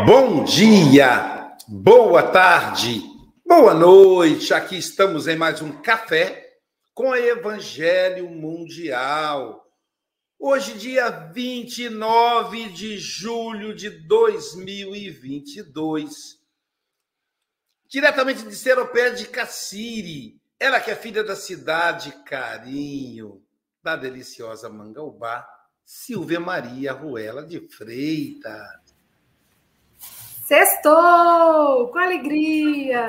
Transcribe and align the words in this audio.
Bom 0.00 0.42
dia, 0.42 1.54
boa 1.68 2.22
tarde, 2.22 3.02
boa 3.46 3.74
noite. 3.74 4.54
Aqui 4.54 4.78
estamos 4.78 5.28
em 5.28 5.36
mais 5.36 5.60
um 5.60 5.70
café 5.82 6.56
com 6.94 7.14
Evangelho 7.14 8.30
Mundial. 8.30 9.70
Hoje, 10.38 10.78
dia 10.78 11.10
29 11.10 12.70
de 12.70 12.96
julho 12.98 13.74
de 13.74 13.90
2022 13.90 16.40
diretamente 17.86 18.44
de 18.44 18.56
Seropé 18.56 19.10
de 19.10 19.26
Cassiri. 19.26 20.40
Ela 20.58 20.80
que 20.80 20.90
é 20.90 20.96
filha 20.96 21.22
da 21.22 21.36
cidade 21.36 22.12
Carinho, 22.24 23.44
da 23.82 23.94
deliciosa 23.94 24.70
Mangaubá, 24.70 25.46
Silvia 25.84 26.40
Maria 26.40 26.94
Ruela 26.94 27.44
de 27.44 27.60
Freitas. 27.68 28.81
Sextou 30.44 31.88
com 31.92 31.98
alegria! 32.00 33.06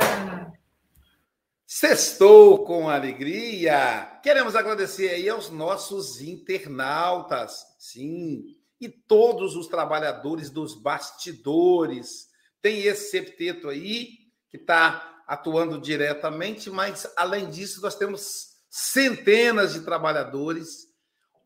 Sextou 1.65 2.63
com 2.63 2.88
alegria! 2.88 4.19
Queremos 4.21 4.56
agradecer 4.56 5.09
aí 5.09 5.27
aos 5.27 5.50
nossos 5.50 6.21
internautas, 6.21 7.65
sim, 7.80 8.56
e 8.80 8.88
todos 8.88 9.56
os 9.56 9.65
trabalhadores 9.65 10.51
dos 10.51 10.75
bastidores. 10.75 12.27
Tem 12.62 12.83
esse 12.83 13.09
septeto 13.09 13.68
aí 13.68 14.09
que 14.51 14.57
está 14.57 15.24
atuando 15.27 15.81
diretamente, 15.81 16.69
mas 16.69 17.12
além 17.18 17.50
disso, 17.50 17.81
nós 17.81 17.95
temos 17.95 18.59
centenas 18.69 19.74
de 19.74 19.79
trabalhadores, 19.81 20.88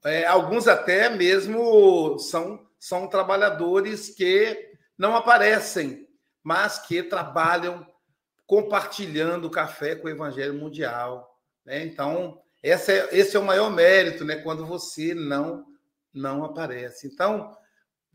é, 0.03 0.25
alguns 0.25 0.67
até 0.67 1.09
mesmo 1.09 2.19
são, 2.19 2.67
são 2.77 3.07
trabalhadores 3.07 4.09
que 4.09 4.66
não 4.97 5.15
aparecem, 5.15 6.07
mas 6.43 6.79
que 6.79 7.03
trabalham 7.03 7.85
compartilhando 8.45 9.45
o 9.45 9.51
café 9.51 9.95
com 9.95 10.07
o 10.07 10.09
Evangelho 10.09 10.53
Mundial. 10.53 11.37
Né? 11.65 11.85
Então, 11.85 12.41
esse 12.63 12.91
é, 12.93 13.09
esse 13.11 13.35
é 13.35 13.39
o 13.39 13.45
maior 13.45 13.69
mérito, 13.69 14.23
né? 14.23 14.37
quando 14.37 14.65
você 14.65 15.13
não, 15.13 15.65
não 16.13 16.43
aparece. 16.43 17.07
Então, 17.07 17.55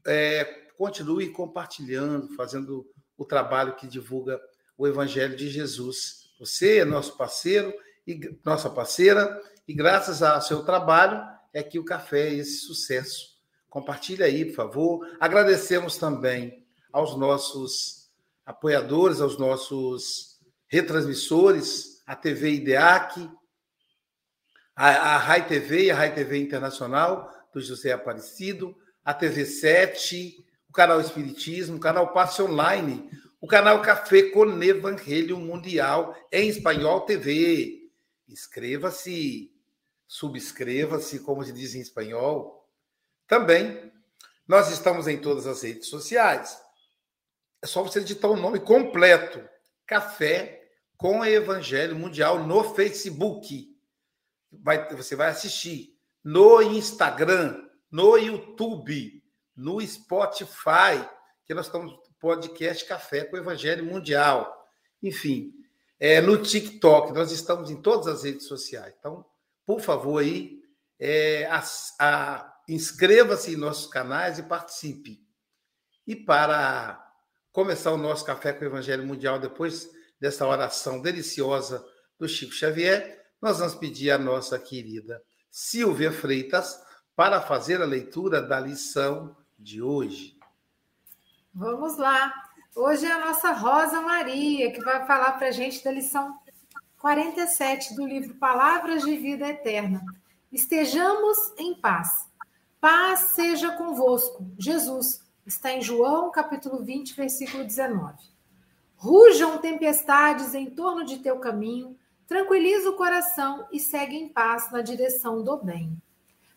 é, 0.06 0.44
continue 0.76 1.28
compartilhando, 1.28 2.34
fazendo 2.34 2.90
o 3.16 3.24
trabalho 3.24 3.76
que 3.76 3.86
divulga 3.86 4.40
o 4.76 4.88
Evangelho 4.88 5.36
de 5.36 5.48
Jesus. 5.48 6.30
Você 6.40 6.78
é 6.78 6.84
nosso 6.84 7.16
parceiro 7.16 7.72
e 8.06 8.36
nossa 8.44 8.68
parceira, 8.68 9.40
e 9.68 9.72
graças 9.72 10.22
ao 10.22 10.40
seu 10.40 10.64
trabalho 10.64 11.22
é 11.52 11.62
que 11.62 11.78
o 11.78 11.84
café 11.84 12.28
é 12.28 12.34
esse 12.34 12.66
sucesso. 12.66 13.38
Compartilhe 13.68 14.24
aí, 14.24 14.44
por 14.46 14.54
favor. 14.54 15.16
Agradecemos 15.20 15.98
também 15.98 16.61
aos 16.92 17.16
nossos 17.16 18.10
apoiadores, 18.44 19.20
aos 19.20 19.38
nossos 19.38 20.38
retransmissores, 20.68 22.02
a 22.06 22.14
TV 22.14 22.52
IDEAC, 22.52 23.30
a, 24.74 24.88
a 24.88 25.18
RAI 25.18 25.46
TV 25.46 25.84
e 25.84 25.90
a 25.90 25.94
RAI 25.94 26.14
TV 26.14 26.38
Internacional, 26.38 27.30
do 27.52 27.60
José 27.60 27.92
Aparecido, 27.92 28.76
a 29.04 29.12
TV 29.12 29.44
7, 29.44 30.44
o 30.68 30.72
canal 30.72 31.00
Espiritismo, 31.00 31.76
o 31.76 31.80
canal 31.80 32.12
Passe 32.12 32.40
Online, 32.40 33.10
o 33.40 33.46
canal 33.46 33.82
Café 33.82 34.30
com 34.30 34.62
Evangelho 34.62 35.36
Mundial 35.36 36.16
em 36.30 36.48
Espanhol 36.48 37.02
TV. 37.02 37.90
Inscreva-se, 38.28 39.52
subscreva-se, 40.06 41.18
como 41.18 41.44
se 41.44 41.52
diz 41.52 41.74
em 41.74 41.80
espanhol. 41.80 42.66
Também, 43.26 43.92
nós 44.46 44.70
estamos 44.70 45.08
em 45.08 45.20
todas 45.20 45.46
as 45.46 45.62
redes 45.62 45.88
sociais. 45.88 46.61
É 47.62 47.66
só 47.66 47.82
você 47.82 48.00
digitar 48.00 48.30
o 48.30 48.36
nome 48.36 48.58
completo: 48.58 49.48
Café 49.86 50.68
com 50.96 51.24
Evangelho 51.24 51.96
Mundial 51.96 52.44
no 52.44 52.74
Facebook. 52.74 53.68
Vai, 54.50 54.94
você 54.94 55.16
vai 55.16 55.28
assistir 55.28 55.96
no 56.22 56.60
Instagram, 56.60 57.64
no 57.90 58.16
YouTube, 58.16 59.22
no 59.56 59.80
Spotify, 59.80 61.08
que 61.44 61.54
nós 61.54 61.66
estamos 61.66 61.92
podcast 62.22 62.84
Café 62.84 63.24
com 63.24 63.36
Evangelho 63.36 63.84
Mundial. 63.84 64.64
Enfim, 65.02 65.52
é, 65.98 66.20
no 66.20 66.40
TikTok, 66.40 67.12
nós 67.12 67.32
estamos 67.32 67.68
em 67.68 67.82
todas 67.82 68.06
as 68.06 68.22
redes 68.22 68.46
sociais. 68.46 68.94
Então, 68.96 69.26
por 69.66 69.80
favor, 69.80 70.22
aí, 70.22 70.62
é, 71.00 71.48
inscreva-se 72.68 73.52
em 73.52 73.56
nossos 73.56 73.90
canais 73.90 74.38
e 74.38 74.44
participe. 74.44 75.26
E 76.06 76.14
para 76.14 77.11
começar 77.52 77.92
o 77.92 77.98
nosso 77.98 78.24
Café 78.24 78.52
com 78.52 78.64
o 78.64 78.68
Evangelho 78.68 79.06
Mundial, 79.06 79.38
depois 79.38 79.90
dessa 80.18 80.46
oração 80.46 81.00
deliciosa 81.00 81.84
do 82.18 82.26
Chico 82.26 82.52
Xavier, 82.52 83.26
nós 83.40 83.58
vamos 83.58 83.74
pedir 83.74 84.10
a 84.10 84.18
nossa 84.18 84.58
querida 84.58 85.22
Silvia 85.50 86.10
Freitas 86.10 86.80
para 87.14 87.42
fazer 87.42 87.82
a 87.82 87.86
leitura 87.86 88.40
da 88.40 88.58
lição 88.58 89.36
de 89.58 89.82
hoje. 89.82 90.38
Vamos 91.52 91.98
lá. 91.98 92.32
Hoje 92.74 93.04
é 93.04 93.12
a 93.12 93.26
nossa 93.26 93.52
Rosa 93.52 94.00
Maria, 94.00 94.72
que 94.72 94.82
vai 94.82 95.06
falar 95.06 95.32
para 95.32 95.48
a 95.48 95.50
gente 95.50 95.84
da 95.84 95.90
lição 95.90 96.38
47 96.98 97.94
do 97.94 98.06
livro 98.06 98.34
Palavras 98.36 99.02
de 99.02 99.14
Vida 99.18 99.46
Eterna. 99.46 100.02
Estejamos 100.50 101.36
em 101.58 101.74
paz. 101.74 102.26
Paz 102.80 103.32
seja 103.34 103.76
convosco. 103.76 104.46
Jesus 104.58 105.21
está 105.46 105.72
em 105.72 105.82
João, 105.82 106.30
capítulo 106.30 106.82
20, 106.82 107.14
versículo 107.14 107.64
19. 107.64 108.14
Rujam 108.96 109.58
tempestades 109.58 110.54
em 110.54 110.66
torno 110.66 111.04
de 111.04 111.18
teu 111.18 111.38
caminho, 111.38 111.96
tranquiliza 112.26 112.88
o 112.90 112.96
coração 112.96 113.66
e 113.72 113.80
segue 113.80 114.16
em 114.16 114.28
paz 114.28 114.70
na 114.70 114.80
direção 114.80 115.42
do 115.42 115.56
bem. 115.56 115.96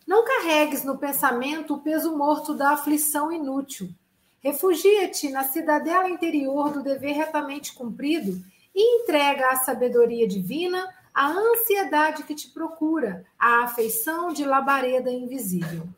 Não 0.06 0.24
carregues 0.24 0.84
no 0.84 0.96
pensamento 0.96 1.74
o 1.74 1.80
peso 1.80 2.16
morto 2.16 2.54
da 2.54 2.70
aflição 2.70 3.32
inútil. 3.32 3.90
Refugia-te 4.40 5.28
na 5.30 5.42
cidadela 5.42 6.08
interior 6.08 6.70
do 6.70 6.82
dever 6.82 7.16
retamente 7.16 7.74
cumprido 7.74 8.40
e 8.72 9.02
entrega 9.02 9.48
à 9.48 9.56
sabedoria 9.56 10.28
divina 10.28 10.88
a 11.12 11.30
ansiedade 11.30 12.22
que 12.22 12.34
te 12.34 12.48
procura, 12.50 13.24
a 13.36 13.64
afeição 13.64 14.32
de 14.32 14.44
labareda 14.44 15.10
invisível. 15.10 15.88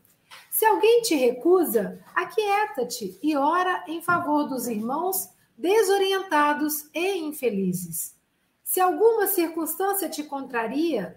Se 0.58 0.66
alguém 0.66 1.02
te 1.02 1.14
recusa, 1.14 2.05
aquieta-te 2.12 3.16
e 3.22 3.37
ora 3.37 3.84
em 3.87 4.02
favor 4.02 4.49
dos 4.49 4.66
irmãos 4.66 5.31
desorientados 5.56 6.90
e 6.93 7.16
infelizes. 7.19 8.16
Se 8.64 8.81
alguma 8.81 9.28
circunstância 9.28 10.08
te 10.08 10.25
contraria, 10.25 11.16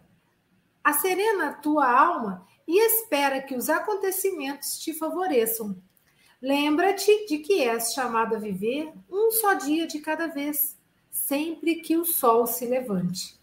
acerena 0.84 1.48
a 1.48 1.54
tua 1.54 1.92
alma 1.92 2.46
e 2.68 2.86
espera 2.86 3.42
que 3.42 3.56
os 3.56 3.68
acontecimentos 3.68 4.78
te 4.78 4.94
favoreçam. 4.94 5.76
Lembra-te 6.40 7.26
de 7.26 7.40
que 7.40 7.64
és 7.64 7.94
chamado 7.96 8.36
a 8.36 8.40
viver 8.40 8.94
um 9.10 9.32
só 9.32 9.56
dia 9.56 9.88
de 9.88 10.02
cada 10.02 10.28
vez, 10.28 10.78
sempre 11.10 11.78
que 11.78 11.98
o 11.98 12.06
sol 12.06 12.46
se 12.46 12.68
levante. 12.68 13.36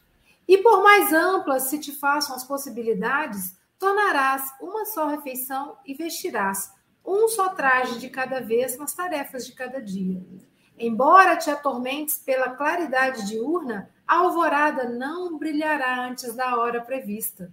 E 0.47 0.59
por 0.59 0.81
mais 0.81 1.13
amplas 1.13 1.65
se 1.65 1.77
te 1.77 1.91
façam 1.91 2.37
as 2.37 2.45
possibilidades, 2.45 3.58
tornarás 3.79 4.53
uma 4.61 4.85
só 4.85 5.07
refeição 5.07 5.77
e 5.87 5.95
vestirás 5.95 6.73
um 7.05 7.29
só 7.29 7.49
traje 7.51 7.99
de 7.99 8.11
cada 8.11 8.41
vez 8.41 8.77
nas 8.77 8.93
tarefas 8.93 9.47
de 9.47 9.53
cada 9.53 9.81
dia. 9.81 10.23
Embora 10.79 11.37
te 11.37 11.51
atormentes 11.51 12.19
pela 12.19 12.51
claridade 12.51 13.27
diurna, 13.27 13.91
a 14.07 14.19
alvorada 14.19 14.89
não 14.89 15.39
brilhará 15.39 16.07
antes 16.07 16.35
da 16.35 16.57
hora 16.57 16.81
prevista. 16.81 17.53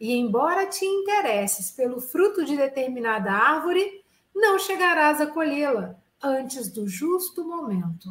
E 0.00 0.12
embora 0.14 0.66
te 0.66 0.84
interesses 0.84 1.70
pelo 1.70 2.00
fruto 2.00 2.44
de 2.44 2.56
determinada 2.56 3.30
árvore, 3.30 4.02
não 4.34 4.58
chegarás 4.58 5.20
a 5.20 5.26
colhê-la 5.26 5.96
antes 6.22 6.68
do 6.70 6.88
justo 6.88 7.44
momento. 7.44 8.08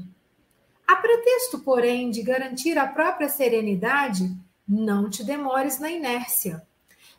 A 0.88 0.96
pretexto, 0.96 1.60
porém, 1.60 2.10
de 2.10 2.22
garantir 2.22 2.78
a 2.78 2.88
própria 2.88 3.28
serenidade, 3.28 4.32
não 4.68 5.10
te 5.10 5.24
demores 5.24 5.80
na 5.80 5.90
inércia. 5.90 6.66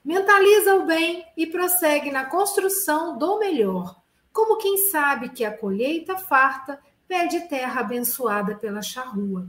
Mentaliza 0.04 0.75
o 0.75 0.84
bem 0.84 1.25
e 1.34 1.46
prossegue 1.46 2.11
na 2.11 2.26
construção 2.26 3.16
do 3.16 3.38
melhor, 3.38 3.96
como 4.32 4.58
quem 4.58 4.76
sabe 4.90 5.30
que 5.30 5.44
a 5.44 5.56
colheita 5.56 6.18
farta 6.18 6.78
pede 7.08 7.49
terra 7.49 7.80
abençoada 7.80 8.54
pela 8.56 8.82
charrua. 8.82 9.49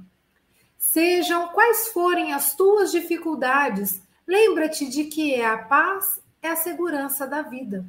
Sejam 0.77 1.49
quais 1.49 1.89
forem 1.89 2.31
as 2.31 2.55
tuas 2.55 2.91
dificuldades, 2.91 4.01
lembra-te 4.25 4.87
de 4.87 5.05
que 5.05 5.33
é 5.33 5.45
a 5.45 5.57
paz 5.57 6.21
é 6.41 6.49
a 6.49 6.55
segurança 6.55 7.27
da 7.27 7.41
vida. 7.41 7.85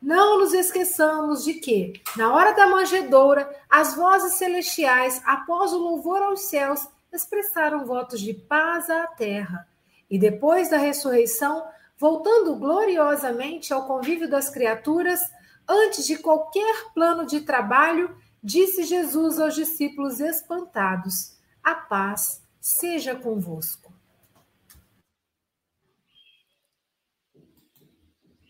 Não 0.00 0.38
nos 0.38 0.54
esqueçamos 0.54 1.44
de 1.44 1.54
que, 1.54 2.00
na 2.16 2.32
hora 2.32 2.52
da 2.52 2.66
manjedoura, 2.66 3.54
as 3.68 3.94
vozes 3.94 4.34
celestiais, 4.34 5.20
após 5.26 5.72
o 5.74 5.78
louvor 5.78 6.22
aos 6.22 6.42
céus, 6.44 6.88
expressaram 7.12 7.84
votos 7.84 8.20
de 8.20 8.32
paz 8.32 8.88
à 8.88 9.06
terra. 9.08 9.68
E 10.08 10.18
depois 10.18 10.70
da 10.70 10.78
ressurreição, 10.78 11.66
voltando 12.00 12.56
gloriosamente 12.56 13.74
ao 13.74 13.86
convívio 13.86 14.26
das 14.26 14.48
criaturas, 14.48 15.20
antes 15.68 16.06
de 16.06 16.16
qualquer 16.16 16.94
plano 16.94 17.26
de 17.26 17.42
trabalho, 17.42 18.16
disse 18.42 18.84
Jesus 18.84 19.38
aos 19.38 19.54
discípulos 19.54 20.18
espantados: 20.18 21.36
A 21.62 21.74
paz 21.74 22.42
seja 22.58 23.14
convosco. 23.14 23.92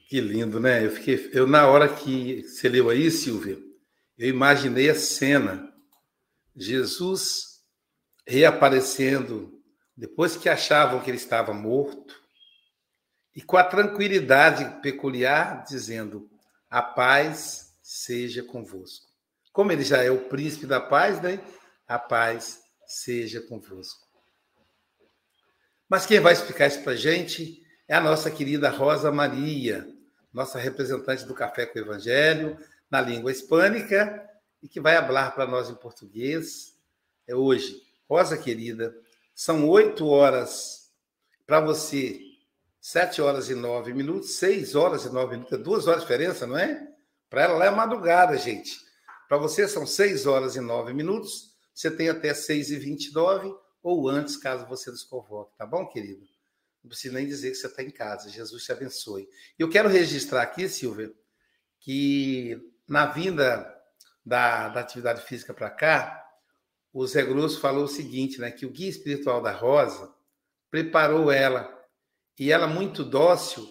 Que 0.08 0.20
lindo, 0.20 0.60
né? 0.60 0.84
Eu 0.84 0.90
fiquei, 0.92 1.30
eu 1.32 1.46
na 1.46 1.66
hora 1.66 1.88
que 1.88 2.42
você 2.42 2.68
leu 2.68 2.88
aí, 2.88 3.10
Silvia, 3.10 3.58
eu 4.16 4.28
imaginei 4.28 4.90
a 4.90 4.94
cena, 4.94 5.72
Jesus 6.54 7.62
reaparecendo 8.26 9.60
depois 9.96 10.36
que 10.36 10.48
achavam 10.48 11.00
que 11.00 11.10
ele 11.10 11.16
estava 11.16 11.52
morto 11.52 12.19
e 13.40 13.42
com 13.42 13.56
a 13.56 13.64
tranquilidade 13.64 14.82
peculiar 14.82 15.64
dizendo: 15.64 16.30
"A 16.68 16.82
paz 16.82 17.74
seja 17.82 18.42
convosco". 18.42 19.06
Como 19.50 19.72
ele 19.72 19.82
já 19.82 20.02
é 20.02 20.10
o 20.10 20.28
príncipe 20.28 20.66
da 20.66 20.78
paz, 20.78 21.22
né? 21.22 21.40
A 21.88 21.98
paz 21.98 22.60
seja 22.86 23.40
convosco. 23.40 24.06
Mas 25.88 26.04
quem 26.04 26.20
vai 26.20 26.34
explicar 26.34 26.66
isso 26.66 26.82
para 26.82 26.94
gente 26.94 27.62
é 27.88 27.94
a 27.94 28.00
nossa 28.00 28.30
querida 28.30 28.68
Rosa 28.68 29.10
Maria, 29.10 29.88
nossa 30.30 30.58
representante 30.58 31.24
do 31.24 31.34
Café 31.34 31.64
com 31.64 31.78
o 31.78 31.82
Evangelho, 31.82 32.58
na 32.90 33.00
língua 33.00 33.32
hispânica, 33.32 34.22
e 34.62 34.68
que 34.68 34.80
vai 34.80 34.96
falar 34.96 35.30
para 35.30 35.46
nós 35.46 35.70
em 35.70 35.74
português. 35.74 36.76
É 37.26 37.34
hoje. 37.34 37.82
Rosa 38.06 38.36
querida, 38.36 38.94
são 39.34 39.66
oito 39.66 40.06
horas 40.06 40.90
para 41.46 41.58
você, 41.58 42.29
sete 42.80 43.20
horas 43.20 43.50
e 43.50 43.54
nove 43.54 43.92
minutos, 43.92 44.36
seis 44.36 44.74
horas 44.74 45.04
e 45.04 45.10
nove 45.10 45.32
minutos, 45.32 45.52
é 45.52 45.62
duas 45.62 45.86
horas 45.86 46.00
de 46.00 46.06
diferença, 46.06 46.46
não 46.46 46.56
é? 46.56 46.88
Para 47.28 47.42
ela 47.42 47.58
lá 47.58 47.66
é 47.66 47.70
madrugada, 47.70 48.36
gente. 48.36 48.76
Para 49.28 49.38
você 49.38 49.68
são 49.68 49.86
6 49.86 50.26
horas 50.26 50.56
e 50.56 50.60
9 50.60 50.92
minutos. 50.92 51.54
Você 51.72 51.88
tem 51.88 52.08
até 52.08 52.34
6 52.34 52.72
e 52.72 52.76
29 52.76 53.54
ou 53.80 54.08
antes, 54.08 54.36
caso 54.36 54.66
você 54.66 54.90
nos 54.90 55.04
convoque, 55.04 55.56
tá 55.56 55.64
bom, 55.64 55.86
querido? 55.86 56.26
Não 56.82 56.88
precisa 56.88 57.14
nem 57.14 57.26
dizer 57.26 57.50
que 57.50 57.54
você 57.54 57.68
está 57.68 57.82
em 57.82 57.90
casa. 57.90 58.28
Jesus 58.28 58.64
te 58.64 58.72
abençoe. 58.72 59.28
E 59.56 59.62
eu 59.62 59.70
quero 59.70 59.88
registrar 59.88 60.42
aqui, 60.42 60.68
Silvia, 60.68 61.14
que 61.78 62.60
na 62.88 63.06
vinda 63.06 63.72
da, 64.26 64.68
da 64.70 64.80
atividade 64.80 65.22
física 65.22 65.54
para 65.54 65.70
cá, 65.70 66.28
o 66.92 67.06
Zé 67.06 67.22
Grosso 67.22 67.60
falou 67.60 67.84
o 67.84 67.88
seguinte, 67.88 68.40
né? 68.40 68.50
Que 68.50 68.66
o 68.66 68.70
guia 68.70 68.90
espiritual 68.90 69.40
da 69.40 69.52
Rosa 69.52 70.12
preparou 70.70 71.30
ela 71.30 71.79
e 72.40 72.50
ela, 72.50 72.66
muito 72.66 73.04
dócil, 73.04 73.70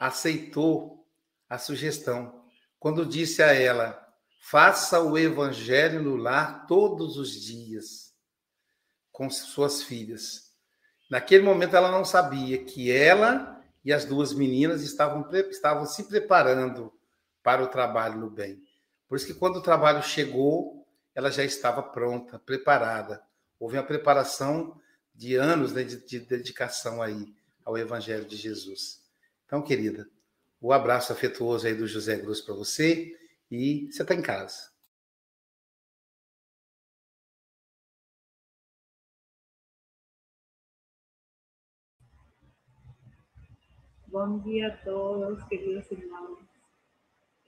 aceitou 0.00 1.06
a 1.48 1.58
sugestão. 1.58 2.44
Quando 2.76 3.06
disse 3.06 3.40
a 3.40 3.54
ela: 3.54 4.04
faça 4.40 5.00
o 5.00 5.16
evangelho 5.16 6.02
no 6.02 6.16
lar 6.16 6.66
todos 6.66 7.16
os 7.16 7.30
dias 7.30 8.12
com 9.12 9.30
suas 9.30 9.84
filhas. 9.84 10.50
Naquele 11.08 11.44
momento 11.44 11.76
ela 11.76 11.88
não 11.88 12.04
sabia 12.04 12.64
que 12.64 12.90
ela 12.90 13.62
e 13.84 13.92
as 13.92 14.04
duas 14.04 14.32
meninas 14.32 14.82
estavam, 14.82 15.30
estavam 15.48 15.86
se 15.86 16.02
preparando 16.08 16.92
para 17.44 17.62
o 17.62 17.68
trabalho 17.68 18.18
no 18.18 18.28
bem. 18.28 18.60
Por 19.08 19.14
isso 19.14 19.26
que 19.26 19.34
quando 19.34 19.58
o 19.58 19.62
trabalho 19.62 20.02
chegou, 20.02 20.84
ela 21.14 21.30
já 21.30 21.44
estava 21.44 21.80
pronta, 21.80 22.40
preparada. 22.40 23.22
Houve 23.60 23.76
uma 23.76 23.84
preparação 23.84 24.80
de 25.14 25.36
anos 25.36 25.72
né, 25.72 25.84
de, 25.84 26.04
de 26.04 26.18
dedicação 26.18 27.00
aí 27.00 27.32
ao 27.64 27.78
Evangelho 27.78 28.24
de 28.24 28.36
Jesus. 28.36 29.02
Então, 29.46 29.62
querida, 29.62 30.08
o 30.60 30.72
abraço 30.72 31.12
afetuoso 31.12 31.66
aí 31.66 31.74
do 31.74 31.86
José 31.86 32.18
Cruz 32.18 32.40
para 32.40 32.54
você 32.54 33.18
e 33.50 33.90
você 33.90 34.02
está 34.02 34.14
em 34.14 34.22
casa. 34.22 34.72
Bom 44.06 44.38
dia 44.38 44.68
a 44.68 44.76
todos, 44.84 45.42
queridos 45.48 45.90
irmãos. 45.90 46.38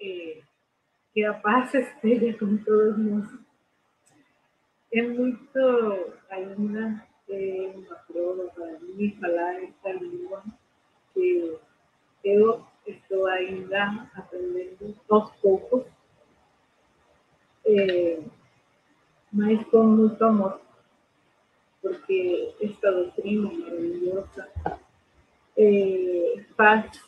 Eh, 0.00 0.42
que 1.12 1.24
a 1.24 1.32
paz 1.32 1.72
esteja 1.74 2.36
com 2.38 2.56
todos 2.58 2.98
nós. 2.98 3.38
É 4.92 5.02
muito 5.02 5.58
ainda 6.28 7.06
é 7.28 7.72
uma 7.74 7.96
prova 7.96 8.44
para 8.54 8.78
mim 8.80 9.16
falar 9.20 9.62
esta 9.62 9.92
língua 9.92 10.44
que 11.12 11.58
eu 12.24 12.64
estou 12.86 13.26
ainda 13.26 14.08
aprendendo 14.14 14.94
aos 15.08 15.30
poucos, 15.36 15.84
é, 17.64 18.20
mas 19.32 19.64
com 19.68 19.84
muito 19.84 20.24
amor, 20.24 20.60
porque 21.82 22.54
esta 22.60 22.92
doutrina 22.92 23.50
maravilhosa 23.52 24.48
é, 25.56 26.44
faz, 26.56 27.00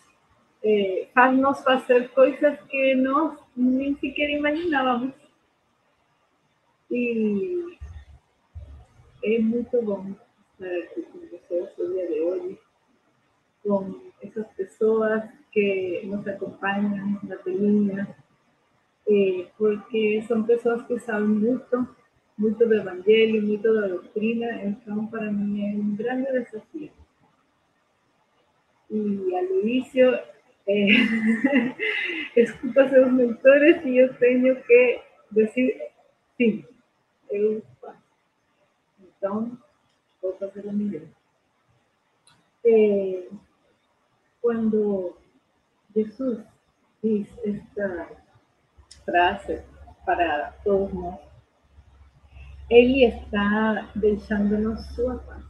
faz 1.15 1.39
nos 1.39 1.63
fazer 1.63 2.09
coisas 2.11 2.61
que 2.63 2.95
nós 2.97 3.39
nem 3.57 3.97
sequer 3.97 4.31
imaginávamos. 4.31 5.15
E 6.91 7.78
é 9.35 9.39
muito 9.41 9.83
bom 9.83 10.15
estar 10.55 10.75
aqui 10.85 11.03
com 11.03 11.19
vocês 11.19 11.69
no 11.77 11.93
dia 11.93 12.07
de 12.07 12.21
hoje, 12.21 12.59
com 13.63 14.01
essas 14.23 14.47
pessoas 14.53 15.23
que 15.53 16.03
nos 16.07 16.27
acompanham 16.27 17.21
na 17.23 17.37
telinha, 17.37 18.17
eh, 19.07 19.47
porque 19.59 20.25
são 20.27 20.45
pessoas 20.45 20.83
que 20.87 20.99
sabem 21.01 21.29
muito, 21.29 21.89
muito 22.39 22.67
do 22.67 22.75
Evangelho, 22.75 23.47
muito 23.47 23.75
da 23.75 23.89
doutrina, 23.89 24.63
então 24.65 25.07
para 25.09 25.31
mim 25.31 25.63
é 25.63 25.77
um 25.77 25.95
grande 25.95 26.45
desafio. 26.45 26.91
E 28.91 29.37
a 29.37 29.43
Luísio 29.43 30.19
eh, 30.67 30.89
escuta 32.35 32.89
seus 32.89 33.13
mentores 33.13 33.85
e 33.85 33.99
eu 33.99 34.15
tenho 34.15 34.57
que 34.63 35.01
dizer 35.31 35.93
sim, 36.39 36.65
eu 37.31 37.63
faço. 37.78 37.78
Então, 39.19 39.59
vou 40.23 40.33
fazer 40.39 40.65
o 40.65 40.73
melhor. 40.73 41.09
É, 42.65 43.29
quando 44.41 45.17
Jesus 45.95 46.45
diz 47.03 47.29
esta 47.45 48.09
frase 49.05 49.65
para 50.07 50.53
todos 50.63 50.95
nós, 50.95 51.21
ele 52.71 53.05
está 53.05 53.91
deixando-nos 53.97 54.87
sua 54.95 55.19
paz 55.19 55.45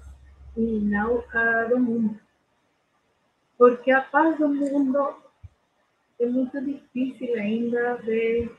e 0.56 0.80
não 0.80 1.22
a 1.34 1.64
do 1.64 1.78
mundo. 1.78 2.18
Porque 3.58 3.90
a 3.90 4.00
paz 4.00 4.38
do 4.38 4.48
mundo 4.48 5.16
é 6.18 6.26
muito 6.26 6.60
difícil 6.64 7.34
ainda 7.34 7.98
de, 7.98 8.50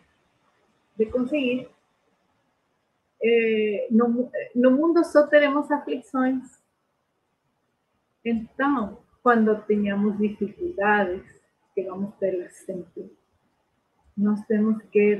de 0.98 1.06
conseguir. 1.08 1.70
É, 3.22 3.88
no, 3.92 4.32
no 4.56 4.72
mundo 4.72 5.04
só 5.04 5.28
teremos 5.28 5.70
aflições. 5.72 6.60
Então, 8.24 9.00
quando 9.22 9.62
tenhamos 9.64 10.18
dificuldades, 10.18 11.24
que 11.74 11.84
vamos 11.84 12.16
ter 12.16 12.50
sempre, 12.52 13.12
nós 14.18 14.46
temos 14.48 14.82
que 14.92 15.16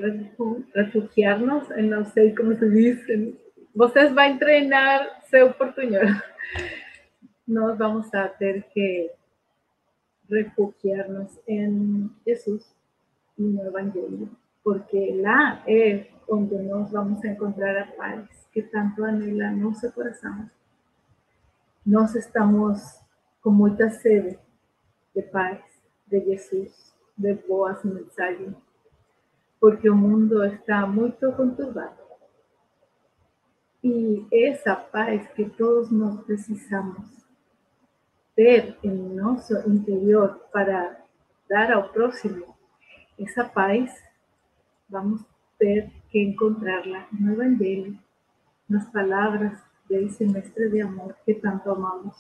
refugiar-nos, 0.76 1.70
não 1.70 2.06
sei 2.06 2.36
como 2.36 2.56
se 2.56 2.70
diz, 2.70 3.38
vocês 3.74 4.14
vão 4.14 4.38
treinar 4.38 5.22
seu 5.30 5.54
portunhol. 5.54 6.04
Nós 7.48 7.78
vamos 7.78 8.14
a 8.14 8.28
ter 8.28 8.64
que 8.74 9.12
refugiar-nos 10.30 11.40
em 11.48 12.10
Jesus 12.28 12.76
e 13.38 13.42
no 13.42 13.66
Evangelho, 13.66 14.30
porque 14.64 15.16
lá 15.22 15.64
é 15.66 16.06
onde 16.30 16.56
nós 16.60 16.92
vamos 16.92 17.24
encontrar 17.24 17.76
a 17.78 17.88
paz 17.88 18.28
que 18.52 18.62
tanto 18.62 19.04
anela 19.04 19.52
nosso 19.52 19.92
coração. 19.92 20.50
Nós 21.86 22.16
estamos 22.16 23.00
com 23.42 23.52
muita 23.52 23.90
sede 23.90 24.38
de 25.16 25.22
paz, 25.24 25.60
de 26.08 26.20
Jesus, 26.20 26.96
de 27.18 27.34
boas 27.48 27.84
mensagens, 27.84 28.56
porque 29.60 29.90
o 29.90 29.96
mundo 29.96 30.44
está 30.46 30.86
muito 30.86 31.32
conturbado. 31.34 32.00
E 33.84 34.28
essa 34.32 34.76
paz 34.76 35.28
que 35.30 35.50
todos 35.50 35.90
nós 35.90 36.22
precisamos 36.26 37.08
ter 38.36 38.78
em 38.84 39.16
nosso 39.16 39.54
interior 39.70 40.40
para 40.52 41.00
dar 41.50 41.72
ao 41.72 41.90
próximo, 41.90 42.56
essa 43.18 43.44
paz, 43.44 43.92
vamos 44.90 45.29
ter 45.60 45.92
que 46.10 46.20
encontrarla 46.24 47.06
no 47.12 47.34
Evangelho, 47.34 48.00
nas 48.68 48.90
palavras 48.90 49.60
desse 49.90 50.26
mestre 50.26 50.70
de 50.70 50.82
amor 50.82 51.16
que 51.26 51.34
tanto 51.36 51.70
amamos. 51.70 52.16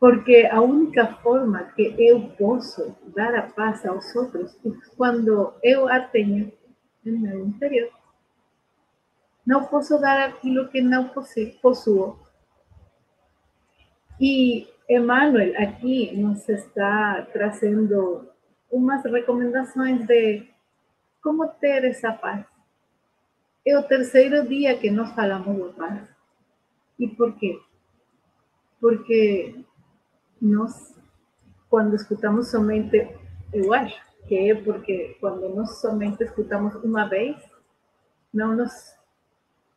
Porque 0.00 0.48
a 0.50 0.60
única 0.60 1.06
forma 1.22 1.64
que 1.74 1.94
eu 1.98 2.28
posso 2.36 2.94
dar 3.14 3.34
a 3.34 3.42
paz 3.42 3.86
aos 3.86 4.14
outros 4.14 4.54
é 4.66 4.70
quando 4.96 5.54
eu 5.62 5.88
a 5.88 6.00
tenho 6.00 6.52
no 7.04 7.18
meu 7.18 7.46
interior. 7.46 7.90
Não 9.46 9.64
posso 9.66 9.98
dar 9.98 10.28
aquilo 10.28 10.68
que 10.68 10.80
não 10.80 11.10
possuo. 11.62 12.18
E 14.20 14.66
Emmanuel 14.88 15.54
aqui 15.62 16.16
nos 16.16 16.48
está 16.48 17.26
trazendo 17.32 18.28
umas 18.70 19.04
recomendações 19.04 20.06
de 20.06 20.53
como 21.24 21.48
ter 21.48 21.82
essa 21.84 22.12
paz. 22.12 22.44
É 23.66 23.78
o 23.78 23.82
terceiro 23.82 24.46
dia 24.46 24.78
que 24.78 24.90
nós 24.90 25.10
falamos 25.14 25.56
de 25.56 25.72
paz. 25.72 26.06
E 26.98 27.08
por 27.08 27.34
quê? 27.38 27.58
Porque 28.78 29.64
nós, 30.40 30.94
quando 31.70 31.96
escutamos 31.96 32.50
somente, 32.50 33.16
eu 33.54 33.72
acho 33.72 33.98
que 34.28 34.50
é 34.50 34.54
porque 34.54 35.16
quando 35.18 35.48
nós 35.48 35.80
somente 35.80 36.22
escutamos 36.22 36.74
uma 36.84 37.08
vez, 37.08 37.36
não 38.32 38.54
nos 38.54 38.94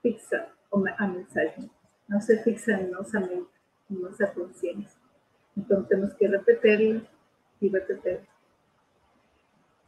fixa 0.02 0.50
a 0.98 1.08
mensagem, 1.08 1.72
não 2.10 2.20
se 2.20 2.44
fixa 2.44 2.74
em 2.74 2.92
nossa 2.92 3.22
mente, 3.22 3.50
em 3.90 3.96
nossa 3.96 4.28
consciência. 4.28 5.00
Então 5.56 5.84
temos 5.86 6.14
que 6.14 6.28
repetir 6.28 7.08
e 7.62 7.68
repetir. 7.70 8.20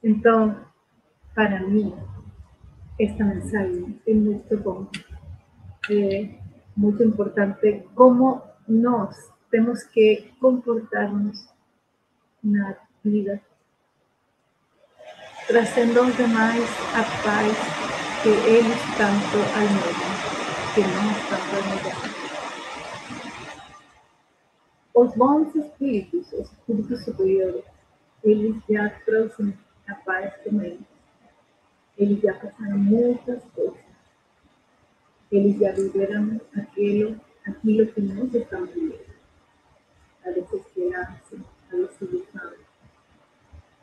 Então, 0.01 0.65
para 1.33 1.59
esta 2.99 3.23
mensagem 3.23 3.99
é 4.05 4.13
muito 4.13 4.57
bom. 4.57 4.87
É 5.89 6.29
muito 6.75 7.03
importante 7.03 7.83
como 7.95 8.41
nós 8.67 9.15
temos 9.49 9.83
que 9.83 10.31
comportar-nos 10.39 11.47
na 12.43 12.75
vida. 13.03 13.41
trazendo 15.47 15.99
aos 15.99 16.15
demais 16.15 16.69
a 16.93 17.03
paz 17.23 17.57
que 18.21 18.29
eles 18.29 18.81
tanto 18.97 19.37
almejam, 19.57 20.11
que 20.75 20.81
nós 20.81 21.17
tanto 21.27 21.55
almejamos. 21.55 22.19
Os 24.93 25.15
bons 25.15 25.55
espíritos, 25.55 26.31
os 26.33 26.51
espíritos 26.51 27.03
superiores, 27.03 27.63
eles 28.23 28.61
já 28.69 28.89
trouxeram 29.05 29.53
a 29.87 29.95
paz 29.95 30.33
eles. 30.45 30.98
Eles 31.99 32.21
já 32.21 32.33
passaram 32.33 32.77
muitas 32.77 33.43
coisas. 33.53 33.77
Eles 35.29 35.59
já 35.59 35.73
viveram 35.73 36.39
aquilo, 36.55 37.19
aquilo 37.45 37.87
que 37.87 37.99
nós 38.01 38.33
estamos 38.33 38.69
vivendo. 38.71 39.13
A 40.25 40.31
desesperança, 40.31 41.35
a 41.71 41.75
desilusão, 41.75 42.53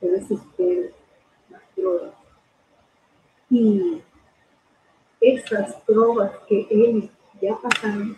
o 0.01 0.09
desespero, 0.09 0.95
as 1.55 1.63
provas. 1.75 2.15
E 3.51 4.03
essas 5.23 5.77
provas 5.85 6.43
que 6.47 6.67
eles 6.71 7.11
já 7.43 7.55
passaram, 7.57 8.17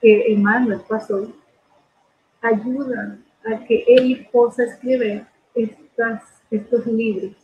que 0.00 0.32
Emmanuel 0.32 0.78
passou, 0.84 1.34
ayudan 2.40 3.18
a 3.44 3.56
que 3.56 3.84
él 3.88 4.24
possa 4.30 4.62
escribir 4.62 5.26
estas, 5.56 6.22
estos 6.52 6.86
libros 6.86 7.34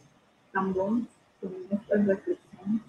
tan 0.57 0.73
bons, 0.73 1.16
con 1.41 1.53
estas 1.71 2.07
reflexiones, 2.07 2.83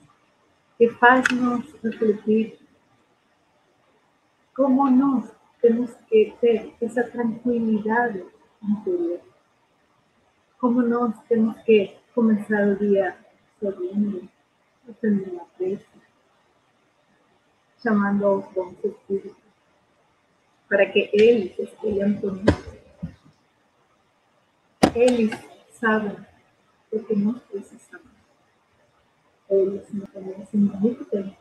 que 0.77 0.89
faz-nos 0.89 1.65
refletir 1.81 2.59
como 4.55 4.89
nós 4.89 5.31
temos 5.61 5.93
que 6.09 6.33
ter 6.41 6.73
essa 6.81 7.03
tranquilidade 7.03 8.25
interior, 8.61 9.21
como 10.59 10.81
nós 10.81 11.15
temos 11.27 11.55
que 11.61 11.95
começar 12.15 12.67
o 12.67 12.75
dia 12.75 13.15
sorrindo, 13.59 14.27
fazendo 14.85 15.31
uma 15.31 15.45
prece, 15.57 15.85
chamando 17.81 18.25
aos 18.25 18.51
bons 18.53 18.75
espíritos, 18.83 19.37
para 20.67 20.85
que 20.87 21.09
eles 21.13 21.57
estejam 21.59 22.19
conosco. 22.19 22.77
Eles 24.95 25.31
sabem 25.71 26.17
o 26.91 26.99
que 26.99 27.15
nós 27.15 27.39
precisamos. 27.43 28.06
Eles 29.49 29.93
nos 29.93 30.09
conhecem 30.09 30.59
muito 30.59 31.07
bem. 31.11 31.37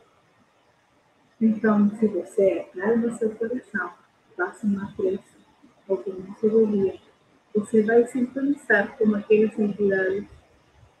Então, 1.39 1.89
se 1.97 2.07
você 2.07 2.65
acalma 2.75 3.11
seu 3.17 3.35
coração, 3.35 3.93
faça 4.35 4.65
uma 4.65 4.91
prece 4.93 5.37
ou 5.87 5.97
comece 5.97 6.45
o 6.47 6.67
dia, 6.67 6.99
você 7.53 7.83
vai 7.83 8.05
sintonizar 8.07 8.97
com 8.97 9.15
aquelas 9.15 9.57
entidades, 9.57 10.27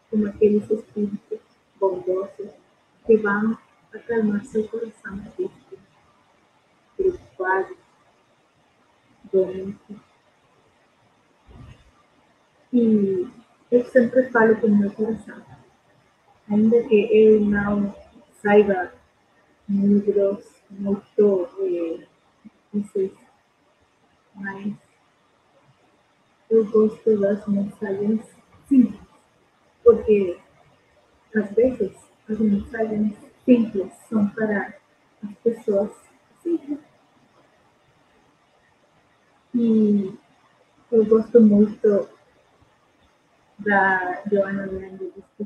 com 0.09 0.25
aqueles 0.25 0.69
espíritos 0.69 1.39
bondosos 1.79 2.51
que 3.05 3.17
vão 3.17 3.57
acalmar 3.93 4.45
seu 4.45 4.67
coração 4.67 5.19
triste, 5.35 5.79
preocupado, 6.95 7.77
doente. 9.31 9.97
E 12.73 13.27
eu 13.71 13.85
sempre 13.85 14.29
falo 14.29 14.55
com 14.59 14.67
meu 14.67 14.91
coração, 14.91 15.41
ainda 16.49 16.83
que 16.83 17.09
eu 17.11 17.41
não 17.41 17.93
saiba 18.41 18.93
livros 19.69 20.45
muito 20.69 21.49
eh, 21.59 22.07
difíceis, 22.73 23.11
mas 24.35 24.73
eu 26.49 26.65
gosto 26.65 27.19
das 27.19 27.45
mensagens 27.47 28.21
simples, 28.67 29.01
porque 29.83 30.39
às 31.35 31.51
vezes 31.51 31.91
as 32.29 32.39
mensagens 32.39 33.13
simples 33.43 33.93
são 34.09 34.27
para 34.29 34.73
as 35.23 35.33
pessoas 35.43 35.91
simples. 36.41 36.79
E 39.53 40.13
eu 40.91 41.05
gosto 41.05 41.41
muito 41.41 42.09
da 43.59 44.21
Joana 44.31 44.67
Grande, 44.67 45.11
que 45.37 45.43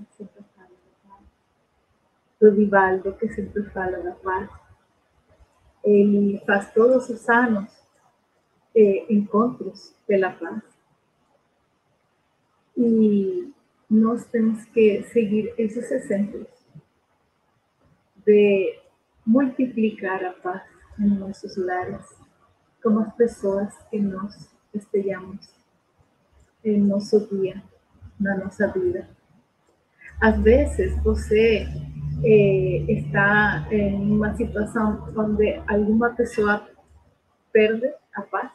do 2.41 2.51
Vivaldo, 2.51 3.13
que 3.13 3.29
sempre 3.29 3.63
fala 3.69 3.99
da 3.99 4.13
paz. 4.13 4.49
Ele 5.83 6.41
faz 6.45 6.73
todos 6.73 7.07
os 7.07 7.29
anos 7.29 7.71
eh, 8.75 9.05
encontros 9.13 9.95
pela 10.07 10.31
paz. 10.31 10.63
E 12.75 13.53
nós 13.89 14.25
temos 14.25 14.65
que 14.65 15.03
seguir 15.03 15.53
esses 15.57 15.91
exemplos 15.91 16.47
de 18.25 18.79
multiplicar 19.25 20.23
a 20.25 20.31
paz 20.31 20.63
em 20.99 21.09
nossos 21.09 21.55
lares, 21.57 22.05
com 22.81 22.97
as 22.99 23.13
pessoas 23.15 23.77
que 23.89 23.99
nós 23.99 24.49
estejamos 24.73 25.47
em 26.63 26.81
nosso 26.81 27.27
dia, 27.27 27.61
na 28.19 28.37
nossa 28.37 28.67
vida. 28.67 29.07
Às 30.19 30.39
vezes 30.41 30.95
você 31.03 31.67
eh, 32.23 32.85
está 32.87 33.67
em 33.71 34.11
uma 34.11 34.35
situação 34.35 35.07
onde 35.15 35.61
alguma 35.67 36.11
pessoa 36.11 36.67
perde 37.51 37.93
a 38.13 38.21
paz 38.21 38.51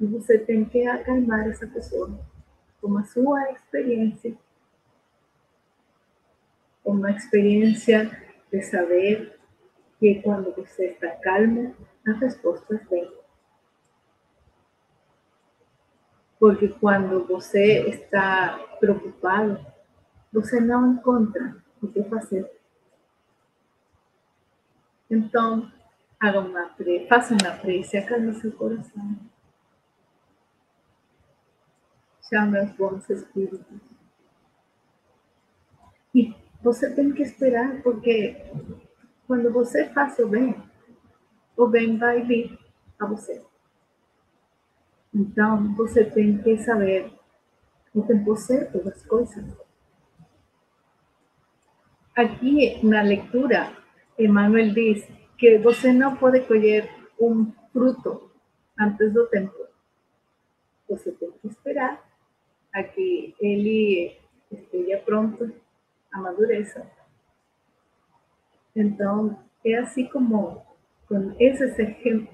e 0.00 0.06
você 0.06 0.38
tem 0.38 0.64
que 0.64 0.86
acalmar 0.86 1.48
essa 1.48 1.66
pessoa 1.66 2.10
com 2.80 2.96
a 2.96 3.04
sua 3.04 3.50
experiência, 3.50 4.36
com 6.84 6.92
uma 6.92 7.10
experiência 7.10 8.10
de 8.52 8.62
saber 8.62 9.38
que 9.98 10.22
quando 10.22 10.54
você 10.54 10.86
está 10.86 11.10
calmo, 11.16 11.74
as 12.06 12.18
respostas 12.20 12.80
vêm. 12.88 13.12
Porque 16.38 16.68
quando 16.68 17.26
você 17.26 17.88
está 17.88 18.58
preocupado, 18.78 19.58
você 20.32 20.60
não 20.60 20.92
encontra 20.92 21.56
o 21.82 21.88
que 21.88 22.02
fazer. 22.04 22.57
Então, 25.10 25.70
haga 26.20 26.40
uma 26.40 26.68
pre... 26.70 27.08
uma 27.08 27.58
prece, 27.58 27.96
acalme 27.96 28.34
seu 28.34 28.52
coração. 28.52 29.18
Chame 32.28 32.60
os 32.60 32.72
bons 32.72 33.08
espíritos. 33.08 33.80
E 36.14 36.34
você 36.62 36.94
tem 36.94 37.12
que 37.12 37.22
esperar, 37.22 37.82
porque 37.82 38.36
quando 39.26 39.50
você 39.52 39.88
faz 39.90 40.18
o 40.18 40.28
bem, 40.28 40.62
o 41.56 41.66
bem 41.66 41.96
vai 41.96 42.22
vir 42.22 42.58
a 42.98 43.06
você. 43.06 43.42
Então, 45.14 45.74
você 45.74 46.04
tem 46.04 46.38
que 46.42 46.58
saber 46.58 47.12
o 47.94 48.02
tempo 48.02 48.36
certo 48.36 48.82
das 48.84 49.04
coisas. 49.06 49.44
Aqui 52.14 52.84
na 52.84 53.00
leitura, 53.00 53.72
Emmanuel 54.18 54.74
diz 54.74 55.06
que 55.36 55.58
você 55.58 55.92
não 55.92 56.16
pode 56.16 56.40
colher 56.40 56.90
um 57.20 57.52
fruto 57.72 58.30
antes 58.78 59.12
do 59.12 59.26
tempo. 59.28 59.54
Você 60.88 61.12
tem 61.12 61.30
que 61.32 61.46
esperar 61.46 62.02
a 62.72 62.82
que 62.82 63.34
ele 63.40 64.16
esteja 64.50 64.98
pronto, 64.98 65.52
amadureça. 66.12 66.90
Então, 68.74 69.38
é 69.64 69.76
assim 69.76 70.06
como 70.06 70.62
com 71.06 71.34
esses 71.38 71.76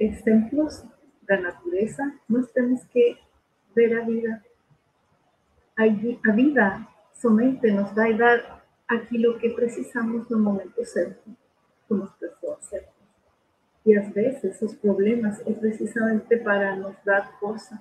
exemplos 0.01 0.85
da 1.23 1.41
natureza, 1.41 2.15
nós 2.29 2.51
temos 2.53 2.85
que 2.85 3.19
ver 3.75 3.99
a 3.99 4.05
vida. 4.05 4.45
A 5.77 6.33
vida 6.33 6.87
somente 7.13 7.71
nos 7.71 7.93
vai 7.93 8.15
dar 8.15 8.65
aquilo 8.89 9.39
que 9.39 9.51
precisamos 9.51 10.29
no 10.29 10.39
momento 10.39 10.85
certo, 10.85 11.31
com 11.89 12.03
as 12.03 12.13
pessoas 12.17 12.65
certas. 12.65 12.95
E 13.87 13.97
às 13.97 14.09
vezes 14.13 14.61
os 14.63 14.75
problemas 14.75 15.41
é 15.47 15.53
precisamente 15.53 16.37
para 16.39 16.77
nos 16.77 16.97
dar 17.05 17.39
força, 17.39 17.79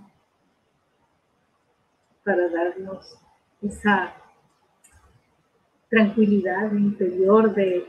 para 2.24 2.50
darnos 2.50 3.18
essa 3.64 4.14
tranquilidade 5.90 6.76
interior 6.76 7.54
de, 7.54 7.88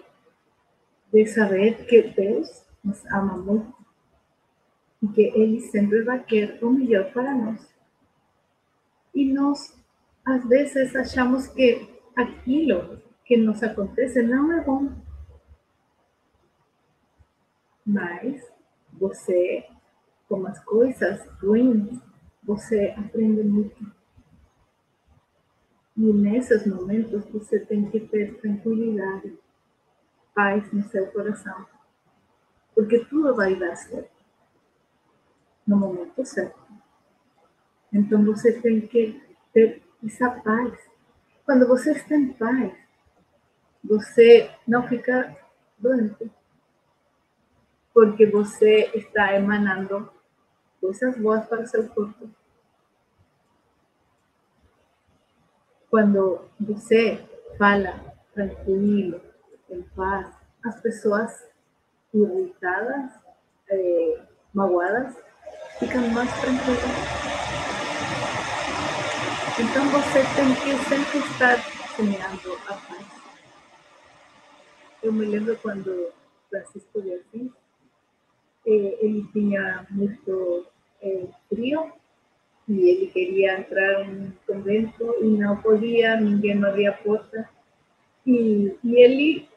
de 1.12 1.26
saber 1.26 1.86
que 1.86 2.02
Deus 2.02 2.64
nos 2.84 3.04
ama 3.06 3.38
muito 3.38 3.74
e 5.02 5.08
que 5.08 5.22
Ele 5.22 5.60
sempre 5.60 6.02
vai 6.02 6.22
querer 6.22 6.62
o 6.62 6.70
melhor 6.70 7.12
para 7.12 7.34
nós. 7.34 7.74
E 9.14 9.32
nós, 9.32 9.74
às 10.24 10.46
vezes, 10.48 10.94
achamos 10.94 11.46
que 11.48 11.88
aquilo 12.16 13.00
que 13.24 13.36
nos 13.36 13.62
acontece 13.62 14.22
não 14.22 14.52
é 14.52 14.60
bom. 14.60 14.92
Mas 17.86 18.42
você, 18.92 19.66
com 20.28 20.46
as 20.46 20.62
coisas 20.64 21.26
ruins, 21.40 22.00
você 22.42 22.94
aprende 22.96 23.42
muito. 23.42 23.92
E 25.96 26.12
nesses 26.12 26.66
momentos 26.66 27.24
você 27.30 27.58
tem 27.60 27.90
que 27.90 28.00
ter 28.00 28.38
tranquilidade, 28.40 29.38
paz 30.34 30.72
no 30.72 30.82
seu 30.88 31.06
coração, 31.12 31.66
porque 32.74 33.04
tudo 33.04 33.36
vai 33.36 33.54
dar 33.56 33.76
certo 33.76 34.14
no 35.66 35.76
momento 35.76 36.24
certo. 36.24 36.58
Então 37.92 38.24
você 38.24 38.60
tem 38.60 38.80
que 38.80 39.22
ter 39.52 39.82
essa 40.04 40.30
paz. 40.30 40.72
Quando 41.44 41.66
você 41.66 41.92
está 41.92 42.16
em 42.16 42.32
paz, 42.32 42.72
você 43.82 44.50
não 44.66 44.86
fica 44.88 45.36
doente, 45.78 46.30
porque 47.94 48.26
você 48.26 48.90
está 48.92 49.32
emanando 49.34 50.10
coisas 50.80 51.16
boas 51.16 51.46
para 51.46 51.64
seu 51.64 51.88
corpo. 51.88 52.28
Quando 55.88 56.40
você 56.58 57.24
fala 57.56 58.00
tranquilo, 58.34 59.20
em 59.70 59.82
paz, 59.96 60.26
as 60.64 60.80
pessoas 60.80 61.46
irritadas, 62.12 63.12
eh, 63.70 64.22
magoadas, 64.52 65.16
ficam 65.78 66.08
mais 66.08 66.30
tranquilas. 66.40 67.24
Então 69.58 69.88
você 69.88 70.20
tem 70.34 70.54
que 70.56 70.84
sempre 70.88 71.18
estar 71.18 71.58
semeando 71.94 72.54
a 72.68 72.74
paz. 72.74 73.06
Eu 75.00 75.12
me 75.12 75.24
lembro 75.26 75.56
quando 75.58 76.12
Francisco 76.50 77.00
de 77.00 77.14
Assis, 77.14 77.52
eh, 78.66 78.98
ele 79.00 79.26
tinha 79.32 79.86
muito 79.90 80.66
eh, 81.02 81.26
frio 81.48 81.92
e 82.68 82.88
ele 82.88 83.06
queria 83.08 83.58
entrar 83.58 84.04
em 84.04 84.26
um 84.26 84.32
convento 84.46 85.14
e 85.20 85.26
não 85.36 85.56
podia, 85.60 86.20
ninguém 86.20 86.62
abria 86.64 86.90
a 86.90 86.94
porta. 86.94 87.48
E, 88.26 88.74
e 88.82 89.02
ele 89.02 89.48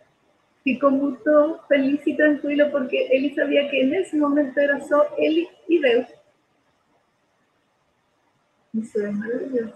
ficou 0.63 0.91
muito 0.91 1.59
feliz 1.69 2.05
e 2.05 2.15
tranquilo 2.15 2.69
porque 2.69 2.97
ele 3.09 3.33
sabia 3.33 3.69
que 3.69 3.83
nesse 3.85 4.17
momento 4.17 4.57
era 4.57 4.81
só 4.81 5.15
ele 5.17 5.47
e 5.69 5.79
Deus. 5.79 6.07
Isso 8.73 8.99
é 8.99 9.09
maravilhoso. 9.09 9.73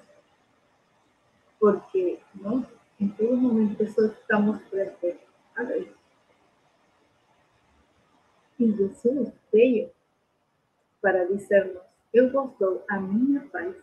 Porque 1.59 2.19
nós, 2.35 2.65
em 2.99 3.07
todo 3.07 3.37
momento, 3.37 3.87
só 3.87 4.05
estamos 4.07 4.61
frente 4.69 5.15
a 5.55 5.63
Deus. 5.63 6.00
Jesus 8.69 9.31
veio 9.51 9.89
para 11.01 11.25
dizer-nos: 11.25 11.81
Eu 12.13 12.31
vos 12.31 12.51
dou 12.59 12.83
a 12.89 12.99
minha 12.99 13.41
paz. 13.49 13.75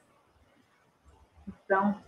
Então, 1.46 2.00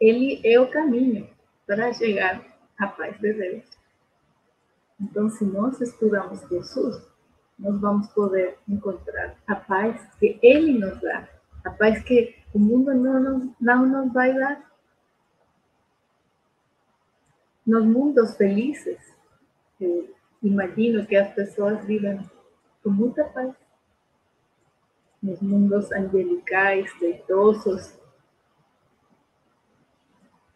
Ele 0.00 0.40
é 0.44 0.58
o 0.60 0.70
caminho 0.70 1.28
para 1.66 1.92
chegar 1.92 2.42
à 2.78 2.86
paz 2.86 3.18
de 3.20 3.32
Deus. 3.32 3.64
Então, 5.00 5.28
se 5.28 5.44
nós 5.44 5.80
estudamos 5.80 6.40
Jesus, 6.48 7.06
nós 7.58 7.78
vamos 7.80 8.08
poder 8.08 8.58
encontrar 8.68 9.36
a 9.46 9.54
paz 9.54 10.14
que 10.18 10.38
Ele 10.42 10.78
nos 10.78 11.00
dá, 11.00 11.28
a 11.64 11.70
paz 11.70 12.02
que 12.02 12.34
o 12.54 12.58
mundo 12.58 12.94
não 12.94 13.20
nos, 13.20 13.52
não 13.60 13.86
nos 13.86 14.12
vai 14.12 14.32
dar. 14.34 14.64
Nos 17.66 17.84
mundos 17.84 18.36
felizes, 18.36 18.98
eu 19.80 20.15
imagino 20.46 21.06
que 21.06 21.16
as 21.16 21.32
pessoas 21.34 21.84
vivem 21.84 22.20
com 22.82 22.90
muita 22.90 23.24
paz. 23.24 23.54
Nos 25.22 25.40
mundos 25.40 25.90
angelicais, 25.92 26.92
deitosos. 27.00 27.98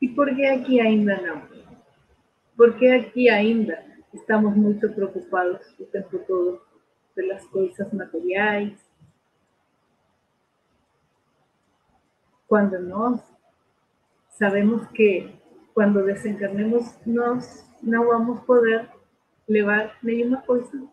E 0.01 0.09
por 0.09 0.35
que 0.35 0.47
aqui 0.47 0.81
ainda 0.81 1.21
não? 1.21 1.43
Porque 2.57 2.87
aqui 2.87 3.29
ainda 3.29 3.83
estamos 4.13 4.55
muito 4.55 4.89
preocupados 4.93 5.61
o 5.79 5.85
tempo 5.87 6.19
todo 6.21 6.61
pelas 7.15 7.45
coisas 7.47 7.93
materiais. 7.93 8.79
Quando 12.47 12.79
nós 12.81 13.21
sabemos 14.29 14.87
que 14.89 15.35
quando 15.75 16.05
desencarnemos 16.05 16.99
nós 17.07 17.69
não 17.83 18.07
vamos 18.07 18.41
poder 18.41 18.89
levar 19.51 19.99
nenhuma 20.03 20.41
coisa. 20.43 20.89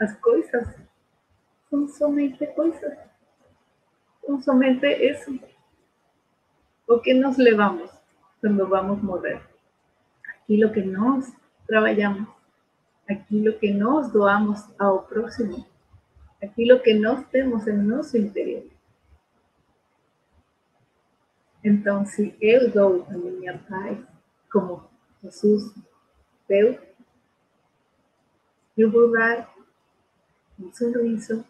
As 0.00 0.14
coisas 0.18 0.68
são 1.70 1.86
somente 1.86 2.44
coisas. 2.48 2.98
São 4.26 4.42
somente 4.42 4.86
isso. 4.86 5.38
O 6.88 6.98
que 6.98 7.14
nos 7.14 7.36
levamos 7.38 7.90
quando 8.40 8.66
vamos 8.66 9.00
morrer 9.00 9.40
aquilo 10.24 10.72
que 10.72 10.82
nós 10.82 11.32
trabalhamos, 11.66 12.28
aquilo 13.08 13.56
que 13.58 13.72
nós 13.72 14.10
doamos 14.10 14.60
ao 14.78 15.04
próximo, 15.04 15.64
aquilo 16.42 16.80
que 16.80 16.94
nós 16.94 17.24
temos 17.28 17.66
em 17.68 17.78
nosso 17.78 18.16
interior. 18.18 18.64
Então, 21.64 22.04
se 22.04 22.36
eu 22.40 22.70
dou 22.72 23.06
a 23.08 23.12
minha 23.12 23.56
paz, 23.56 23.96
como 24.50 24.84
Jesus 25.22 25.72
eu 28.76 28.90
vou 28.90 29.10
dar 29.10 29.54
um 30.60 30.70
sorriso, 30.70 31.42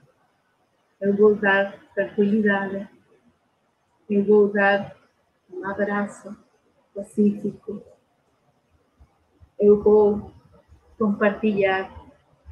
eu 1.01 1.17
vou 1.17 1.35
dar 1.35 1.77
tranquilidade, 1.93 2.89
eu 4.09 4.25
vou 4.25 4.53
dar 4.53 4.97
um 5.53 5.69
abraço 5.69 6.37
pacífico, 6.95 7.83
eu 9.59 9.83
vou 9.83 10.33
compartilhar 10.97 11.91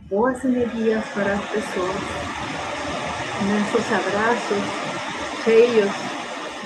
boas 0.09 0.45
energias 0.45 1.09
para 1.11 1.35
as 1.35 1.51
pessoas, 1.51 2.01
nesses 3.47 3.93
abraços 3.93 4.65
cheios 5.45 5.93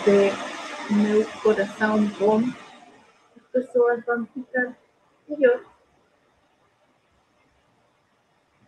de 0.06 0.94
meu 0.94 1.26
coração 1.42 2.02
bom, 2.18 2.40
as 3.36 3.42
pessoas 3.52 4.02
vão 4.06 4.24
ficar 4.26 4.74
melhor. 5.28 5.73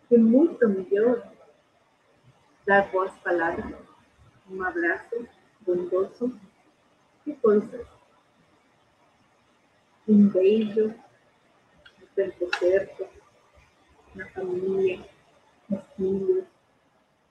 É 0.09 0.17
muito 0.17 0.67
melhor 0.67 1.31
dar 2.65 2.89
boas 2.91 3.11
palavras, 3.19 3.77
um 4.49 4.63
abraço 4.63 5.27
bondoso 5.61 6.39
e 7.25 7.33
coisas. 7.33 7.85
Um 10.07 10.29
beijo 10.29 10.93
tempo 12.17 12.49
certo, 12.57 13.07
na 14.15 14.27
família, 14.29 15.05
nos 15.69 15.83
filhos, 15.95 16.45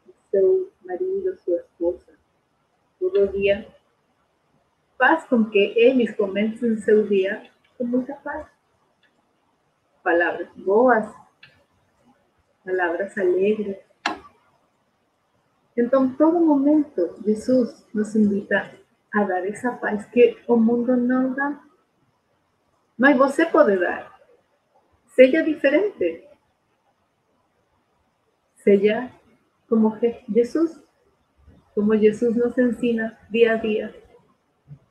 no 0.07 0.15
seu 0.31 0.73
marido, 0.85 1.37
sua 1.45 1.57
esposa. 1.57 2.17
Todo 3.01 3.33
dia 3.33 3.67
faz 4.97 5.25
com 5.25 5.45
que 5.45 5.59
eles 5.59 6.15
comecem 6.17 6.77
seu 6.79 7.07
dia 7.09 7.51
com 7.77 7.85
muita 7.85 8.15
paz. 8.15 8.47
Palavras 10.05 10.49
boas, 10.55 11.13
palavras 12.67 13.17
alegres. 13.17 13.79
Então, 15.75 16.15
todo 16.15 16.39
momento, 16.41 17.17
Jesus 17.25 17.87
nos 17.95 18.15
invita 18.15 18.71
a 19.15 19.25
dar 19.25 19.47
essa 19.47 19.73
paz 19.73 20.05
que 20.07 20.37
o 20.47 20.57
mundo 20.57 20.95
não 20.97 21.33
dá. 21.33 21.63
Mas 22.99 23.17
você 23.17 23.47
pode 23.47 23.79
dar 23.79 24.17
seja 25.17 25.43
diferente. 25.43 26.29
Seja 28.57 29.11
como 29.69 29.97
Jesus, 30.29 30.79
como 31.75 31.97
Jesus 31.97 32.37
nos 32.37 32.57
ensina 32.59 33.19
dia 33.31 33.55
a 33.55 33.57
dia, 33.57 33.95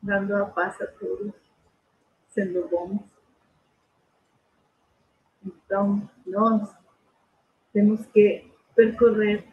dando 0.02 0.36
a 0.36 0.46
paz 0.48 0.82
a 0.82 0.88
todos, 0.88 1.34
sendo 2.30 2.68
bons. 2.68 3.04
Então, 5.46 6.10
nós 6.26 6.76
temos 7.76 8.06
que 8.06 8.50
percorrer 8.74 9.44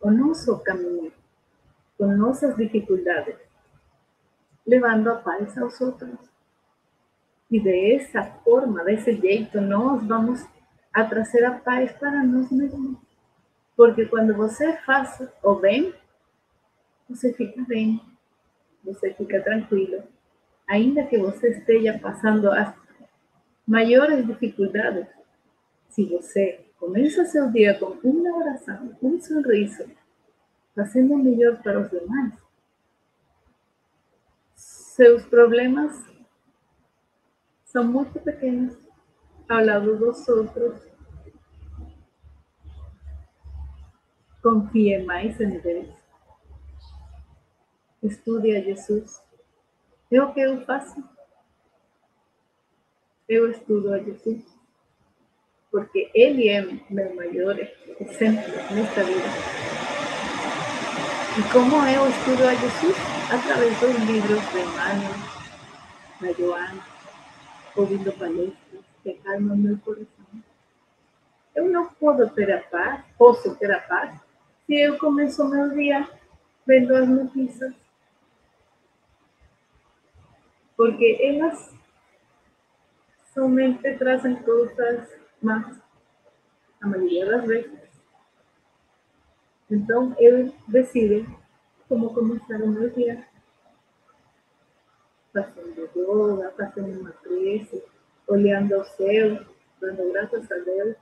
o 0.00 0.08
nosso 0.08 0.56
caminho, 0.60 1.12
com 1.98 2.06
nossas 2.06 2.56
dificuldades, 2.56 3.34
levando 4.64 5.10
a 5.10 5.16
paz 5.16 5.58
aos 5.58 5.80
outros. 5.80 6.16
Y 7.50 7.58
de 7.58 7.96
esa 7.96 8.22
forma, 8.44 8.84
de 8.84 8.92
ese 8.92 9.16
jeito, 9.16 9.60
nós 9.60 10.06
vamos 10.06 10.46
a 10.92 11.04
trazer 11.04 11.44
a 11.44 11.58
paz 11.58 11.90
para 11.98 12.22
nós 12.22 12.48
mesmos. 12.52 12.96
Porque 13.76 14.06
quando 14.06 14.34
você 14.34 14.76
faz 14.86 15.20
o 15.42 15.56
bem, 15.56 15.92
você 17.08 17.32
fica 17.32 17.60
bem, 17.62 18.00
você 18.84 19.12
fica 19.14 19.42
tranquilo. 19.42 20.04
Ainda 20.68 21.04
que 21.06 21.18
você 21.18 21.48
esteja 21.58 21.98
passando 21.98 22.52
as 22.52 22.72
maiores 23.66 24.24
dificuldades, 24.24 25.08
se 25.88 26.04
você 26.04 26.63
começa 26.78 27.24
seu 27.24 27.50
dia 27.50 27.78
com 27.78 27.86
uma 28.02 28.36
oração, 28.36 28.96
um 29.02 29.20
sorriso, 29.20 29.90
fazendo 30.74 31.14
o 31.14 31.18
melhor 31.18 31.62
para 31.62 31.80
os 31.80 31.90
demais, 31.90 32.34
seus 34.54 35.24
problemas 35.26 36.00
são 37.64 37.84
muito 37.84 38.20
pequenos 38.20 38.78
ao 39.48 39.64
lado 39.64 39.96
dos 39.96 40.28
outros. 40.28 40.80
Confie 44.40 45.02
mais 45.04 45.40
em 45.40 45.58
Deus. 45.58 45.88
Estude 48.02 48.54
a 48.56 48.60
Jesus. 48.60 49.20
É 50.12 50.22
o 50.22 50.32
que 50.32 50.40
eu 50.40 50.64
faço. 50.64 51.02
Eu 53.28 53.50
estudo 53.50 53.92
a 53.92 53.98
Jesus. 53.98 54.44
Porque 55.74 56.08
Ele 56.14 56.48
é 56.48 56.62
meu 56.88 57.16
maior 57.16 57.58
exemplo 57.58 58.44
nesta 58.70 59.02
vida. 59.02 59.26
E 61.36 61.52
como 61.52 61.84
eu 61.84 62.08
estudo 62.08 62.46
a 62.46 62.54
Jesus? 62.54 62.96
Através 63.28 63.80
dos 63.80 63.96
livros 64.08 64.40
de 64.52 64.60
Emmanuel, 64.60 65.14
da 66.20 66.32
Joana, 66.32 66.86
ouvindo 67.74 68.12
palestras 68.12 68.84
que 69.02 69.10
acalmam 69.10 69.56
meu 69.56 69.76
coração. 69.78 70.06
Eu 71.56 71.68
não 71.68 71.88
posso 71.88 72.32
ter 72.34 72.52
a 72.52 72.62
paz, 72.62 73.04
posso 73.18 73.56
ter 73.56 73.72
a 73.72 73.80
paz, 73.80 74.16
se 74.66 74.80
eu 74.80 74.96
começo 74.96 75.44
meu 75.44 75.70
dia 75.70 76.08
vendo 76.64 76.94
as 76.94 77.08
notícias. 77.08 77.74
Porque 80.76 81.18
elas 81.20 81.74
somente 83.34 83.92
trazem 83.98 84.36
coisas 84.36 85.23
más, 85.44 85.78
a 86.80 86.86
maioria 86.86 87.26
das 87.26 87.46
vezes. 87.46 87.84
Então, 89.70 90.14
eu 90.18 90.52
decido 90.68 91.26
como 91.88 92.12
começar 92.12 92.60
o 92.62 92.68
meu 92.68 92.90
dia. 92.90 93.26
Fazendo 95.32 95.90
yoga, 95.96 96.52
fazendo 96.52 97.00
uma 97.00 97.10
prece, 97.10 97.82
olhando 98.26 98.74
ao 98.74 98.84
céu, 98.84 99.44
dando 99.80 100.12
graças 100.12 100.50
a 100.50 100.58
Deus 100.58 100.96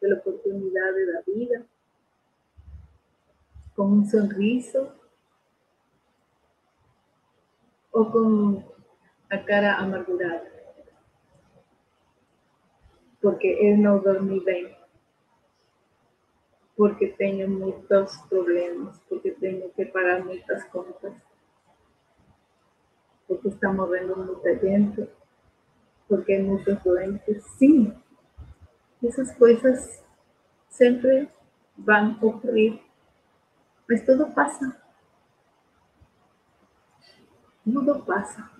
pela 0.00 0.16
oportunidade 0.16 1.12
da 1.12 1.20
vida, 1.22 1.66
com 3.76 3.84
um 3.84 4.04
sorriso 4.04 4.90
ou 7.92 8.10
com 8.10 8.62
a 9.28 9.38
cara 9.38 9.76
amargurada, 9.76 10.49
porque 13.20 13.46
eu 13.46 13.76
não 13.76 13.98
dormi 13.98 14.42
bem, 14.42 14.76
porque 16.76 17.08
tenho 17.08 17.48
muitos 17.48 18.16
problemas, 18.28 18.98
porque 19.08 19.32
tenho 19.32 19.68
que 19.70 19.84
pagar 19.86 20.24
muitas 20.24 20.64
contas, 20.68 21.14
porque 23.28 23.48
está 23.48 23.72
morrendo 23.72 24.16
muita 24.16 24.58
gente, 24.58 25.06
porque 26.08 26.32
hay 26.32 26.42
muchos 26.42 26.82
doentes. 26.82 27.44
Sim, 27.58 27.94
essas 29.04 29.32
coisas 29.36 30.02
sempre 30.68 31.28
vão 31.76 32.16
ocorrer, 32.22 32.80
mas 33.88 34.04
tudo 34.04 34.32
passa. 34.32 34.80
Tudo 37.64 38.02
passa. 38.04 38.50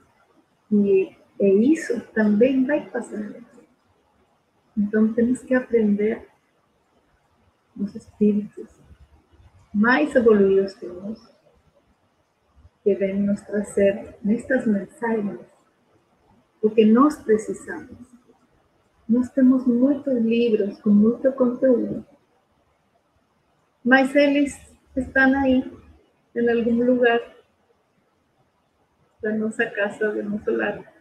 E, 0.71 1.17
e 1.41 1.73
isso 1.73 2.01
também 2.13 2.67
vai 2.67 2.89
passar. 2.91 3.50
Então 4.81 5.13
temos 5.13 5.43
que 5.43 5.55
aprender 5.55 6.27
os 7.79 7.95
espíritos 7.95 8.67
mais 9.75 10.17
evoluídos 10.17 10.75
que 10.75 10.87
nós, 10.87 11.21
que 12.83 12.95
vêm 12.95 13.21
nos 13.21 13.43
trazer 13.43 14.17
nestas 14.23 14.67
mensagens 14.67 15.41
o 16.63 16.71
que 16.71 16.87
nós 16.87 17.23
precisamos. 17.23 17.99
Nós 19.07 19.29
temos 19.31 19.67
muitos 19.67 20.15
livros 20.15 20.81
com 20.81 20.89
muito 20.89 21.31
conteúdo, 21.33 22.07
mas 23.85 24.15
eles 24.15 24.59
estão 24.97 25.39
aí, 25.41 25.71
em 26.35 26.49
algum 26.49 26.83
lugar 26.85 27.21
da 29.23 29.35
nossa 29.37 29.67
casa, 29.67 30.11
do 30.11 30.23
nosso 30.23 30.51
lar. 30.51 31.00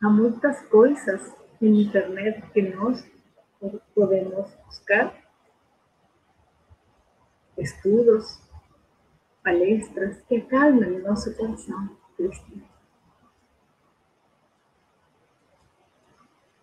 Há 0.00 0.08
muitas 0.08 0.60
coisas 0.68 1.34
na 1.60 1.68
internet 1.68 2.40
que 2.52 2.62
nós 2.62 3.04
podemos 3.92 4.54
buscar, 4.66 5.12
estudos, 7.56 8.40
palestras 9.42 10.20
que 10.28 10.36
acalmem 10.36 11.00
nosso 11.00 11.34
coração 11.36 11.96
triste. 12.16 12.62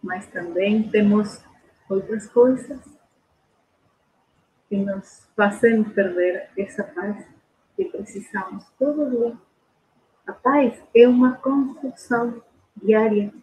Mas 0.01 0.27
também 0.27 0.89
temos 0.89 1.43
outras 1.89 2.27
coisas 2.29 2.79
que 4.69 4.77
nos 4.77 5.27
fazem 5.35 5.83
perder 5.83 6.51
essa 6.57 6.85
paz 6.85 7.27
que 7.75 7.83
precisamos 7.83 8.65
todo 8.79 9.09
dia. 9.09 9.37
A 10.25 10.31
paz 10.31 10.81
é 10.95 11.05
uma 11.05 11.35
construção 11.35 12.41
diária 12.75 13.33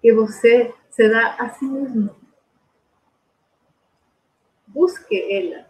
que 0.00 0.12
você 0.12 0.74
se 0.90 1.08
dá 1.08 1.34
a 1.34 1.48
si 1.50 1.64
mesmo. 1.64 2.14
Busque 4.66 5.16
ela. 5.32 5.66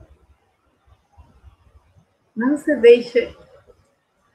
Não 2.35 2.57
se 2.57 2.77
deixe 2.77 3.37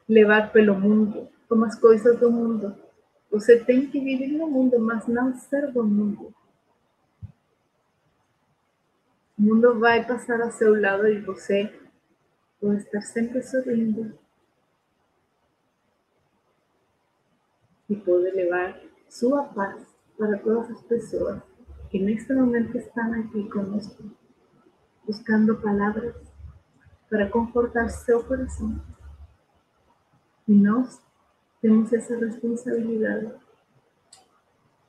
levar 0.08 0.52
pelo 0.52 0.74
mundo, 0.74 1.30
como 1.48 1.66
as 1.66 1.80
coisas 1.80 2.20
do 2.20 2.32
mundo. 2.32 2.76
Você 3.30 3.64
tem 3.64 3.90
que 3.90 4.00
viver 4.00 4.28
no 4.28 4.50
mundo, 4.50 4.80
mas 4.80 5.08
não 5.08 5.34
ser 5.36 5.72
do 5.72 5.84
mundo. 5.84 6.34
O 9.38 9.42
mundo 9.42 9.80
vai 9.80 10.06
passar 10.06 10.42
ao 10.42 10.52
seu 10.52 10.80
lado 10.80 11.08
e 11.08 11.20
você 11.22 11.74
vai 12.62 12.78
estar 12.78 13.02
sempre 13.02 13.42
sorrindo. 13.42 14.18
E 17.92 17.96
pode 17.98 18.32
levar 18.32 18.80
sua 19.10 19.44
paz 19.44 19.86
para 20.18 20.38
todas 20.38 20.72
as 20.72 20.82
pessoas 20.84 21.42
que 21.90 22.00
neste 22.00 22.34
momento 22.34 22.78
estão 22.78 23.14
aqui 23.16 23.50
conosco, 23.50 24.02
buscando 25.06 25.62
palavras 25.62 26.16
para 27.10 27.30
confortar 27.30 27.90
seu 27.90 28.24
coração. 28.24 28.82
E 30.48 30.54
nós 30.54 31.02
temos 31.62 31.92
essa 31.92 32.16
responsabilidade. 32.18 33.34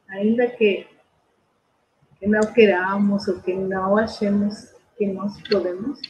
Ainda 0.09 0.49
que, 0.51 0.87
que 2.21 2.29
não 2.29 2.53
queramos 2.53 3.27
ou 3.27 3.41
que 3.41 3.53
não 3.53 3.97
achemos 3.97 4.73
que 4.97 5.13
nós 5.13 5.43
podemos, 5.49 6.01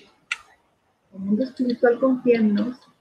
o 1.11 1.19
mundo 1.19 1.43
espiritual 1.43 1.99
confia 1.99 2.37
em 2.37 2.53
nós. 2.53 2.92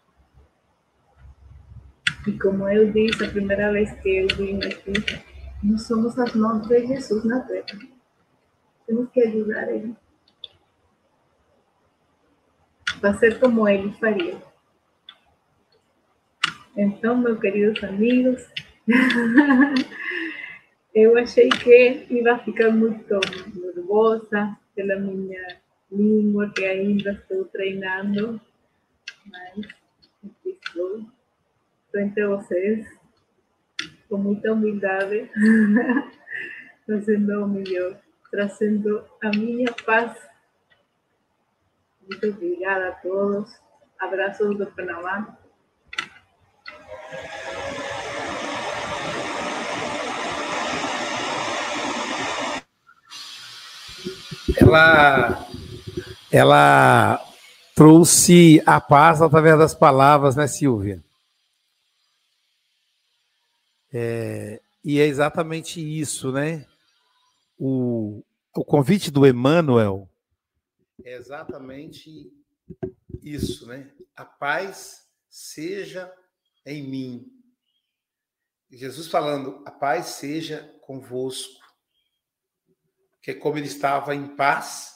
E 2.27 2.37
como 2.37 2.69
eu 2.69 2.91
disse 2.91 3.23
a 3.23 3.29
primeira 3.29 3.71
vez 3.71 3.91
que 4.01 4.17
eu 4.17 4.27
vim 4.37 4.59
aqui, 4.63 4.93
nós 5.63 5.87
somos 5.87 6.17
as 6.19 6.35
mãos 6.35 6.67
de 6.67 6.85
Jesus 6.85 7.23
na 7.23 7.39
terra. 7.41 7.79
Temos 8.85 9.09
que 9.09 9.21
ajudar 9.21 9.71
Ele. 9.71 9.95
Fazer 12.99 13.39
como 13.39 13.67
Ele 13.67 13.91
faria. 13.93 14.37
Então, 16.77 17.17
meus 17.17 17.39
queridos 17.39 17.83
amigos, 17.83 18.47
eu 20.93 21.17
achei 21.17 21.49
que 21.49 22.05
ia 22.09 22.37
ficar 22.39 22.69
muito 22.69 23.19
nervosa 23.55 24.55
pela 24.75 24.95
minha 24.97 25.59
língua, 25.91 26.51
que 26.55 26.63
ainda 26.63 27.13
estou 27.13 27.45
treinando, 27.45 28.39
mas 29.25 29.67
estou 30.45 31.03
frente 31.91 32.21
a 32.21 32.27
vocês, 32.27 32.87
com 34.09 34.17
muita 34.17 34.53
humildade, 34.53 35.29
fazendo 36.87 37.43
o 37.43 37.47
melhor, 37.47 37.99
trazendo 38.31 39.05
a 39.23 39.29
minha 39.29 39.71
paz. 39.85 40.17
Muito 42.01 42.27
obrigada 42.27 42.89
a 42.89 42.91
todos. 42.93 43.51
Abraços 43.99 44.57
do 44.57 44.65
Panamá. 44.67 45.37
ela, 54.71 55.47
ela 56.31 57.21
trouxe 57.75 58.61
a 58.65 58.79
paz 58.79 59.21
através 59.21 59.57
das 59.57 59.73
palavras, 59.73 60.35
né, 60.35 60.47
Silvia? 60.47 60.99
É, 63.93 64.61
e 64.83 64.99
é 64.99 65.05
exatamente 65.05 65.79
isso, 65.79 66.31
né? 66.31 66.65
O, 67.57 68.23
o 68.55 68.63
convite 68.63 69.11
do 69.11 69.27
Emmanuel 69.27 70.09
é 71.03 71.15
exatamente 71.15 72.31
isso, 73.21 73.65
né? 73.67 73.91
A 74.15 74.25
paz 74.25 75.07
seja 75.29 76.13
em 76.65 76.87
mim. 76.87 77.41
Jesus 78.69 79.07
falando, 79.07 79.63
a 79.65 79.71
paz 79.71 80.07
seja 80.07 80.63
convosco. 80.81 81.59
Que 83.21 83.33
como 83.33 83.57
ele 83.57 83.67
estava 83.67 84.15
em 84.15 84.35
paz, 84.35 84.93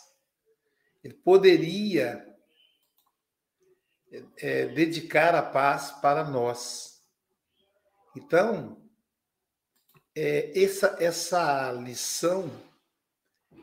ele 1.04 1.14
poderia 1.14 2.26
é, 4.38 4.68
dedicar 4.68 5.36
a 5.36 5.44
paz 5.44 5.92
para 6.02 6.24
nós. 6.24 7.04
Então, 8.16 8.85
é, 10.16 10.58
essa, 10.58 10.96
essa 11.00 11.72
lição 11.74 12.50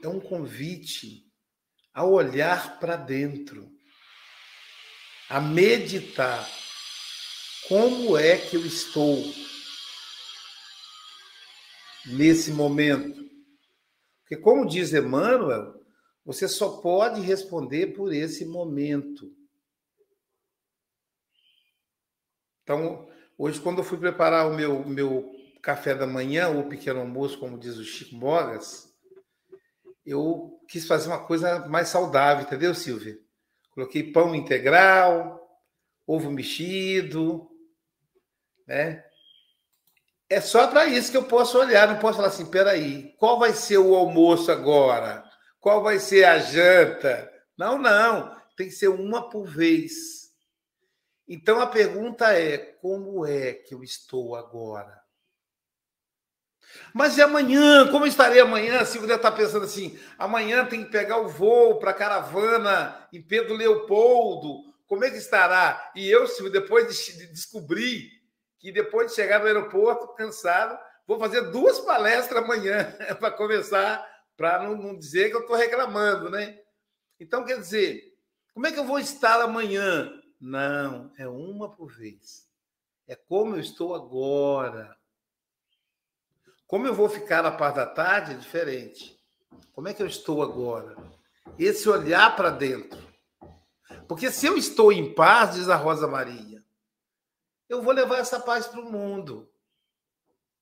é 0.02 0.08
um 0.08 0.20
convite 0.20 1.26
a 1.94 2.04
olhar 2.04 2.78
para 2.78 2.96
dentro, 2.96 3.70
a 5.28 5.40
meditar 5.40 6.46
como 7.68 8.18
é 8.18 8.36
que 8.36 8.56
eu 8.56 8.66
estou 8.66 9.22
nesse 12.06 12.50
momento. 12.50 13.22
Porque, 14.20 14.36
como 14.36 14.66
diz 14.66 14.92
Emmanuel, 14.92 15.80
você 16.24 16.46
só 16.46 16.80
pode 16.80 17.20
responder 17.20 17.88
por 17.88 18.12
esse 18.12 18.44
momento. 18.44 19.34
Então, 22.62 23.08
hoje, 23.38 23.60
quando 23.60 23.78
eu 23.78 23.84
fui 23.84 23.98
preparar 23.98 24.48
o 24.48 24.54
meu, 24.54 24.86
meu 24.86 25.41
café 25.62 25.94
da 25.94 26.06
manhã, 26.06 26.48
ou 26.48 26.68
pequeno 26.68 27.00
almoço, 27.00 27.38
como 27.38 27.58
diz 27.58 27.76
o 27.76 27.84
Chico 27.84 28.16
Mogas, 28.16 28.92
eu 30.04 30.60
quis 30.68 30.86
fazer 30.86 31.08
uma 31.08 31.24
coisa 31.24 31.66
mais 31.68 31.88
saudável, 31.88 32.44
entendeu, 32.44 32.74
Silvia? 32.74 33.16
Coloquei 33.70 34.12
pão 34.12 34.34
integral, 34.34 35.40
ovo 36.06 36.30
mexido, 36.30 37.48
né? 38.66 39.04
É 40.28 40.40
só 40.40 40.66
para 40.66 40.86
isso 40.86 41.10
que 41.10 41.16
eu 41.16 41.24
posso 41.24 41.58
olhar, 41.58 41.86
não 41.86 41.98
posso 41.98 42.16
falar 42.16 42.28
assim, 42.28 42.50
peraí, 42.50 43.14
qual 43.18 43.38
vai 43.38 43.52
ser 43.52 43.78
o 43.78 43.94
almoço 43.94 44.50
agora? 44.50 45.22
Qual 45.60 45.82
vai 45.82 45.98
ser 45.98 46.24
a 46.24 46.38
janta? 46.38 47.30
Não, 47.56 47.78
não, 47.78 48.34
tem 48.56 48.66
que 48.66 48.72
ser 48.72 48.88
uma 48.88 49.28
por 49.28 49.44
vez. 49.44 50.32
Então 51.28 51.60
a 51.60 51.66
pergunta 51.66 52.32
é: 52.32 52.58
como 52.58 53.24
é 53.24 53.52
que 53.52 53.74
eu 53.74 53.82
estou 53.84 54.34
agora? 54.34 55.00
Mas 56.92 57.16
e 57.16 57.22
amanhã? 57.22 57.90
Como 57.90 58.06
estarei 58.06 58.40
amanhã? 58.40 58.84
Se 58.84 58.98
você 58.98 59.14
está 59.14 59.30
pensando 59.30 59.64
assim, 59.64 59.98
amanhã 60.18 60.64
tem 60.64 60.84
que 60.84 60.90
pegar 60.90 61.18
o 61.18 61.28
voo 61.28 61.78
para 61.78 61.90
a 61.90 61.94
caravana 61.94 63.08
em 63.12 63.22
Pedro 63.22 63.54
Leopoldo. 63.54 64.72
Como 64.86 65.04
é 65.04 65.10
que 65.10 65.16
estará? 65.16 65.90
E 65.94 66.08
eu, 66.08 66.26
se 66.26 66.48
depois 66.50 66.88
de 66.88 67.26
descobrir 67.28 68.10
que 68.58 68.70
depois 68.70 69.08
de 69.08 69.16
chegar 69.16 69.40
no 69.40 69.46
aeroporto, 69.46 70.14
cansado, 70.14 70.78
vou 71.06 71.18
fazer 71.18 71.50
duas 71.50 71.80
palestras 71.80 72.44
amanhã 72.44 72.94
para 73.18 73.30
começar, 73.30 74.06
para 74.36 74.62
não, 74.62 74.76
não 74.76 74.96
dizer 74.96 75.30
que 75.30 75.36
eu 75.36 75.40
estou 75.40 75.56
reclamando, 75.56 76.30
né? 76.30 76.58
Então, 77.18 77.44
quer 77.44 77.58
dizer, 77.58 78.02
como 78.54 78.66
é 78.66 78.72
que 78.72 78.78
eu 78.78 78.84
vou 78.84 78.98
estar 78.98 79.40
amanhã? 79.40 80.12
Não, 80.40 81.12
é 81.18 81.26
uma 81.26 81.70
por 81.70 81.92
vez. 81.92 82.46
É 83.06 83.16
como 83.16 83.56
eu 83.56 83.60
estou 83.60 83.94
agora. 83.94 84.96
Como 86.72 86.86
eu 86.86 86.94
vou 86.94 87.06
ficar 87.06 87.42
na 87.42 87.50
parte 87.50 87.76
da 87.76 87.84
tarde 87.84 88.32
é 88.32 88.34
diferente. 88.34 89.14
Como 89.74 89.88
é 89.88 89.92
que 89.92 90.02
eu 90.02 90.06
estou 90.06 90.42
agora? 90.42 90.96
Esse 91.58 91.86
olhar 91.86 92.34
para 92.34 92.48
dentro. 92.48 92.98
Porque 94.08 94.32
se 94.32 94.46
eu 94.46 94.56
estou 94.56 94.90
em 94.90 95.12
paz, 95.14 95.56
diz 95.56 95.68
a 95.68 95.76
Rosa 95.76 96.08
Maria, 96.08 96.64
eu 97.68 97.82
vou 97.82 97.92
levar 97.92 98.20
essa 98.20 98.40
paz 98.40 98.66
para 98.66 98.80
o 98.80 98.90
mundo. 98.90 99.52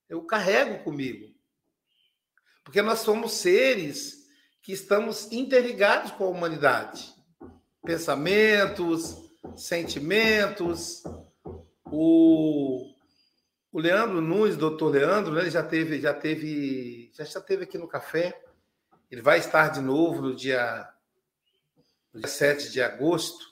Eu 0.09 0.25
carrego 0.25 0.83
comigo. 0.83 1.33
Porque 2.65 2.83
nós 2.83 2.99
somos 2.99 3.35
seres 3.35 4.27
que 4.65 4.73
estamos 4.73 5.31
interligados 5.31 6.11
com 6.11 6.25
a 6.25 6.31
humanidade. 6.31 7.15
Pensamentos, 7.85 9.17
sentimentos, 9.55 11.05
o 11.85 12.90
o 13.73 13.79
Leandro 13.79 14.21
Nunes, 14.21 14.57
doutor 14.57 14.91
Leandro, 14.91 15.33
né, 15.33 15.43
ele 15.43 15.51
já 15.51 15.63
teve, 15.63 16.01
já 16.01 16.13
teve, 16.13 17.11
já, 17.15 17.25
já 17.25 17.41
teve 17.41 17.65
aqui 17.65 17.79
no 17.79 17.87
café. 17.87 18.43
Ele 19.11 19.23
vai 19.23 19.39
estar 19.39 19.69
de 19.69 19.81
novo 19.81 20.23
no 20.23 20.35
dia, 20.35 20.89
no 22.13 22.21
dia 22.21 22.29
7 22.29 22.71
de 22.71 22.83
agosto. 22.83 23.45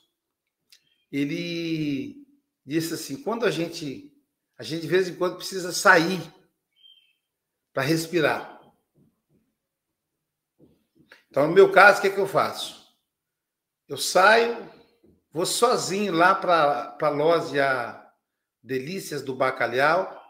Ele 1.11 2.27
disse 2.67 2.95
assim: 2.95 3.23
quando 3.23 3.47
a 3.47 3.51
gente, 3.51 4.13
a 4.57 4.63
gente 4.63 4.83
de 4.83 4.89
vez 4.89 5.09
em 5.09 5.15
quando 5.15 5.37
precisa 5.37 5.73
sair 5.73 6.21
para 7.73 7.85
respirar. 7.85 8.61
Então, 11.31 11.47
no 11.47 11.53
meu 11.53 11.71
caso, 11.71 11.99
o 11.99 12.01
que, 12.03 12.09
é 12.09 12.11
que 12.11 12.19
eu 12.19 12.27
faço? 12.27 12.89
Eu 13.87 13.97
saio, 13.97 14.69
vou 15.31 15.47
sozinho 15.47 16.13
lá 16.13 16.35
para 16.35 16.97
a 17.01 17.09
loja 17.09 18.08
delícias 18.63 19.23
do 19.23 19.35
bacalhau 19.35 20.21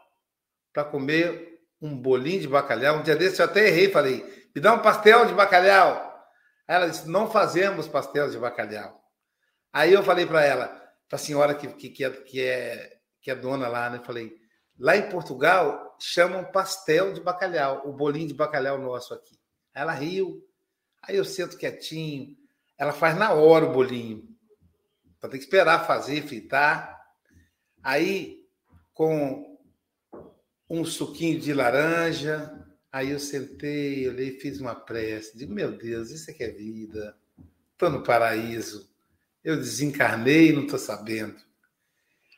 para 0.72 0.84
comer 0.84 1.60
um 1.80 1.96
bolinho 1.96 2.40
de 2.40 2.48
bacalhau. 2.48 2.98
Um 2.98 3.02
dia 3.02 3.16
desse 3.16 3.40
eu 3.40 3.46
até 3.46 3.68
errei, 3.68 3.90
falei, 3.90 4.50
me 4.54 4.60
dá 4.60 4.74
um 4.74 4.82
pastel 4.82 5.26
de 5.26 5.34
bacalhau. 5.34 6.08
Aí 6.66 6.76
ela 6.76 6.88
disse, 6.88 7.08
não 7.08 7.30
fazemos 7.30 7.88
pastel 7.88 8.30
de 8.30 8.38
bacalhau. 8.38 9.00
Aí 9.72 9.92
eu 9.92 10.02
falei 10.02 10.26
para 10.26 10.44
ela, 10.44 10.66
para 11.08 11.16
a 11.16 11.18
senhora 11.18 11.54
que, 11.54 11.68
que, 11.68 11.90
que, 11.90 12.04
é, 12.04 12.10
que, 12.10 12.42
é, 12.42 12.98
que 13.20 13.30
é 13.30 13.34
dona 13.34 13.68
lá, 13.68 13.90
né? 13.90 14.00
Falei, 14.04 14.32
lá 14.78 14.96
em 14.96 15.08
Portugal 15.08 15.96
chamam 16.00 16.44
pastel 16.44 17.12
de 17.12 17.20
bacalhau, 17.20 17.88
o 17.88 17.92
bolinho 17.92 18.28
de 18.28 18.34
bacalhau 18.34 18.78
nosso 18.78 19.14
aqui. 19.14 19.38
Aí 19.74 19.82
ela 19.82 19.92
riu, 19.92 20.42
aí 21.02 21.16
eu 21.16 21.24
sento 21.24 21.56
quietinho, 21.56 22.36
ela 22.76 22.92
faz 22.92 23.16
na 23.16 23.32
hora 23.32 23.64
o 23.64 23.72
bolinho. 23.72 24.24
Então 25.16 25.28
tem 25.28 25.38
que 25.38 25.44
esperar 25.44 25.86
fazer, 25.86 26.22
fritar. 26.22 26.97
Aí, 27.82 28.44
com 28.92 29.58
um 30.68 30.84
suquinho 30.84 31.40
de 31.40 31.52
laranja, 31.52 32.52
aí 32.92 33.10
eu 33.10 33.18
sentei, 33.18 34.08
olhei 34.08 34.38
fiz 34.38 34.60
uma 34.60 34.74
prece. 34.74 35.36
Digo, 35.36 35.52
meu 35.52 35.72
Deus, 35.76 36.10
isso 36.10 36.30
é 36.30 36.34
que 36.34 36.44
é 36.44 36.50
vida. 36.50 37.16
Estou 37.72 37.90
no 37.90 38.02
paraíso. 38.02 38.90
Eu 39.42 39.56
desencarnei 39.56 40.52
não 40.52 40.64
estou 40.64 40.78
sabendo. 40.78 41.36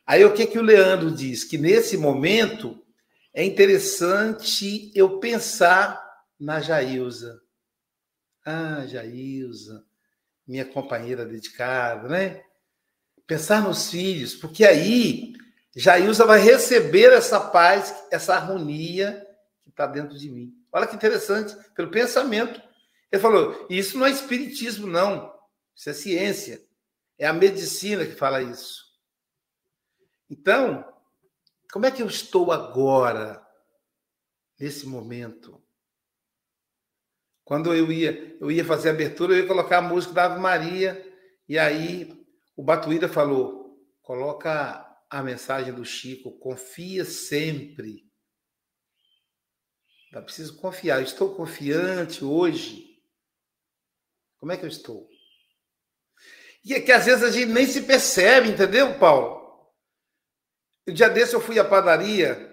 Aí 0.07 0.24
o 0.24 0.35
que, 0.35 0.46
que 0.46 0.59
o 0.59 0.62
Leandro 0.62 1.11
diz? 1.11 1.44
Que 1.44 1.57
nesse 1.57 1.96
momento 1.96 2.85
é 3.33 3.44
interessante 3.44 4.92
eu 4.94 5.18
pensar 5.18 6.00
na 6.38 6.61
Jailza. 6.61 7.40
Ah, 8.44 8.85
Jailza, 8.87 9.85
minha 10.47 10.64
companheira 10.64 11.24
dedicada, 11.24 12.09
né? 12.09 12.43
Pensar 13.31 13.62
nos 13.62 13.89
filhos, 13.89 14.35
porque 14.35 14.64
aí 14.64 15.35
Jailza 15.76 16.26
vai 16.26 16.41
receber 16.41 17.12
essa 17.12 17.39
paz, 17.39 17.95
essa 18.11 18.35
harmonia 18.35 19.24
que 19.62 19.70
está 19.70 19.87
dentro 19.87 20.18
de 20.18 20.28
mim. 20.28 20.53
Olha 20.72 20.85
que 20.85 20.97
interessante, 20.97 21.57
pelo 21.76 21.93
pensamento. 21.93 22.61
Ele 23.12 23.22
falou: 23.22 23.68
isso 23.70 23.97
não 23.97 24.07
é 24.07 24.11
espiritismo, 24.11 24.85
não. 24.89 25.33
Isso 25.76 25.89
é 25.89 25.93
ciência. 25.93 26.61
É 27.16 27.24
a 27.28 27.33
medicina 27.33 28.05
que 28.05 28.16
fala 28.16 28.43
isso. 28.43 28.85
Então, 30.28 30.85
como 31.72 31.87
é 31.87 31.91
que 31.93 32.03
eu 32.03 32.09
estou 32.09 32.51
agora, 32.51 33.41
nesse 34.59 34.89
momento? 34.89 35.62
Quando 37.45 37.72
eu 37.72 37.93
ia, 37.93 38.37
eu 38.41 38.51
ia 38.51 38.64
fazer 38.64 38.89
a 38.89 38.93
abertura, 38.93 39.35
eu 39.35 39.43
ia 39.43 39.47
colocar 39.47 39.78
a 39.78 39.83
música 39.83 40.14
da 40.14 40.24
Ave 40.24 40.41
Maria, 40.41 41.07
e 41.49 41.57
aí 41.57 42.20
o 42.61 42.62
Batuíra 42.62 43.08
falou: 43.08 43.74
coloca 44.02 44.86
a 45.08 45.22
mensagem 45.22 45.72
do 45.72 45.82
Chico, 45.82 46.38
confia 46.38 47.06
sempre. 47.06 48.06
Eu 50.12 50.22
preciso 50.22 50.61
confiar. 50.61 50.98
Eu 50.98 51.04
estou 51.04 51.34
confiante 51.34 52.22
hoje. 52.22 53.02
Como 54.38 54.52
é 54.52 54.58
que 54.58 54.64
eu 54.64 54.68
estou? 54.68 55.08
E 56.62 56.74
é 56.74 56.80
que 56.82 56.92
às 56.92 57.06
vezes 57.06 57.24
a 57.24 57.30
gente 57.30 57.50
nem 57.50 57.66
se 57.66 57.80
percebe, 57.80 58.50
entendeu, 58.50 58.98
Paulo? 58.98 59.72
O 60.86 60.92
dia 60.92 61.08
desse 61.08 61.34
eu 61.34 61.40
fui 61.40 61.58
à 61.58 61.64
padaria 61.64 62.46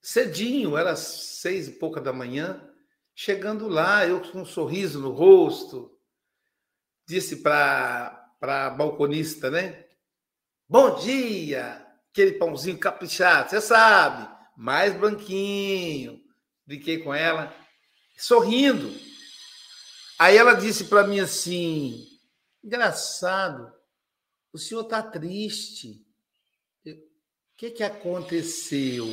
cedinho, 0.00 0.78
era 0.78 0.96
seis 0.96 1.68
e 1.68 1.72
pouca 1.72 2.00
da 2.00 2.12
manhã. 2.12 2.72
Chegando 3.14 3.68
lá, 3.68 4.06
eu 4.06 4.22
com 4.22 4.40
um 4.40 4.46
sorriso 4.46 4.98
no 4.98 5.10
rosto, 5.10 6.00
disse 7.06 7.42
para 7.42 8.25
para 8.46 8.70
balconista, 8.70 9.50
né? 9.50 9.86
Bom 10.68 11.00
dia! 11.00 11.84
Aquele 12.12 12.34
pãozinho 12.34 12.78
caprichado, 12.78 13.50
você 13.50 13.60
sabe, 13.60 14.32
mais 14.56 14.94
branquinho. 14.94 16.22
Brinquei 16.64 16.98
com 16.98 17.12
ela, 17.12 17.52
sorrindo. 18.16 18.88
Aí 20.16 20.36
ela 20.36 20.54
disse 20.54 20.84
para 20.84 21.08
mim 21.08 21.18
assim: 21.18 22.06
engraçado, 22.62 23.72
o 24.52 24.58
senhor 24.58 24.82
está 24.82 25.02
triste. 25.02 26.06
O 26.86 26.94
que, 27.56 27.70
que 27.72 27.82
aconteceu? 27.82 29.06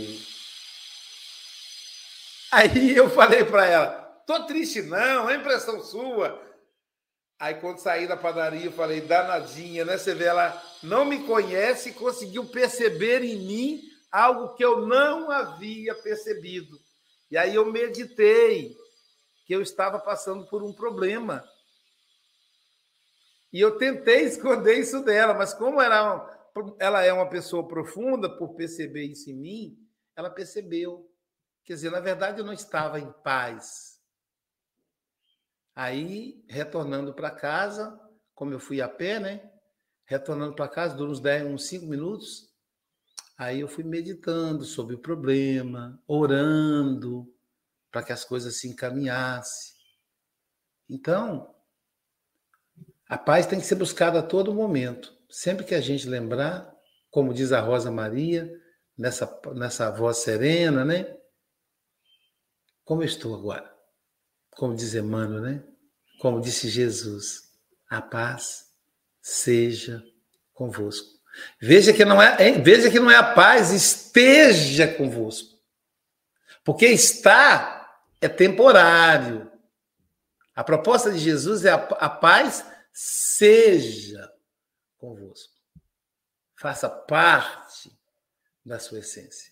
Aí 2.52 2.96
eu 2.96 3.10
falei 3.10 3.44
para 3.44 3.66
ela: 3.66 3.88
tô 4.28 4.46
triste, 4.46 4.84
não, 4.84 5.28
é 5.28 5.38
impressão 5.38 5.82
sua. 5.82 6.53
Aí 7.40 7.56
quando 7.56 7.80
saí 7.80 8.08
da 8.08 8.16
padaria, 8.16 8.66
eu 8.66 8.72
falei, 8.72 9.02
danadinha, 9.02 9.84
né? 9.84 9.98
Você 9.98 10.14
vê, 10.16 10.26
ela 10.26 10.62
não 10.82 11.04
me 11.04 11.26
conhece 11.26 11.90
e 11.90 11.94
conseguiu 11.94 12.46
perceber 12.46 13.24
em 13.24 13.38
mim 13.46 13.82
algo 14.12 14.54
que 14.56 14.64
eu 14.64 14.86
não 14.86 15.30
havia 15.32 15.96
percebido. 15.96 16.80
E 17.30 17.38
aí 17.38 17.56
eu 17.56 17.66
meditei 17.72 18.78
que 19.46 19.54
eu 19.54 19.62
estava 19.62 20.00
passando 20.00 20.46
por 20.46 20.64
um 20.64 20.72
problema. 20.72 21.44
E 23.52 23.60
eu 23.60 23.78
tentei 23.78 24.22
esconder 24.22 24.80
isso 24.80 25.04
dela, 25.04 25.34
mas 25.34 25.54
como 25.54 25.82
ela, 25.82 26.50
ela 26.80 27.04
é 27.04 27.12
uma 27.12 27.30
pessoa 27.30 27.68
profunda, 27.68 28.30
por 28.30 28.56
perceber 28.56 29.06
isso 29.06 29.30
em 29.30 29.36
mim, 29.36 29.78
ela 30.16 30.30
percebeu. 30.30 31.10
Quer 31.64 31.74
dizer, 31.74 31.92
na 31.92 32.00
verdade, 32.00 32.40
eu 32.40 32.46
não 32.46 32.54
estava 32.54 33.00
em 33.00 33.12
paz. 33.24 33.93
Aí, 35.76 36.44
retornando 36.48 37.14
para 37.14 37.32
casa, 37.32 38.00
como 38.36 38.54
eu 38.54 38.60
fui 38.60 38.82
a 38.82 38.88
pé, 38.88 39.20
né? 39.20 39.52
Retornando 40.06 40.54
para 40.54 40.68
casa, 40.68 40.96
durou 40.96 41.12
uns 41.12 41.20
10, 41.20 41.48
uns 41.48 41.66
5 41.68 41.86
minutos. 41.86 42.54
Aí 43.38 43.62
eu 43.62 43.68
fui 43.68 43.84
meditando 43.84 44.64
sobre 44.64 44.96
o 44.96 45.00
problema, 45.00 46.02
orando 46.08 47.28
para 47.92 48.04
que 48.04 48.14
as 48.14 48.24
coisas 48.24 48.60
se 48.60 48.68
encaminhassem. 48.68 49.74
Então, 50.90 51.54
a 53.08 53.18
paz 53.18 53.48
tem 53.48 53.60
que 53.60 53.66
ser 53.66 53.76
buscada 53.76 54.20
a 54.20 54.24
todo 54.24 54.54
momento. 54.54 55.16
Sempre 55.30 55.66
que 55.66 55.74
a 55.74 55.82
gente 55.82 56.08
lembrar, 56.08 56.72
como 57.10 57.34
diz 57.34 57.52
a 57.52 57.60
Rosa 57.60 57.90
Maria, 57.90 58.52
nessa, 58.98 59.42
nessa 59.56 59.90
voz 59.90 60.18
serena, 60.18 60.86
né? 60.86 61.18
Como 62.84 63.02
eu 63.02 63.06
estou 63.06 63.34
agora? 63.34 63.73
Como 64.56 64.76
diz 64.76 64.94
Emmanuel, 64.94 65.42
né? 65.42 65.64
Como 66.20 66.42
disse 66.42 66.70
Jesus, 66.70 67.52
a 67.90 68.02
paz 68.02 68.72
seja 69.22 70.04
convosco. 70.54 71.14
Veja 71.60 71.94
que 71.94 72.06
não 72.06 72.22
é, 72.22 72.48
hein? 72.48 72.62
veja 72.62 72.90
que 72.90 73.00
não 73.00 73.10
é 73.10 73.16
a 73.16 73.34
paz 73.34 73.72
esteja 73.72 74.88
convosco. 74.88 75.58
Porque 76.64 76.86
estar 76.86 78.02
é 78.22 78.30
temporário. 78.30 79.52
A 80.56 80.64
proposta 80.64 81.12
de 81.12 81.18
Jesus 81.18 81.66
é 81.66 81.72
a, 81.72 81.76
a 81.76 82.10
paz 82.10 82.66
seja 82.94 84.32
convosco. 84.98 85.54
Faça 86.56 86.88
parte 86.88 87.92
da 88.66 88.80
sua 88.80 89.00
essência. 89.00 89.52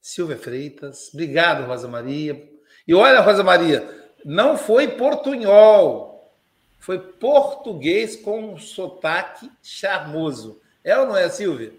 Silvia 0.00 0.38
Freitas, 0.38 1.10
obrigado, 1.12 1.66
Rosa 1.66 1.86
Maria. 1.86 2.50
E 2.88 2.94
olha, 2.94 3.20
Rosa 3.20 3.44
Maria, 3.44 3.99
não 4.24 4.56
foi 4.56 4.88
portunhol, 4.88 6.30
foi 6.78 6.98
português 6.98 8.16
com 8.16 8.52
um 8.52 8.58
sotaque 8.58 9.50
charmoso. 9.62 10.60
É 10.82 10.98
ou 10.98 11.06
não 11.06 11.16
é, 11.16 11.28
Silvia? 11.28 11.72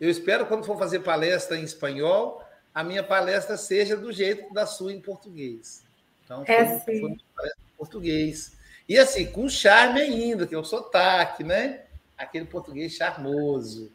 Eu 0.00 0.10
espero, 0.10 0.46
quando 0.46 0.64
for 0.64 0.78
fazer 0.78 1.00
palestra 1.00 1.56
em 1.56 1.62
espanhol, 1.62 2.42
a 2.74 2.82
minha 2.82 3.02
palestra 3.02 3.56
seja 3.56 3.96
do 3.96 4.10
jeito 4.12 4.52
da 4.52 4.66
sua 4.66 4.92
em 4.92 5.00
português. 5.00 5.84
Então, 6.24 6.44
foi, 6.44 6.54
é, 6.54 6.78
sim. 6.78 6.84
foi 6.84 7.00
uma 7.00 7.16
palestra 7.36 7.62
em 7.62 7.76
português. 7.76 8.56
E 8.88 8.98
assim, 8.98 9.26
com 9.26 9.48
charme 9.48 10.00
ainda, 10.00 10.46
que 10.46 10.54
é 10.54 10.58
o 10.58 10.64
sotaque, 10.64 11.44
né? 11.44 11.82
Aquele 12.16 12.46
português 12.46 12.92
charmoso. 12.92 13.92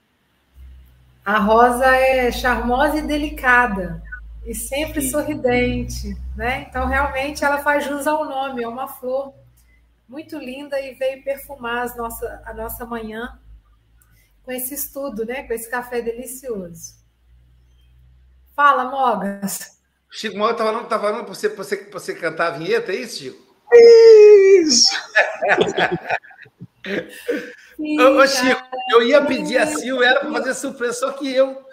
A 1.26 1.40
Rosa 1.40 1.88
é 1.88 2.32
charmosa 2.32 2.98
e 2.98 3.02
delicada 3.02 4.02
e 4.46 4.56
sempre 4.56 5.02
Sim. 5.02 5.10
sorridente, 5.10 6.18
né? 6.36 6.66
Então 6.70 6.88
realmente 6.88 7.44
ela 7.44 7.60
faz 7.60 7.86
jus 7.86 8.08
ao 8.08 8.26
nome, 8.26 8.64
é 8.64 8.68
uma 8.68 8.88
flor 8.88 9.34
muito 10.08 10.38
linda 10.38 10.80
e 10.80 10.94
veio 10.94 11.24
perfumar 11.24 11.84
as 11.84 11.96
nossa, 11.96 12.42
a 12.46 12.54
nossa 12.54 12.86
manhã 12.86 13.38
com 14.44 14.52
esse 14.52 14.74
estudo, 14.74 15.26
né? 15.26 15.44
Com 15.44 15.54
esse 15.54 15.70
café 15.70 16.02
delicioso. 16.02 16.96
Fala, 18.56 18.86
Mogas. 18.86 19.78
Chico 20.10 20.38
Moga 20.38 20.54
estava 20.54 20.72
falando, 20.72 20.88
tá 20.88 21.00
falando 21.00 21.26
para 21.26 21.34
você, 21.34 21.50
você, 21.50 21.90
você 21.92 22.16
cantar 22.16 22.48
a 22.48 22.58
vinheta, 22.58 22.92
é 22.92 22.96
isso, 22.96 23.20
Chico? 23.20 23.48
Isso! 23.74 24.96
Ô, 27.80 28.26
Chico, 28.26 28.62
eu 28.92 29.04
ia 29.04 29.26
pedir 29.26 29.58
a 29.58 29.68
Silvia, 29.68 30.08
era 30.08 30.20
para 30.22 30.32
fazer 30.32 30.54
surpresa, 30.54 30.94
só 30.94 31.12
que 31.12 31.32
eu, 31.32 31.67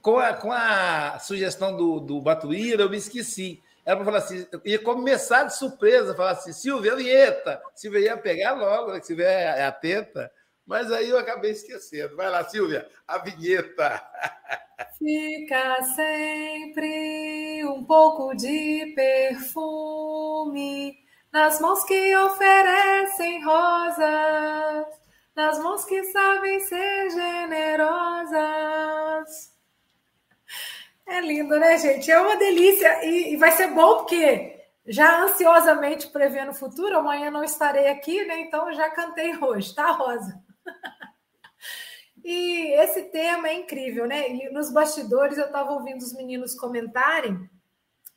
com 0.00 0.18
a, 0.18 0.32
com 0.32 0.52
a 0.52 1.18
sugestão 1.18 1.76
do, 1.76 2.00
do 2.00 2.20
Batuíra, 2.20 2.82
eu 2.82 2.90
me 2.90 2.96
esqueci. 2.96 3.62
Era 3.84 3.96
para 3.96 4.04
falar 4.04 4.18
assim, 4.18 4.46
ia 4.64 4.78
começar 4.78 5.44
de 5.44 5.56
surpresa, 5.56 6.14
falar 6.14 6.30
assim, 6.30 6.52
Silvia, 6.52 6.96
vinheta. 6.96 7.60
Silvia 7.74 8.00
ia 8.00 8.16
pegar 8.16 8.52
logo, 8.52 8.92
né, 8.92 9.00
que 9.00 9.06
Silvia 9.06 9.26
é, 9.26 9.60
é 9.60 9.66
atenta. 9.66 10.30
Mas 10.66 10.90
aí 10.90 11.10
eu 11.10 11.18
acabei 11.18 11.50
esquecendo. 11.50 12.16
Vai 12.16 12.30
lá, 12.30 12.42
Silvia, 12.44 12.88
a 13.06 13.18
vinheta. 13.18 14.02
Fica 14.98 15.82
sempre 15.94 17.62
um 17.66 17.84
pouco 17.84 18.34
de 18.34 18.94
perfume 18.96 20.96
nas 21.30 21.60
mãos 21.60 21.84
que 21.84 22.16
oferecem 22.16 23.44
rosas 23.44 25.04
nas 25.34 25.58
mãos 25.58 25.84
que 25.84 26.02
sabem 26.04 26.60
ser 26.60 27.10
generosas. 27.10 28.32
É 31.06 31.20
lindo, 31.20 31.58
né, 31.58 31.76
gente? 31.78 32.10
É 32.10 32.20
uma 32.20 32.36
delícia 32.36 33.04
e, 33.04 33.34
e 33.34 33.36
vai 33.36 33.52
ser 33.52 33.68
bom 33.68 33.98
porque 33.98 34.60
já 34.86 35.22
ansiosamente 35.22 36.08
prevendo 36.08 36.50
o 36.50 36.54
futuro, 36.54 36.98
amanhã 36.98 37.30
não 37.30 37.44
estarei 37.44 37.88
aqui, 37.88 38.24
né? 38.24 38.40
Então 38.40 38.72
já 38.72 38.90
cantei 38.90 39.36
hoje, 39.36 39.74
tá, 39.74 39.90
Rosa? 39.90 40.42
E 42.26 42.72
esse 42.80 43.02
tema 43.10 43.48
é 43.48 43.52
incrível, 43.52 44.06
né? 44.06 44.30
E 44.30 44.50
nos 44.50 44.72
bastidores 44.72 45.36
eu 45.36 45.44
estava 45.44 45.72
ouvindo 45.72 46.00
os 46.00 46.14
meninos 46.14 46.54
comentarem 46.54 47.50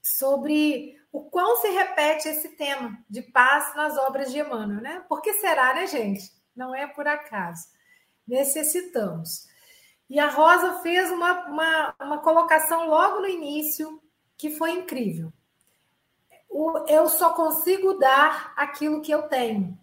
sobre 0.02 0.96
o 1.12 1.24
quão 1.30 1.58
se 1.58 1.68
repete 1.68 2.30
esse 2.30 2.56
tema 2.56 2.98
de 3.10 3.22
paz 3.22 3.76
nas 3.76 3.98
obras 3.98 4.32
de 4.32 4.40
Emmanuel, 4.40 4.80
né? 4.80 5.04
Por 5.10 5.22
que 5.22 5.34
será, 5.34 5.74
né, 5.74 5.88
gente? 5.88 6.32
não 6.58 6.74
é 6.74 6.88
por 6.88 7.08
acaso. 7.08 7.68
Necessitamos. 8.28 9.47
E 10.10 10.20
a 10.20 10.30
Rosa 10.30 10.80
fez 10.80 11.12
uma, 11.12 11.48
uma, 11.48 11.96
uma 12.02 12.18
colocação 12.20 12.88
logo 12.88 13.20
no 13.20 13.28
início 13.28 14.02
que 14.38 14.52
foi 14.52 14.72
incrível. 14.72 15.32
O, 16.50 16.86
eu 16.88 17.10
só 17.10 17.34
consigo 17.34 17.94
dar 17.96 18.54
aquilo 18.56 19.02
que 19.02 19.12
eu 19.12 19.24
tenho. 19.24 19.78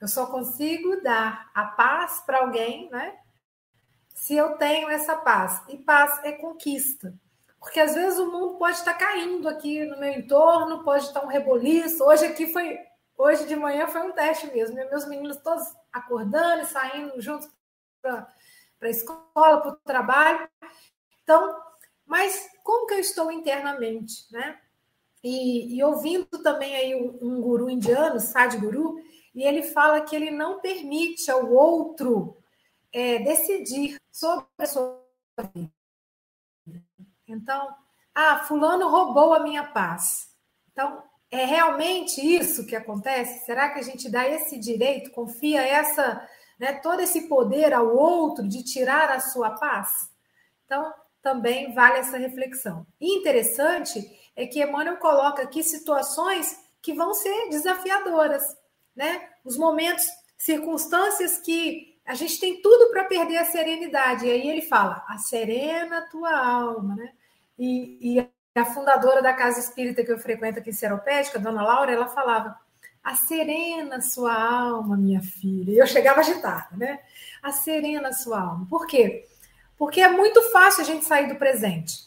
Eu 0.00 0.08
só 0.08 0.26
consigo 0.26 1.02
dar 1.02 1.50
a 1.54 1.64
paz 1.64 2.22
para 2.24 2.38
alguém, 2.38 2.90
né? 2.90 3.18
Se 4.14 4.34
eu 4.34 4.56
tenho 4.56 4.88
essa 4.88 5.16
paz. 5.16 5.62
E 5.68 5.76
paz 5.76 6.20
é 6.24 6.32
conquista. 6.32 7.14
Porque 7.58 7.80
às 7.80 7.94
vezes 7.94 8.18
o 8.18 8.30
mundo 8.30 8.58
pode 8.58 8.76
estar 8.78 8.94
caindo 8.94 9.48
aqui 9.48 9.84
no 9.84 9.98
meu 9.98 10.12
entorno, 10.12 10.84
pode 10.84 11.04
estar 11.04 11.24
um 11.24 11.28
reboliço. 11.28 12.04
Hoje 12.04 12.24
aqui 12.24 12.46
foi 12.46 12.78
Hoje 13.18 13.46
de 13.46 13.56
manhã 13.56 13.86
foi 13.86 14.02
um 14.02 14.12
teste 14.12 14.46
mesmo. 14.48 14.76
Meus 14.76 15.06
meninos 15.06 15.38
todos 15.38 15.64
acordando 15.90 16.62
e 16.62 16.66
saindo 16.66 17.20
juntos 17.20 17.48
para 18.02 18.28
a 18.82 18.88
escola, 18.88 19.60
para 19.60 19.70
o 19.70 19.76
trabalho. 19.76 20.48
Então, 21.22 21.56
mas 22.04 22.48
como 22.62 22.86
que 22.86 22.94
eu 22.94 23.00
estou 23.00 23.32
internamente, 23.32 24.26
né? 24.30 24.58
E, 25.22 25.76
e 25.76 25.82
ouvindo 25.82 26.42
também 26.42 26.76
aí 26.76 26.94
um, 26.94 27.18
um 27.20 27.40
guru 27.40 27.68
indiano, 27.68 28.20
Sadhguru, 28.20 28.96
e 29.34 29.42
ele 29.42 29.62
fala 29.62 30.00
que 30.00 30.14
ele 30.14 30.30
não 30.30 30.60
permite 30.60 31.30
ao 31.30 31.52
outro 31.52 32.36
é, 32.92 33.18
decidir 33.18 34.00
sobre 34.10 34.46
a 34.58 34.66
sua 34.66 35.04
vida. 35.52 35.70
Então, 37.26 37.74
ah, 38.14 38.38
fulano 38.44 38.88
roubou 38.88 39.34
a 39.34 39.40
minha 39.40 39.64
paz. 39.64 40.30
Então, 40.72 41.02
é 41.30 41.44
realmente 41.44 42.20
isso 42.20 42.66
que 42.66 42.76
acontece? 42.76 43.44
Será 43.44 43.70
que 43.70 43.80
a 43.80 43.82
gente 43.82 44.08
dá 44.08 44.26
esse 44.26 44.58
direito, 44.58 45.10
confia 45.10 45.60
essa, 45.60 46.26
né, 46.58 46.74
todo 46.74 47.00
esse 47.00 47.28
poder 47.28 47.72
ao 47.72 47.94
outro 47.94 48.46
de 48.48 48.62
tirar 48.62 49.10
a 49.10 49.20
sua 49.20 49.50
paz? 49.50 50.10
Então, 50.64 50.92
também 51.22 51.74
vale 51.74 51.98
essa 51.98 52.18
reflexão. 52.18 52.86
E 53.00 53.18
interessante 53.18 54.00
é 54.36 54.46
que 54.46 54.62
Emmanuel 54.62 54.98
coloca 54.98 55.42
aqui 55.42 55.62
situações 55.62 56.56
que 56.80 56.92
vão 56.92 57.14
ser 57.14 57.48
desafiadoras, 57.48 58.42
né? 58.94 59.28
Os 59.44 59.56
momentos, 59.56 60.06
circunstâncias 60.38 61.38
que 61.38 61.98
a 62.06 62.14
gente 62.14 62.38
tem 62.38 62.62
tudo 62.62 62.90
para 62.90 63.04
perder 63.04 63.38
a 63.38 63.44
serenidade. 63.44 64.26
E 64.26 64.30
aí 64.30 64.48
ele 64.48 64.62
fala: 64.62 65.04
a 65.08 65.18
serena 65.18 66.08
tua 66.10 66.36
alma, 66.38 66.94
né? 66.94 67.12
E, 67.58 68.18
e 68.20 68.30
a 68.54 68.64
fundadora 68.64 69.20
da 69.20 69.34
casa 69.34 69.58
espírita 69.58 70.04
que 70.04 70.12
eu 70.12 70.18
frequento 70.18 70.60
aqui 70.60 70.70
em 70.70 70.74
Seropédica, 70.74 71.38
Dona 71.38 71.62
Laura, 71.62 71.92
ela 71.92 72.06
falava: 72.06 72.56
serena 73.14 74.00
sua 74.00 74.34
alma, 74.34 74.96
minha 74.96 75.22
filha. 75.22 75.70
E 75.70 75.78
eu 75.78 75.86
chegava 75.86 76.20
agitada, 76.20 76.76
né? 76.76 77.00
A 77.42 77.52
serena 77.52 78.12
sua 78.12 78.40
alma. 78.40 78.66
Por 78.68 78.86
quê? 78.86 79.28
Porque 79.76 80.00
é 80.00 80.08
muito 80.08 80.42
fácil 80.50 80.82
a 80.82 80.84
gente 80.84 81.04
sair 81.04 81.28
do 81.28 81.36
presente. 81.36 82.06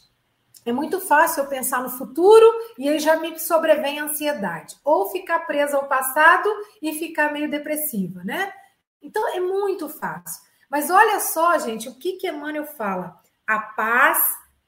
É 0.64 0.72
muito 0.72 1.00
fácil 1.00 1.42
eu 1.42 1.48
pensar 1.48 1.82
no 1.82 1.88
futuro 1.88 2.46
e 2.76 2.88
aí 2.88 2.98
já 2.98 3.16
me 3.16 3.38
sobrevém 3.38 3.98
a 3.98 4.04
ansiedade. 4.04 4.76
Ou 4.84 5.08
ficar 5.10 5.40
presa 5.40 5.76
ao 5.76 5.88
passado 5.88 6.48
e 6.82 6.92
ficar 6.92 7.32
meio 7.32 7.50
depressiva, 7.50 8.22
né? 8.22 8.52
Então 9.00 9.26
é 9.34 9.40
muito 9.40 9.88
fácil. 9.88 10.42
Mas 10.68 10.90
olha 10.90 11.18
só, 11.18 11.58
gente, 11.58 11.88
o 11.88 11.94
que, 11.94 12.12
que 12.12 12.28
Emmanuel 12.28 12.66
fala? 12.66 13.18
A 13.46 13.58
paz 13.58 14.18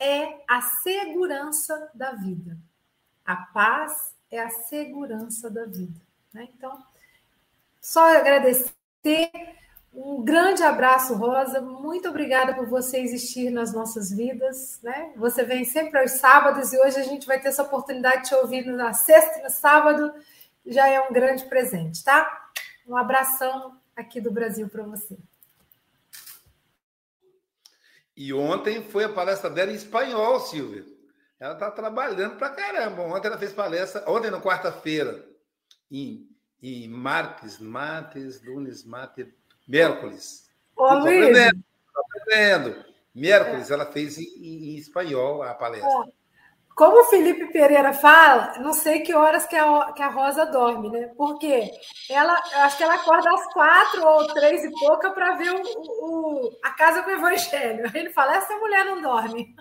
é 0.00 0.40
a 0.48 0.60
segurança 0.60 1.90
da 1.94 2.12
vida. 2.12 2.58
A 3.24 3.36
paz 3.36 3.92
é 4.30 4.40
a 4.40 4.50
segurança 4.50 5.48
da 5.48 5.66
vida. 5.66 6.00
Né? 6.32 6.48
Então, 6.56 6.82
só 7.80 8.16
agradecer. 8.16 8.70
Um 9.92 10.24
grande 10.24 10.62
abraço, 10.62 11.14
Rosa. 11.14 11.60
Muito 11.60 12.08
obrigada 12.08 12.54
por 12.54 12.66
você 12.66 12.98
existir 12.98 13.50
nas 13.50 13.72
nossas 13.72 14.10
vidas. 14.10 14.80
Né? 14.82 15.12
Você 15.16 15.44
vem 15.44 15.64
sempre 15.64 16.00
aos 16.00 16.12
sábados 16.12 16.72
e 16.72 16.80
hoje 16.80 16.98
a 16.98 17.04
gente 17.04 17.26
vai 17.26 17.40
ter 17.40 17.48
essa 17.48 17.62
oportunidade 17.62 18.22
de 18.22 18.28
te 18.28 18.34
ouvir 18.34 18.64
na 18.64 18.92
sexta 18.92 19.40
e 19.40 19.42
no 19.42 19.50
sábado. 19.50 20.12
Já 20.64 20.88
é 20.88 21.00
um 21.00 21.12
grande 21.12 21.44
presente, 21.44 22.02
tá? 22.04 22.50
Um 22.86 22.96
abração 22.96 23.76
aqui 23.96 24.20
do 24.20 24.30
Brasil 24.30 24.68
para 24.68 24.84
você. 24.84 25.18
E 28.16 28.32
ontem 28.32 28.82
foi 28.84 29.04
a 29.04 29.08
palestra 29.08 29.50
dela 29.50 29.72
em 29.72 29.74
espanhol, 29.74 30.38
Silvia. 30.40 30.84
Ela 31.40 31.54
está 31.54 31.70
trabalhando 31.70 32.36
para 32.36 32.50
caramba. 32.50 33.02
Ontem 33.02 33.26
ela 33.26 33.38
fez 33.38 33.52
palestra, 33.52 34.04
ontem 34.06 34.30
na 34.30 34.40
quarta-feira, 34.40 35.24
em, 35.92 36.26
em 36.62 36.88
Martes, 36.88 37.58
Martes, 37.58 38.42
Lunes, 38.42 38.84
Martes, 38.84 39.26
Miércoles. 39.68 40.50
Ô. 40.74 40.86
Estou 40.86 41.58
aprendendo. 41.96 42.84
Miércoles 43.14 43.70
ela 43.70 43.92
fez 43.92 44.16
em, 44.18 44.24
em, 44.24 44.76
espanhol 44.76 45.42
a 45.42 45.52
palestra. 45.52 45.88
Como 46.74 47.02
o 47.02 47.04
Felipe 47.04 47.52
Pereira 47.52 47.92
fala, 47.92 48.58
não 48.60 48.72
sei 48.72 49.00
que 49.00 49.12
horas 49.12 49.44
que 49.44 49.54
a, 49.54 49.92
que 49.92 50.02
a 50.02 50.08
Rosa 50.08 50.46
dorme, 50.46 50.88
né? 50.88 51.12
Porque 51.18 51.70
ela, 52.08 52.32
acho 52.64 52.78
que 52.78 52.82
ela 52.82 52.94
acorda 52.94 53.28
às 53.30 53.52
quatro 53.52 54.02
ou 54.02 54.26
três 54.28 54.64
e 54.64 54.70
pouca 54.80 55.10
para 55.10 55.34
ver 55.34 55.52
o, 55.52 55.62
o, 55.62 56.58
a 56.62 56.70
casa 56.70 57.02
com 57.02 57.10
o 57.10 57.14
Evangelho. 57.14 57.90
Ele 57.94 58.08
fala: 58.08 58.36
essa 58.36 58.56
mulher 58.56 58.86
não 58.86 59.02
dorme. 59.02 59.54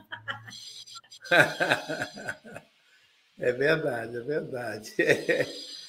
É 3.41 3.51
verdade, 3.51 4.17
é 4.17 4.19
verdade. 4.19 4.93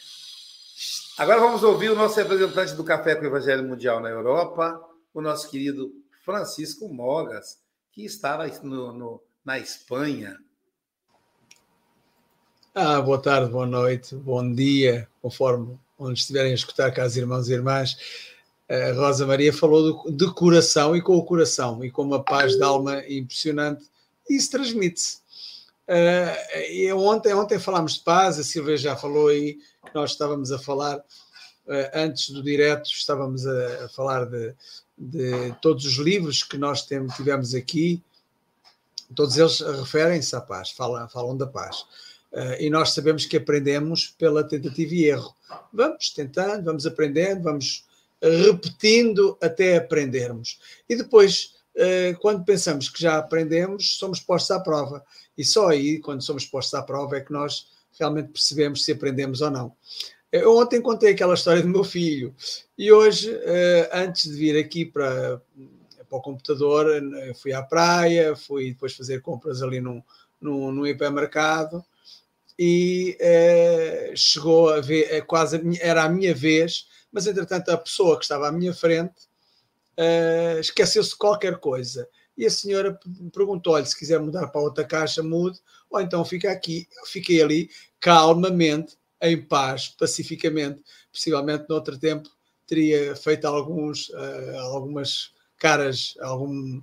Agora 1.18 1.40
vamos 1.40 1.62
ouvir 1.62 1.90
o 1.90 1.94
nosso 1.94 2.16
representante 2.16 2.72
do 2.74 2.82
Café 2.82 3.14
com 3.14 3.22
o 3.22 3.26
Evangelho 3.26 3.68
Mundial 3.68 4.00
na 4.00 4.08
Europa, 4.08 4.80
o 5.12 5.20
nosso 5.20 5.50
querido 5.50 5.92
Francisco 6.24 6.88
Mogas, 6.88 7.58
que 7.92 8.02
estava 8.02 8.46
no, 8.62 8.92
no, 8.92 9.22
na 9.44 9.58
Espanha. 9.58 10.38
Ah, 12.74 12.98
boa 13.02 13.20
tarde, 13.20 13.50
boa 13.50 13.66
noite, 13.66 14.14
bom 14.14 14.54
dia, 14.54 15.06
conforme 15.20 15.78
onde 15.98 16.18
estiverem 16.18 16.52
a 16.52 16.54
escutar, 16.54 16.90
caros 16.90 17.14
irmãos 17.14 17.46
e 17.50 17.52
irmãs. 17.52 17.94
A 18.66 18.92
Rosa 18.94 19.26
Maria 19.26 19.52
falou 19.52 20.04
do, 20.04 20.10
de 20.10 20.32
coração 20.32 20.96
e 20.96 21.02
com 21.02 21.14
o 21.14 21.24
coração, 21.26 21.84
e 21.84 21.90
com 21.90 22.02
uma 22.02 22.24
paz 22.24 22.56
de 22.56 22.62
alma 22.62 23.06
impressionante, 23.06 23.84
isso 24.30 24.50
transmite-se. 24.50 25.20
Uh, 25.88 26.96
ontem, 26.96 27.34
ontem 27.34 27.58
falámos 27.58 27.94
de 27.94 28.00
paz, 28.00 28.38
a 28.38 28.44
Silvia 28.44 28.76
já 28.76 28.96
falou 28.96 29.28
aí 29.28 29.54
que 29.54 29.94
nós 29.94 30.12
estávamos 30.12 30.52
a 30.52 30.58
falar, 30.58 30.98
uh, 30.98 31.90
antes 31.94 32.30
do 32.30 32.42
direto, 32.42 32.88
estávamos 32.88 33.46
a, 33.46 33.84
a 33.84 33.88
falar 33.88 34.26
de, 34.26 34.54
de, 34.96 35.54
todos 35.60 35.84
os 35.84 35.94
livros 35.94 36.44
que 36.44 36.56
nós 36.56 36.86
tivemos 37.16 37.54
aqui, 37.54 38.02
todos 39.14 39.36
eles 39.36 39.60
referem-se 39.60 40.34
à 40.36 40.40
paz, 40.40 40.70
falam, 40.70 41.08
falam 41.08 41.36
da 41.36 41.46
paz. 41.46 41.82
Uh, 42.32 42.56
e 42.60 42.70
nós 42.70 42.90
sabemos 42.90 43.26
que 43.26 43.36
aprendemos 43.36 44.06
pela 44.16 44.46
tentativa 44.46 44.94
e 44.94 45.04
erro. 45.04 45.34
Vamos 45.72 46.10
tentando, 46.10 46.64
vamos 46.64 46.86
aprendendo, 46.86 47.42
vamos 47.42 47.84
repetindo 48.22 49.36
até 49.42 49.76
aprendermos. 49.76 50.60
E 50.88 50.94
depois, 50.94 51.54
quando 52.20 52.44
pensamos 52.44 52.88
que 52.88 53.00
já 53.00 53.18
aprendemos, 53.18 53.96
somos 53.96 54.20
postos 54.20 54.50
à 54.50 54.60
prova. 54.60 55.04
E 55.36 55.44
só 55.44 55.68
aí, 55.68 55.98
quando 55.98 56.22
somos 56.22 56.44
postos 56.44 56.74
à 56.74 56.82
prova, 56.82 57.16
é 57.16 57.20
que 57.20 57.32
nós 57.32 57.66
realmente 57.98 58.30
percebemos 58.30 58.84
se 58.84 58.92
aprendemos 58.92 59.40
ou 59.40 59.50
não. 59.50 59.72
Eu 60.30 60.56
ontem 60.56 60.80
contei 60.80 61.12
aquela 61.12 61.34
história 61.34 61.62
do 61.62 61.68
meu 61.68 61.84
filho 61.84 62.34
e 62.78 62.90
hoje, 62.90 63.30
uh, 63.30 63.88
antes 63.92 64.30
de 64.30 64.34
vir 64.34 64.58
aqui 64.58 64.84
para, 64.84 65.42
para 66.08 66.18
o 66.18 66.22
computador, 66.22 66.86
fui 67.40 67.52
à 67.52 67.62
praia, 67.62 68.34
fui 68.34 68.70
depois 68.70 68.94
fazer 68.94 69.20
compras 69.20 69.62
ali 69.62 69.78
num, 69.78 70.02
num, 70.40 70.72
num 70.72 70.86
hipermercado 70.86 71.84
e 72.58 73.16
chegou 74.14 74.70
a 74.70 74.80
ver, 74.80 75.22
quase 75.26 75.60
era 75.80 76.04
a 76.04 76.08
minha 76.08 76.34
vez, 76.34 76.86
mas 77.10 77.26
entretanto 77.26 77.70
a 77.70 77.76
pessoa 77.76 78.16
que 78.16 78.24
estava 78.24 78.48
à 78.48 78.52
minha 78.52 78.72
frente 78.72 79.28
uh, 79.98 80.58
esqueceu-se 80.60 81.16
qualquer 81.16 81.58
coisa. 81.58 82.08
E 82.36 82.46
a 82.46 82.50
senhora 82.50 82.98
perguntou-lhe 83.32 83.84
se 83.84 83.98
quiser 83.98 84.18
mudar 84.18 84.48
para 84.48 84.60
outra 84.60 84.84
caixa, 84.84 85.22
mude, 85.22 85.60
ou 85.90 86.00
então 86.00 86.24
fica 86.24 86.50
aqui. 86.50 86.88
Eu 86.98 87.06
fiquei 87.06 87.42
ali 87.42 87.70
calmamente, 88.00 88.96
em 89.20 89.40
paz, 89.40 89.88
pacificamente. 89.88 90.82
Possivelmente, 91.12 91.66
noutro 91.68 91.98
tempo, 91.98 92.28
teria 92.66 93.14
feito 93.14 93.44
alguns, 93.46 94.08
uh, 94.08 94.58
algumas 94.60 95.32
caras, 95.58 96.14
algum, 96.20 96.80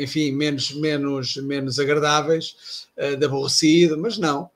enfim, 0.00 0.32
menos, 0.32 0.70
menos, 0.72 1.36
menos 1.36 1.78
agradáveis, 1.78 2.86
uh, 2.96 3.16
de 3.16 3.26
aborrecido, 3.26 3.98
mas 3.98 4.16
não 4.16 4.50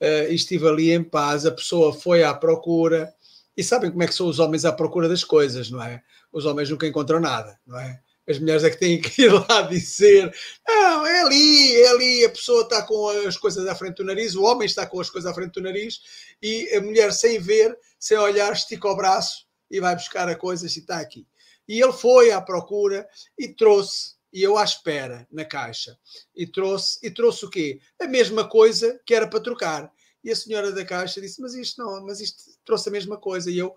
uh, 0.00 0.32
estive 0.32 0.66
ali 0.66 0.90
em 0.90 1.02
paz, 1.02 1.44
a 1.44 1.50
pessoa 1.50 1.92
foi 1.92 2.22
à 2.22 2.34
procura, 2.34 3.12
e 3.56 3.62
sabem 3.62 3.90
como 3.90 4.02
é 4.02 4.06
que 4.06 4.14
são 4.14 4.28
os 4.28 4.38
homens 4.38 4.64
à 4.64 4.72
procura 4.72 5.08
das 5.08 5.24
coisas, 5.24 5.70
não 5.70 5.82
é? 5.82 6.02
Os 6.32 6.44
homens 6.44 6.70
nunca 6.70 6.86
encontram 6.86 7.20
nada, 7.20 7.58
não 7.66 7.78
é? 7.78 8.00
As 8.28 8.38
mulheres 8.38 8.62
é 8.62 8.70
que 8.70 8.78
têm 8.78 9.00
que 9.00 9.22
ir 9.22 9.32
lá 9.32 9.62
dizer: 9.62 10.32
não, 10.66 11.06
é 11.06 11.20
ali, 11.22 11.76
é 11.76 11.88
ali, 11.88 12.24
a 12.24 12.30
pessoa 12.30 12.62
está 12.62 12.82
com 12.82 13.08
as 13.26 13.36
coisas 13.36 13.66
à 13.66 13.74
frente 13.74 13.96
do 13.96 14.04
nariz, 14.04 14.34
o 14.34 14.42
homem 14.42 14.66
está 14.66 14.86
com 14.86 15.00
as 15.00 15.08
coisas 15.08 15.30
à 15.30 15.34
frente 15.34 15.52
do 15.52 15.62
nariz, 15.62 16.00
e 16.42 16.68
a 16.74 16.80
mulher, 16.80 17.12
sem 17.12 17.38
ver, 17.38 17.76
sem 17.98 18.18
olhar, 18.18 18.52
estica 18.52 18.88
o 18.88 18.96
braço 18.96 19.46
e 19.70 19.80
vai 19.80 19.94
buscar 19.94 20.28
a 20.28 20.36
coisa 20.36 20.66
e 20.66 20.68
está 20.68 21.00
aqui. 21.00 21.26
E 21.66 21.80
ele 21.80 21.92
foi 21.92 22.30
à 22.30 22.40
procura 22.40 23.08
e 23.38 23.48
trouxe 23.48 24.18
e 24.32 24.42
eu 24.42 24.58
à 24.58 24.64
espera 24.64 25.26
na 25.30 25.44
caixa. 25.44 25.98
E 26.34 26.46
trouxe, 26.46 26.98
e 27.02 27.10
trouxe 27.10 27.44
o 27.44 27.50
quê? 27.50 27.80
A 28.00 28.06
mesma 28.06 28.48
coisa 28.48 29.00
que 29.06 29.14
era 29.14 29.26
para 29.26 29.40
trocar. 29.40 29.90
E 30.22 30.30
a 30.30 30.36
senhora 30.36 30.72
da 30.72 30.84
caixa 30.84 31.20
disse: 31.20 31.40
Mas 31.40 31.54
isto 31.54 31.82
não, 31.82 32.04
mas 32.04 32.20
isto 32.20 32.42
trouxe 32.64 32.88
a 32.88 32.92
mesma 32.92 33.16
coisa. 33.16 33.50
E 33.50 33.58
eu, 33.58 33.74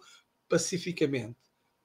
pacificamente, 0.49 1.37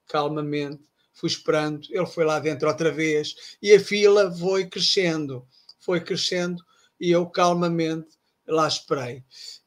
calmamente, 0.09 0.83
fui 1.13 1.29
esperando. 1.29 1.87
Ele 1.91 2.07
foi 2.07 2.25
lá 2.25 2.39
dentro 2.39 2.69
outra 2.69 2.91
vez 2.91 3.35
e 3.63 3.73
a 3.73 3.81
fila 3.81 4.31
foi 4.33 4.67
crescendo, 4.67 5.47
foi 5.81 6.01
crescendo. 6.01 6.63
E 6.99 7.11
eu, 7.11 7.27
calmamente, 7.27 8.09
lá 8.47 8.67
esperei. 8.67 9.23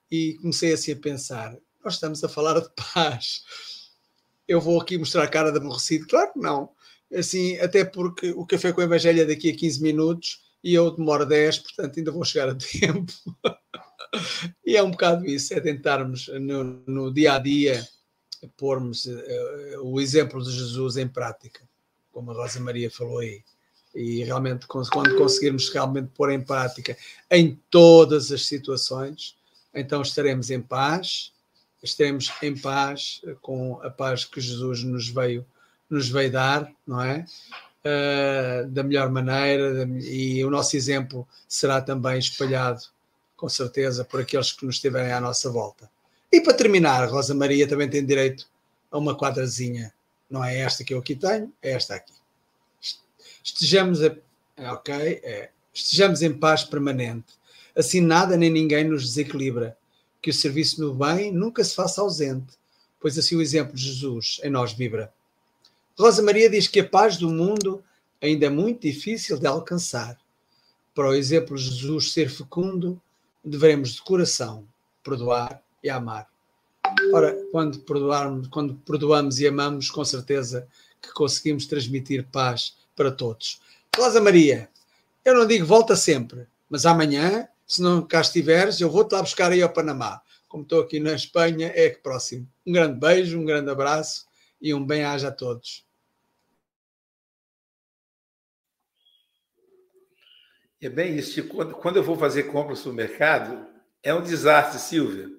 E 0.10 0.36
comecei 0.42 0.74
assim 0.74 0.94
a 0.94 0.96
pensar: 0.96 1.56
Nós 1.84 1.96
estamos 1.96 2.24
a 2.24 2.30
falar 2.30 2.60
de 2.60 2.70
paz. 2.94 3.44
Eu 4.48 4.60
vou 4.60 4.82
aqui 4.82 4.98
mostrar 4.98 5.24
a 5.24 5.28
cara 5.28 5.52
de 5.52 5.58
aborrecido? 5.58 6.08
Claro 6.08 6.34
que 6.34 6.40
não 6.40 6.72
assim, 7.14 7.58
até 7.58 7.84
porque 7.84 8.32
o 8.32 8.46
café 8.46 8.72
com 8.72 8.82
o 8.82 8.84
Evangelho 8.84 9.22
é 9.22 9.26
daqui 9.26 9.50
a 9.50 9.56
15 9.56 9.82
minutos 9.82 10.42
e 10.64 10.74
eu 10.74 10.92
demoro 10.92 11.26
10, 11.26 11.60
portanto 11.60 11.98
ainda 11.98 12.12
vou 12.12 12.24
chegar 12.24 12.50
a 12.50 12.56
tempo. 12.80 13.14
e 14.66 14.76
é 14.76 14.84
um 14.84 14.92
bocado 14.92 15.26
isso, 15.26 15.54
é 15.54 15.60
tentarmos 15.60 16.28
no, 16.40 16.64
no 16.86 17.14
dia 17.14 17.34
a 17.34 17.40
dia 17.40 17.88
pormos 18.48 19.06
uh, 19.06 19.82
o 19.84 20.00
exemplo 20.00 20.44
de 20.44 20.52
Jesus 20.52 20.98
em 20.98 21.08
prática, 21.08 21.62
como 22.12 22.32
a 22.32 22.34
Rosa 22.34 22.60
Maria 22.60 22.90
falou 22.90 23.20
aí. 23.20 23.44
E 23.94 24.24
realmente, 24.24 24.68
quando 24.68 25.18
conseguirmos 25.18 25.70
realmente 25.70 26.10
pôr 26.16 26.32
em 26.32 26.42
prática 26.42 26.96
em 27.30 27.60
todas 27.70 28.32
as 28.32 28.46
situações, 28.46 29.36
então 29.74 30.02
estaremos 30.02 30.50
em 30.52 30.62
paz, 30.62 31.34
estaremos 31.82 32.32
em 32.42 32.56
paz 32.56 33.22
com 33.42 33.80
a 33.82 33.90
paz 33.90 34.26
que 34.26 34.40
Jesus 34.40 34.84
nos 34.84 35.10
veio 35.10 35.46
nos 35.90 36.08
veio 36.08 36.32
dar, 36.32 36.72
não 36.86 37.02
é? 37.02 37.26
Uh, 37.84 38.68
da 38.70 38.84
melhor 38.84 39.10
maneira 39.10 39.90
e 40.02 40.44
o 40.44 40.50
nosso 40.50 40.76
exemplo 40.76 41.28
será 41.48 41.82
também 41.82 42.20
espalhado, 42.20 42.82
com 43.36 43.50
certeza, 43.50 44.04
por 44.04 44.20
aqueles 44.20 44.52
que 44.52 44.66
nos 44.66 44.76
estiverem 44.76 45.14
à 45.14 45.20
nossa 45.20 45.50
volta. 45.50 45.90
E 46.32 46.42
para 46.42 46.54
terminar, 46.54 47.10
Rosa 47.10 47.34
Maria 47.34 47.68
também 47.68 47.90
tem 47.90 48.06
direito 48.06 48.48
a 48.92 48.98
uma 48.98 49.18
quadrazinha. 49.18 49.94
Não 50.30 50.44
é 50.44 50.60
esta 50.60 50.84
que 50.84 50.94
eu 50.94 51.00
aqui 51.00 51.16
tenho, 51.16 51.52
é 51.62 51.72
esta 51.72 51.96
aqui. 51.96 52.14
Estejamos, 53.44 54.04
a, 54.04 54.16
ok, 54.74 54.94
é, 54.96 55.50
estejamos 55.74 56.22
em 56.22 56.34
paz 56.34 56.64
permanente. 56.64 57.34
Assim 57.76 58.02
nada 58.02 58.38
nem 58.38 58.50
ninguém 58.50 58.84
nos 58.84 59.04
desequilibra. 59.04 59.78
Que 60.22 60.30
o 60.30 60.34
serviço 60.34 60.82
no 60.82 60.94
bem 60.94 61.32
nunca 61.32 61.64
se 61.64 61.74
faça 61.74 62.02
ausente 62.02 62.60
pois 63.00 63.18
assim 63.18 63.36
o 63.36 63.42
exemplo 63.42 63.74
de 63.74 63.84
Jesus 63.84 64.40
em 64.44 64.50
nós 64.50 64.74
vibra. 64.74 65.12
Rosa 65.98 66.22
Maria 66.22 66.50
diz 66.50 66.68
que 66.68 66.82
a 66.82 66.88
paz 66.88 67.18
do 67.18 67.30
mundo 67.30 67.84
ainda 68.22 68.46
é 68.46 68.50
muito 68.50 68.82
difícil 68.82 69.40
de 69.40 69.48
alcançar. 69.48 70.18
Para 70.94 71.10
o 71.10 71.14
exemplo 71.14 71.56
de 71.56 71.64
Jesus 71.64 72.12
ser 72.12 72.30
fecundo, 72.30 73.02
devemos 73.44 73.94
de 73.94 74.02
coração 74.02 74.66
perdoar 75.04 75.62
e 75.84 75.90
amar. 75.90 76.28
Ora, 77.14 77.38
quando 77.52 77.80
perdoarmos, 77.80 78.48
quando 78.48 78.76
perdoamos 78.76 79.40
e 79.40 79.48
amamos, 79.48 79.90
com 79.90 80.04
certeza 80.04 80.68
que 81.02 81.12
conseguimos 81.14 81.66
transmitir 81.66 82.28
paz 82.32 82.76
para 82.96 83.12
todos. 83.12 83.62
Rosa 83.96 84.22
Maria, 84.22 84.70
eu 85.24 85.36
não 85.36 85.46
digo 85.46 85.66
volta 85.66 85.96
sempre, 85.96 86.48
mas 86.70 86.86
amanhã, 86.86 87.48
se 87.66 87.82
não 87.82 88.02
cá 88.02 88.22
estiveres, 88.22 88.80
eu 88.82 88.90
vou-te 88.90 89.14
lá 89.14 89.22
buscar 89.22 89.52
aí 89.52 89.62
ao 89.62 89.70
Panamá. 89.70 90.22
Como 90.48 90.64
estou 90.64 90.82
aqui 90.82 91.00
na 91.00 91.14
Espanha, 91.14 91.72
é 91.76 91.90
que 91.90 92.00
próximo. 92.00 92.48
Um 92.66 92.72
grande 92.72 93.00
beijo, 93.00 93.40
um 93.40 93.46
grande 93.46 93.70
abraço 93.70 94.26
e 94.62 94.74
um 94.74 94.84
bem-aja 94.86 95.28
a 95.28 95.32
todos. 95.32 95.86
É 100.82 100.90
bem 100.90 101.18
isso. 101.18 101.44
Quando, 101.48 101.98
eu 101.98 102.04
vou 102.04 102.18
fazer 102.18 102.44
compras 102.44 102.84
no 102.86 102.94
mercado, 102.94 103.68
é 104.02 104.14
um 104.14 104.24
desastre, 104.24 104.80
Silvia. 104.80 105.30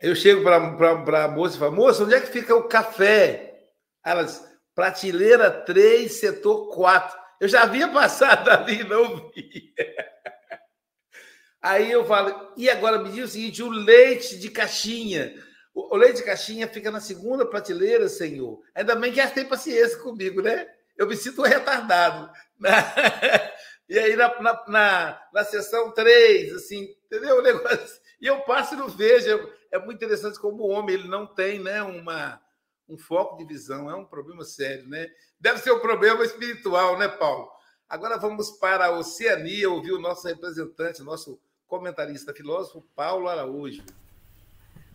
Eu 0.00 0.14
chego 0.14 0.42
para 0.42 1.24
a 1.24 1.28
moça 1.28 1.56
e 1.56 1.58
falo, 1.58 1.72
moça, 1.72 2.04
onde 2.04 2.14
é 2.14 2.20
que 2.20 2.26
fica 2.26 2.54
o 2.54 2.68
café? 2.68 3.70
Elas, 4.04 4.46
prateleira 4.74 5.50
3, 5.50 6.12
setor 6.12 6.74
4. 6.74 7.18
Eu 7.40 7.48
já 7.48 7.62
havia 7.62 7.88
passado 7.92 8.48
ali 8.50 8.84
não 8.84 9.30
via. 9.30 10.16
Aí 11.62 11.90
eu 11.90 12.04
falo, 12.04 12.52
e 12.56 12.68
agora 12.68 12.98
me 12.98 13.10
diz 13.10 13.24
o 13.24 13.32
seguinte: 13.32 13.62
o 13.62 13.70
leite 13.70 14.38
de 14.38 14.50
caixinha. 14.50 15.34
O 15.74 15.96
leite 15.96 16.18
de 16.18 16.22
caixinha 16.22 16.68
fica 16.68 16.90
na 16.90 17.00
segunda 17.00 17.44
prateleira, 17.44 18.08
senhor. 18.08 18.60
Ainda 18.74 18.94
bem 18.94 19.12
que 19.12 19.26
tem 19.28 19.44
paciência 19.44 19.98
comigo, 19.98 20.40
né? 20.40 20.66
Eu 20.96 21.06
me 21.06 21.16
sinto 21.16 21.42
retardado. 21.42 22.30
E 23.88 23.96
aí 23.96 24.16
na, 24.16 24.42
na, 24.42 24.64
na, 24.66 25.22
na 25.32 25.44
sessão 25.44 25.92
3, 25.92 26.52
assim, 26.54 26.92
entendeu? 27.04 27.38
O 27.38 27.42
negócio. 27.42 28.00
E 28.20 28.26
eu 28.26 28.40
passo 28.40 28.74
e 28.74 28.76
não 28.76 28.88
vejo. 28.88 29.48
É 29.70 29.78
muito 29.78 29.96
interessante 29.96 30.38
como 30.38 30.62
o 30.62 30.68
homem 30.68 30.94
ele 30.94 31.08
não 31.08 31.26
tem 31.26 31.58
né, 31.58 31.82
uma, 31.82 32.40
um 32.88 32.96
foco 32.96 33.36
de 33.36 33.44
visão. 33.44 33.90
É 33.90 33.94
um 33.94 34.04
problema 34.04 34.44
sério, 34.44 34.88
né? 34.88 35.08
Deve 35.38 35.58
ser 35.58 35.72
um 35.72 35.80
problema 35.80 36.24
espiritual, 36.24 36.98
né, 36.98 37.08
Paulo? 37.08 37.50
Agora 37.88 38.18
vamos 38.18 38.50
para 38.50 38.86
a 38.86 38.90
Oceania 38.90 39.70
ouvir 39.70 39.92
o 39.92 40.00
nosso 40.00 40.26
representante, 40.26 41.02
nosso 41.02 41.38
comentarista 41.66 42.32
filósofo, 42.32 42.84
Paulo 42.94 43.28
Araújo. 43.28 43.82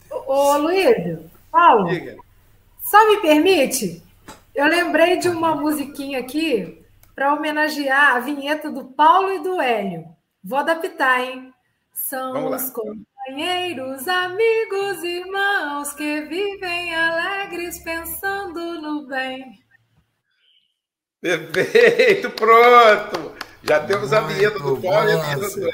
Ô, 0.09 0.33
ô 0.33 0.57
Luiz, 0.57 1.19
Paulo, 1.49 1.89
Diga. 1.89 2.17
só 2.81 3.07
me 3.07 3.21
permite? 3.21 4.03
Eu 4.53 4.67
lembrei 4.67 5.17
de 5.17 5.29
uma 5.29 5.55
musiquinha 5.55 6.19
aqui 6.19 6.85
para 7.15 7.33
homenagear 7.33 8.15
a 8.15 8.19
vinheta 8.19 8.69
do 8.69 8.85
Paulo 8.85 9.31
e 9.33 9.39
do 9.43 9.61
Hélio. 9.61 10.05
Vou 10.43 10.59
adaptar, 10.59 11.21
hein? 11.21 11.53
São 11.93 12.49
os 12.49 12.73
companheiros, 13.31 14.07
amigos, 14.07 15.03
irmãos 15.03 15.93
que 15.93 16.21
vivem 16.21 16.93
alegres 16.93 17.79
pensando 17.79 18.81
no 18.81 19.07
bem. 19.07 19.59
Perfeito, 21.21 22.29
pronto. 22.31 23.35
Já 23.63 23.79
temos 23.85 24.11
Muito 24.11 24.13
a 24.13 24.21
vinheta 24.21 24.59
do 24.59 24.81
Paulo 24.81 25.09
e 25.09 25.13
a 25.13 25.17
vinheta 25.17 25.49
do. 25.55 25.69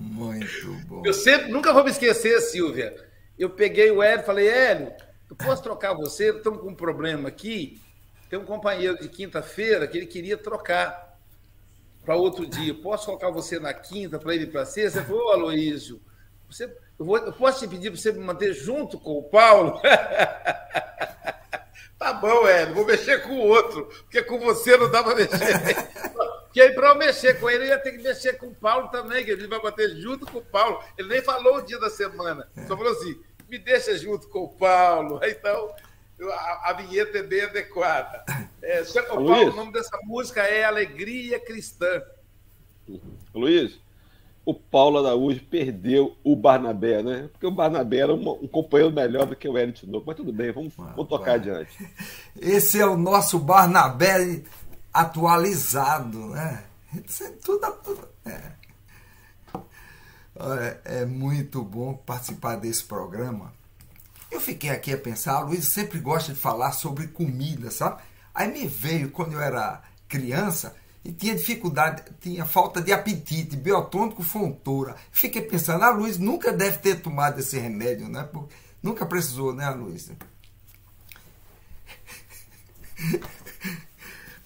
Muito 0.00 0.72
bom. 0.86 1.02
Eu 1.04 1.12
sempre, 1.12 1.52
nunca 1.52 1.72
vou 1.72 1.84
me 1.84 1.90
esquecer, 1.90 2.40
Silvia. 2.40 2.96
Eu 3.38 3.50
peguei 3.50 3.90
o 3.90 4.02
Hélio 4.02 4.22
e 4.22 4.26
falei, 4.26 4.48
Hélio, 4.48 4.92
eu 5.30 5.36
posso 5.36 5.62
trocar 5.62 5.94
você? 5.94 6.30
Estamos 6.30 6.62
com 6.62 6.70
um 6.70 6.74
problema 6.74 7.28
aqui. 7.28 7.80
Tem 8.28 8.38
um 8.38 8.44
companheiro 8.44 8.98
de 8.98 9.08
quinta-feira 9.08 9.86
que 9.86 9.98
ele 9.98 10.06
queria 10.06 10.36
trocar 10.36 11.03
para 12.04 12.16
outro 12.16 12.46
dia. 12.46 12.74
Posso 12.74 13.06
colocar 13.06 13.30
você 13.30 13.58
na 13.58 13.72
quinta 13.72 14.18
para 14.18 14.34
ele 14.34 14.46
para 14.46 14.64
sexta? 14.64 15.00
Ele 15.00 15.06
falou, 15.06 15.48
ô 15.48 15.50
você, 16.48 16.64
eu, 16.98 17.04
vou, 17.04 17.16
eu 17.16 17.32
posso 17.32 17.60
te 17.60 17.68
pedir 17.68 17.90
para 17.90 18.00
você 18.00 18.12
me 18.12 18.20
manter 18.20 18.52
junto 18.52 18.98
com 18.98 19.18
o 19.18 19.22
Paulo? 19.22 19.80
tá 21.98 22.12
bom, 22.12 22.46
Hélio, 22.46 22.74
vou 22.74 22.84
mexer 22.84 23.22
com 23.22 23.32
o 23.32 23.48
outro, 23.48 23.86
porque 24.02 24.22
com 24.22 24.38
você 24.38 24.76
não 24.76 24.90
dá 24.90 25.02
para 25.02 25.16
mexer. 25.16 25.34
Porque 26.54 26.62
aí, 26.62 26.72
para 26.72 26.90
eu 26.90 26.94
mexer 26.94 27.40
com 27.40 27.50
ele, 27.50 27.64
eu 27.64 27.68
ia 27.70 27.78
ter 27.80 27.90
que 27.90 27.98
mexer 27.98 28.34
com 28.34 28.46
o 28.46 28.54
Paulo 28.54 28.86
também, 28.86 29.24
que 29.24 29.30
ele 29.32 29.48
vai 29.48 29.60
bater 29.60 29.90
junto 29.96 30.24
com 30.24 30.38
o 30.38 30.44
Paulo. 30.44 30.80
Ele 30.96 31.08
nem 31.08 31.20
falou 31.20 31.56
o 31.56 31.62
dia 31.62 31.80
da 31.80 31.90
semana, 31.90 32.48
só 32.68 32.76
falou 32.76 32.92
assim: 32.92 33.20
me 33.48 33.58
deixa 33.58 33.98
junto 33.98 34.28
com 34.28 34.44
o 34.44 34.48
Paulo. 34.48 35.18
Então, 35.24 35.74
a, 36.22 36.70
a 36.70 36.72
vinheta 36.74 37.18
é 37.18 37.22
bem 37.22 37.42
adequada. 37.42 38.24
É, 38.62 38.82
Paulo, 39.06 39.52
o 39.52 39.56
nome 39.56 39.72
dessa 39.72 39.98
música 40.04 40.42
é 40.42 40.64
Alegria 40.64 41.38
Cristã. 41.38 42.02
Luiz, 43.34 43.78
o 44.44 44.54
Paulo 44.54 44.98
Araújo 44.98 45.44
perdeu 45.50 46.16
o 46.22 46.36
Barnabé, 46.36 47.02
né? 47.02 47.28
Porque 47.32 47.46
o 47.46 47.50
Barnabé 47.50 47.98
era 47.98 48.14
um, 48.14 48.30
um 48.30 48.46
companheiro 48.46 48.94
melhor 48.94 49.26
do 49.26 49.36
que 49.36 49.48
o 49.48 49.56
Hélio 49.58 49.72
Tinoco. 49.72 50.04
Mas 50.06 50.16
tudo 50.16 50.32
bem, 50.32 50.52
vamos, 50.52 50.72
ah, 50.78 50.92
vamos 50.96 51.08
tocar 51.08 51.32
vai. 51.32 51.34
adiante. 51.34 51.90
Esse 52.40 52.80
é 52.80 52.86
o 52.86 52.96
nosso 52.96 53.38
Barnabé 53.38 54.42
atualizado, 54.92 56.28
né? 56.28 56.64
Tudo, 57.44 57.72
tudo 57.82 58.08
é. 58.24 58.52
Olha, 60.36 60.80
é 60.84 61.04
muito 61.04 61.62
bom 61.62 61.94
participar 61.94 62.56
desse 62.56 62.84
programa 62.84 63.52
eu 64.34 64.40
fiquei 64.40 64.70
aqui 64.70 64.92
a 64.92 64.98
pensar, 64.98 65.34
a 65.34 65.40
Luísa 65.40 65.68
sempre 65.70 65.98
gosta 65.98 66.32
de 66.32 66.38
falar 66.38 66.72
sobre 66.72 67.08
comida, 67.08 67.70
sabe? 67.70 68.02
Aí 68.34 68.52
me 68.52 68.66
veio 68.66 69.10
quando 69.10 69.34
eu 69.34 69.40
era 69.40 69.82
criança 70.08 70.74
e 71.04 71.12
tinha 71.12 71.34
dificuldade, 71.34 72.02
tinha 72.20 72.44
falta 72.44 72.80
de 72.80 72.92
apetite, 72.92 73.56
biotônico 73.56 74.22
fontoura. 74.22 74.96
Fiquei 75.12 75.42
pensando, 75.42 75.84
a 75.84 75.90
Luísa 75.90 76.20
nunca 76.20 76.52
deve 76.52 76.78
ter 76.78 77.00
tomado 77.00 77.38
esse 77.40 77.58
remédio, 77.58 78.08
né? 78.08 78.24
Porque 78.24 78.54
nunca 78.82 79.06
precisou, 79.06 79.54
né, 79.54 79.68
Luísa? 79.70 80.16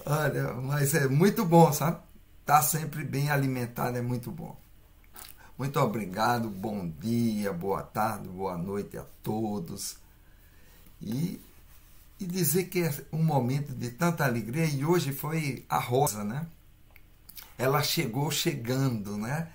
Olha, 0.05 0.55
mas 0.55 0.95
é 0.95 1.07
muito 1.07 1.45
bom, 1.45 1.72
sabe? 1.72 1.99
Tá 2.45 2.62
sempre 2.62 3.05
bem 3.05 3.30
alimentado 3.30 3.97
é 3.99 4.03
muito 4.03 4.30
bom. 4.30 4.59
Muito 5.59 5.81
obrigado, 5.81 6.49
bom 6.49 6.89
dia, 6.89 7.53
boa 7.53 7.83
tarde, 7.83 8.29
boa 8.29 8.57
noite 8.57 8.97
a 8.97 9.05
todos. 9.25 9.97
E, 11.03 11.41
e 12.21 12.25
dizer 12.25 12.67
que 12.67 12.85
é 12.85 12.95
um 13.13 13.25
momento 13.25 13.75
de 13.75 13.91
tanta 13.91 14.25
alegria 14.25 14.67
e 14.67 14.85
hoje 14.85 15.11
foi 15.11 15.67
a 15.69 15.81
Rosa, 15.81 16.23
né? 16.23 16.47
Ela 17.59 17.83
chegou 17.83 18.31
chegando, 18.31 19.19
né? 19.19 19.51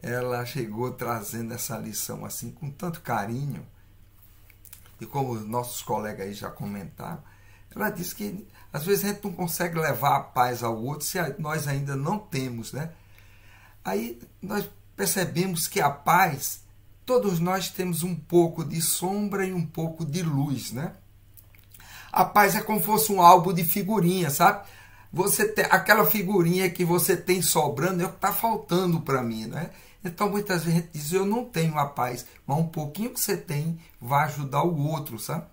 Ela 0.00 0.46
chegou 0.46 0.92
trazendo 0.92 1.52
essa 1.52 1.76
lição 1.76 2.24
assim 2.24 2.52
com 2.52 2.70
tanto 2.70 3.00
carinho. 3.00 3.66
E 5.00 5.06
como 5.06 5.32
os 5.32 5.44
nossos 5.44 5.82
colegas 5.82 6.24
aí 6.24 6.34
já 6.34 6.50
comentaram, 6.50 7.20
ela 7.74 7.90
disse 7.90 8.14
que 8.14 8.46
às 8.72 8.86
vezes 8.86 9.04
a 9.04 9.08
gente 9.08 9.24
não 9.24 9.32
consegue 9.32 9.76
levar 9.76 10.18
a 10.18 10.20
paz 10.20 10.62
ao 10.62 10.80
outro 10.80 11.04
se 11.04 11.18
nós 11.36 11.66
ainda 11.66 11.96
não 11.96 12.16
temos, 12.16 12.72
né? 12.72 12.92
Aí 13.84 14.20
nós 14.40 14.68
percebemos 14.98 15.68
que 15.68 15.80
a 15.80 15.88
paz, 15.88 16.64
todos 17.06 17.38
nós 17.38 17.70
temos 17.70 18.02
um 18.02 18.16
pouco 18.16 18.64
de 18.64 18.82
sombra 18.82 19.46
e 19.46 19.52
um 19.52 19.64
pouco 19.64 20.04
de 20.04 20.24
luz, 20.24 20.72
né? 20.72 20.92
A 22.10 22.24
paz 22.24 22.56
é 22.56 22.60
como 22.60 22.80
se 22.80 22.86
fosse 22.86 23.12
um 23.12 23.22
álbum 23.22 23.52
de 23.52 23.62
figurinha, 23.62 24.28
sabe? 24.28 24.66
Você 25.12 25.46
tem 25.46 25.66
aquela 25.66 26.04
figurinha 26.04 26.68
que 26.68 26.84
você 26.84 27.16
tem 27.16 27.40
sobrando 27.40 28.02
é 28.02 28.06
o 28.06 28.08
que 28.08 28.16
está 28.16 28.32
faltando 28.32 29.00
para 29.00 29.22
mim, 29.22 29.46
né? 29.46 29.70
Então 30.04 30.28
muitas 30.28 30.64
vezes 30.64 30.84
diz, 30.92 31.12
eu 31.12 31.24
não 31.24 31.44
tenho 31.44 31.78
a 31.78 31.86
paz, 31.86 32.26
mas 32.44 32.58
um 32.58 32.66
pouquinho 32.66 33.10
que 33.10 33.20
você 33.20 33.36
tem 33.36 33.78
vai 34.00 34.24
ajudar 34.24 34.64
o 34.64 34.76
outro, 34.76 35.16
sabe? 35.16 35.46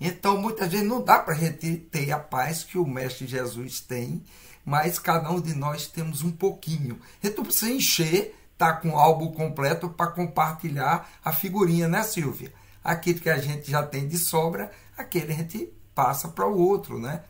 Então 0.00 0.40
muitas 0.40 0.70
vezes 0.70 0.86
não 0.86 1.02
dá 1.02 1.18
para 1.18 1.34
a 1.34 1.38
gente 1.38 1.76
ter 1.76 2.10
a 2.12 2.18
paz 2.18 2.64
que 2.64 2.78
o 2.78 2.86
Mestre 2.86 3.26
Jesus 3.26 3.80
tem 3.80 4.22
mas 4.66 4.98
cada 4.98 5.30
um 5.30 5.40
de 5.40 5.54
nós 5.54 5.86
temos 5.86 6.24
um 6.24 6.32
pouquinho. 6.32 6.98
Então 7.22 7.44
precisa 7.44 7.70
encher, 7.70 8.34
tá 8.58 8.72
com 8.72 8.90
o 8.90 8.98
álbum 8.98 9.30
completo 9.30 9.88
para 9.88 10.10
compartilhar 10.10 11.08
a 11.24 11.32
figurinha, 11.32 11.86
né, 11.86 12.02
Silvia? 12.02 12.52
Aquilo 12.82 13.20
que 13.20 13.30
a 13.30 13.38
gente 13.38 13.70
já 13.70 13.84
tem 13.84 14.08
de 14.08 14.18
sobra, 14.18 14.72
aquele 14.98 15.32
a 15.32 15.36
gente 15.36 15.72
passa 15.94 16.28
para 16.28 16.48
o 16.48 16.58
outro, 16.58 16.98
né? 16.98 17.22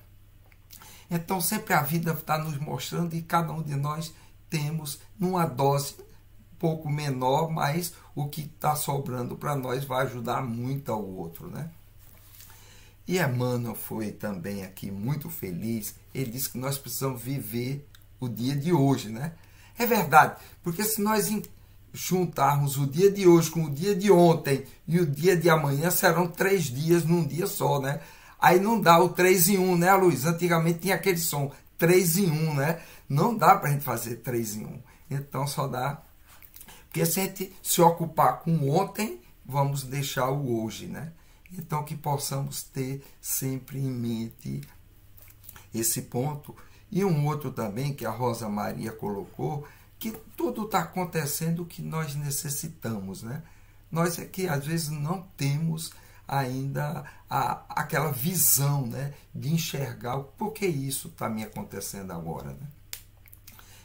Então 1.10 1.38
sempre 1.38 1.74
a 1.74 1.82
vida 1.82 2.12
está 2.12 2.38
nos 2.38 2.56
mostrando 2.58 3.14
e 3.14 3.20
cada 3.20 3.52
um 3.52 3.62
de 3.62 3.76
nós 3.76 4.14
temos 4.48 4.98
numa 5.18 5.44
dose 5.44 5.94
um 6.00 6.56
pouco 6.58 6.88
menor, 6.88 7.50
mas 7.50 7.92
o 8.14 8.28
que 8.28 8.40
está 8.40 8.74
sobrando 8.74 9.36
para 9.36 9.54
nós 9.54 9.84
vai 9.84 10.06
ajudar 10.06 10.40
muito 10.40 10.90
ao 10.90 11.04
outro, 11.04 11.50
né? 11.50 11.68
E 13.06 13.18
Emmanuel 13.18 13.74
foi 13.74 14.10
também 14.10 14.64
aqui 14.64 14.90
muito 14.90 15.30
feliz. 15.30 15.94
Ele 16.14 16.30
disse 16.30 16.50
que 16.50 16.58
nós 16.58 16.76
precisamos 16.76 17.22
viver 17.22 17.86
o 18.18 18.28
dia 18.28 18.56
de 18.56 18.72
hoje, 18.72 19.08
né? 19.08 19.32
É 19.78 19.86
verdade, 19.86 20.36
porque 20.62 20.82
se 20.82 21.00
nós 21.00 21.30
juntarmos 21.92 22.76
o 22.78 22.86
dia 22.86 23.10
de 23.10 23.26
hoje 23.26 23.50
com 23.50 23.64
o 23.64 23.70
dia 23.70 23.94
de 23.94 24.10
ontem 24.10 24.64
e 24.88 24.98
o 24.98 25.06
dia 25.06 25.36
de 25.36 25.48
amanhã, 25.48 25.90
serão 25.90 26.26
três 26.26 26.64
dias 26.64 27.04
num 27.04 27.26
dia 27.26 27.46
só, 27.46 27.80
né? 27.80 28.00
Aí 28.38 28.60
não 28.60 28.80
dá 28.80 28.98
o 28.98 29.08
3 29.08 29.48
em 29.50 29.58
1, 29.58 29.78
né, 29.78 29.94
Luiz? 29.94 30.24
Antigamente 30.24 30.80
tinha 30.80 30.94
aquele 30.94 31.18
som 31.18 31.50
3 31.78 32.18
em 32.18 32.30
1, 32.30 32.54
né? 32.54 32.82
Não 33.08 33.36
dá 33.36 33.56
para 33.56 33.70
a 33.70 33.72
gente 33.72 33.84
fazer 33.84 34.16
3 34.16 34.56
em 34.56 34.66
1. 34.66 34.82
Então 35.10 35.46
só 35.46 35.66
dá. 35.66 36.02
Porque 36.86 37.04
se 37.06 37.20
a 37.20 37.24
gente 37.24 37.52
se 37.62 37.80
ocupar 37.80 38.40
com 38.40 38.70
ontem, 38.70 39.20
vamos 39.44 39.82
deixar 39.84 40.30
o 40.30 40.62
hoje, 40.62 40.86
né? 40.86 41.12
Então 41.56 41.84
que 41.84 41.96
possamos 41.96 42.62
ter 42.62 43.04
sempre 43.20 43.78
em 43.78 43.90
mente 43.90 44.60
esse 45.74 46.02
ponto. 46.02 46.54
E 46.90 47.04
um 47.04 47.26
outro 47.26 47.50
também 47.50 47.92
que 47.92 48.06
a 48.06 48.10
Rosa 48.10 48.48
Maria 48.48 48.92
colocou, 48.92 49.66
que 49.98 50.12
tudo 50.36 50.64
está 50.64 50.80
acontecendo 50.80 51.62
o 51.62 51.66
que 51.66 51.82
nós 51.82 52.14
necessitamos, 52.14 53.22
né? 53.22 53.42
Nós 53.90 54.18
é 54.18 54.24
que 54.24 54.46
às 54.48 54.64
vezes 54.64 54.88
não 54.88 55.22
temos 55.36 55.92
ainda 56.26 57.04
a, 57.30 57.62
aquela 57.80 58.10
visão 58.10 58.86
né, 58.86 59.14
de 59.34 59.52
enxergar 59.52 60.16
o 60.16 60.24
porquê 60.24 60.66
isso 60.66 61.08
está 61.08 61.28
me 61.28 61.42
acontecendo 61.42 62.12
agora. 62.12 62.50
Né? 62.50 62.66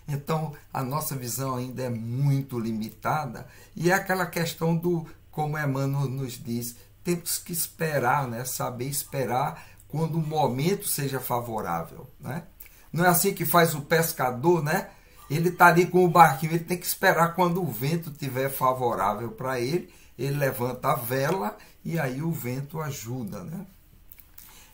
Então, 0.07 0.53
a 0.73 0.83
nossa 0.83 1.15
visão 1.15 1.55
ainda 1.55 1.83
é 1.83 1.89
muito 1.89 2.59
limitada 2.59 3.47
e 3.75 3.91
é 3.91 3.93
aquela 3.93 4.25
questão 4.25 4.75
do, 4.75 5.05
como 5.29 5.57
Emmanuel 5.57 6.09
nos 6.09 6.33
diz, 6.33 6.75
temos 7.03 7.37
que 7.37 7.51
esperar, 7.51 8.27
né? 8.27 8.45
saber 8.45 8.85
esperar 8.85 9.65
quando 9.87 10.15
o 10.15 10.25
momento 10.25 10.87
seja 10.87 11.19
favorável. 11.19 12.09
Né? 12.19 12.43
Não 12.91 13.05
é 13.05 13.09
assim 13.09 13.33
que 13.33 13.45
faz 13.45 13.75
o 13.75 13.81
pescador, 13.81 14.63
né? 14.63 14.89
Ele 15.29 15.49
está 15.49 15.67
ali 15.67 15.87
com 15.87 16.03
o 16.03 16.09
barquinho, 16.09 16.53
ele 16.53 16.63
tem 16.63 16.77
que 16.77 16.85
esperar 16.85 17.35
quando 17.35 17.63
o 17.63 17.71
vento 17.71 18.09
estiver 18.09 18.49
favorável 18.49 19.31
para 19.31 19.59
ele, 19.61 19.89
ele 20.17 20.37
levanta 20.37 20.91
a 20.91 20.95
vela 20.95 21.57
e 21.85 21.97
aí 21.97 22.21
o 22.21 22.31
vento 22.31 22.81
ajuda, 22.81 23.41
né? 23.43 23.65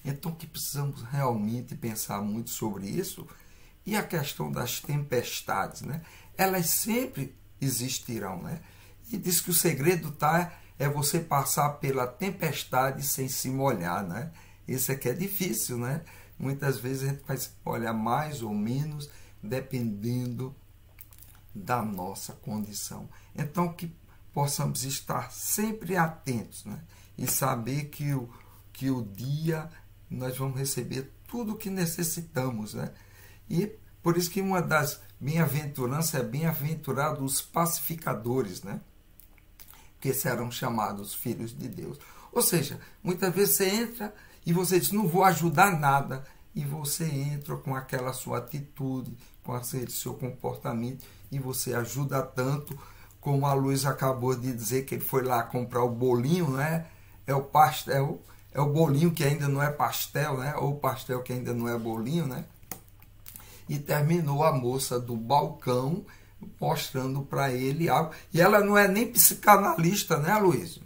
Então 0.04 0.32
que 0.32 0.48
precisamos 0.48 1.04
realmente 1.04 1.76
pensar 1.76 2.22
muito 2.22 2.50
sobre 2.50 2.88
isso 2.88 3.28
e 3.86 3.96
a 3.96 4.02
questão 4.02 4.52
das 4.52 4.80
tempestades, 4.80 5.82
né? 5.82 6.02
Elas 6.36 6.70
sempre 6.72 7.36
existirão, 7.62 8.42
né? 8.42 8.60
E 9.12 9.18
diz 9.18 9.42
que 9.42 9.52
o 9.52 9.54
segredo 9.54 10.12
tá 10.12 10.52
é 10.80 10.88
você 10.88 11.20
passar 11.20 11.70
pela 11.80 12.08
tempestade 12.08 13.04
sem 13.04 13.28
se 13.28 13.50
molhar, 13.50 14.06
né? 14.06 14.32
Isso 14.68 14.92
é 14.92 14.96
que 14.96 15.10
é 15.10 15.14
difícil, 15.14 15.78
né? 15.78 16.02
Muitas 16.38 16.78
vezes 16.78 17.04
a 17.04 17.12
gente 17.14 17.24
vai 17.26 17.38
se 17.38 17.50
molhar 17.66 17.94
mais 17.94 18.42
ou 18.42 18.54
menos 18.54 19.10
dependendo 19.42 20.56
da 21.54 21.82
nossa 21.82 22.34
condição. 22.34 23.10
Então 23.36 23.74
que 23.74 23.96
possamos 24.34 24.84
estar 24.84 25.32
sempre 25.32 25.98
atentos, 25.98 26.64
né? 26.66 26.80
e 27.18 27.26
saber 27.28 27.86
que 27.86 28.14
o, 28.14 28.30
que 28.72 28.92
o 28.92 29.02
dia 29.02 29.70
nós 30.10 30.38
vamos 30.38 30.58
receber 30.58 31.12
tudo 31.28 31.54
o 31.54 31.58
que 31.58 31.70
necessitamos. 31.70 32.74
Né? 32.74 32.94
E 33.50 33.76
por 34.04 34.16
isso 34.16 34.30
que 34.30 34.42
uma 34.42 34.62
das 34.62 35.02
bem-aventuranças 35.20 36.14
é 36.14 36.24
bem-aventurado 36.24 37.26
os 37.26 37.42
pacificadores, 37.42 38.62
né? 38.62 38.80
Que 40.00 40.14
serão 40.14 40.52
chamados 40.52 41.14
filhos 41.14 41.58
de 41.58 41.68
Deus. 41.68 41.98
Ou 42.32 42.42
seja, 42.42 42.80
muitas 43.04 43.34
vezes 43.34 43.56
você 43.56 43.70
entra 43.70 44.14
e 44.46 44.54
você 44.54 44.80
diz, 44.80 44.92
não 44.92 45.08
vou 45.08 45.24
ajudar 45.24 45.80
nada, 45.80 46.26
e 46.56 46.64
você 46.64 47.06
entra 47.06 47.56
com 47.58 47.76
aquela 47.76 48.14
sua 48.14 48.40
atitude, 48.40 49.16
com 49.44 49.54
aquele 49.54 49.92
seu 49.92 50.14
comportamento, 50.14 51.06
e 51.32 51.38
você 51.38 51.74
ajuda 51.74 52.22
tanto, 52.22 52.78
como 53.20 53.46
a 53.46 53.54
Luiz 53.54 53.86
acabou 53.86 54.36
de 54.36 54.54
dizer 54.54 54.86
que 54.86 54.96
ele 54.96 55.04
foi 55.04 55.24
lá 55.24 55.44
comprar 55.44 55.84
o 55.84 55.90
bolinho, 55.90 56.52
né? 56.52 56.88
é 57.28 57.36
o 57.36 57.44
pastel, 57.44 58.22
é 58.54 58.62
o 58.62 58.70
bolinho 58.72 59.12
que 59.12 59.24
ainda 59.24 59.50
não 59.50 59.62
é 59.62 59.70
pastel, 59.70 60.38
né? 60.38 60.56
Ou 60.56 60.78
pastel 60.78 61.22
que 61.22 61.34
ainda 61.34 61.54
não 61.54 61.68
é 61.68 61.78
bolinho, 61.78 62.26
né? 62.26 62.46
E 63.68 63.78
terminou 63.78 64.44
a 64.46 64.54
moça 64.54 64.98
do 64.98 65.16
balcão 65.16 66.06
mostrando 66.60 67.22
para 67.22 67.52
ele 67.52 67.90
algo. 67.90 68.14
E 68.34 68.42
ela 68.42 68.60
não 68.60 68.78
é 68.78 68.88
nem 68.88 69.12
psicanalista, 69.12 70.18
né, 70.18 70.36
Luísio? 70.38 70.82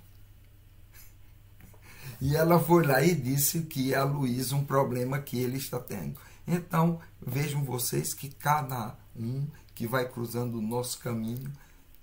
E 2.19 2.35
ela 2.35 2.59
foi 2.59 2.85
lá 2.85 3.01
e 3.01 3.15
disse 3.15 3.61
que 3.61 3.95
a 3.95 4.03
Luísa 4.03 4.55
um 4.55 4.63
problema 4.63 5.19
que 5.19 5.39
ele 5.39 5.57
está 5.57 5.79
tendo. 5.79 6.19
Então, 6.47 6.99
vejam 7.19 7.63
vocês 7.63 8.13
que 8.13 8.29
cada 8.29 8.95
um 9.15 9.47
que 9.73 9.87
vai 9.87 10.07
cruzando 10.07 10.59
o 10.59 10.61
nosso 10.61 10.99
caminho 10.99 11.51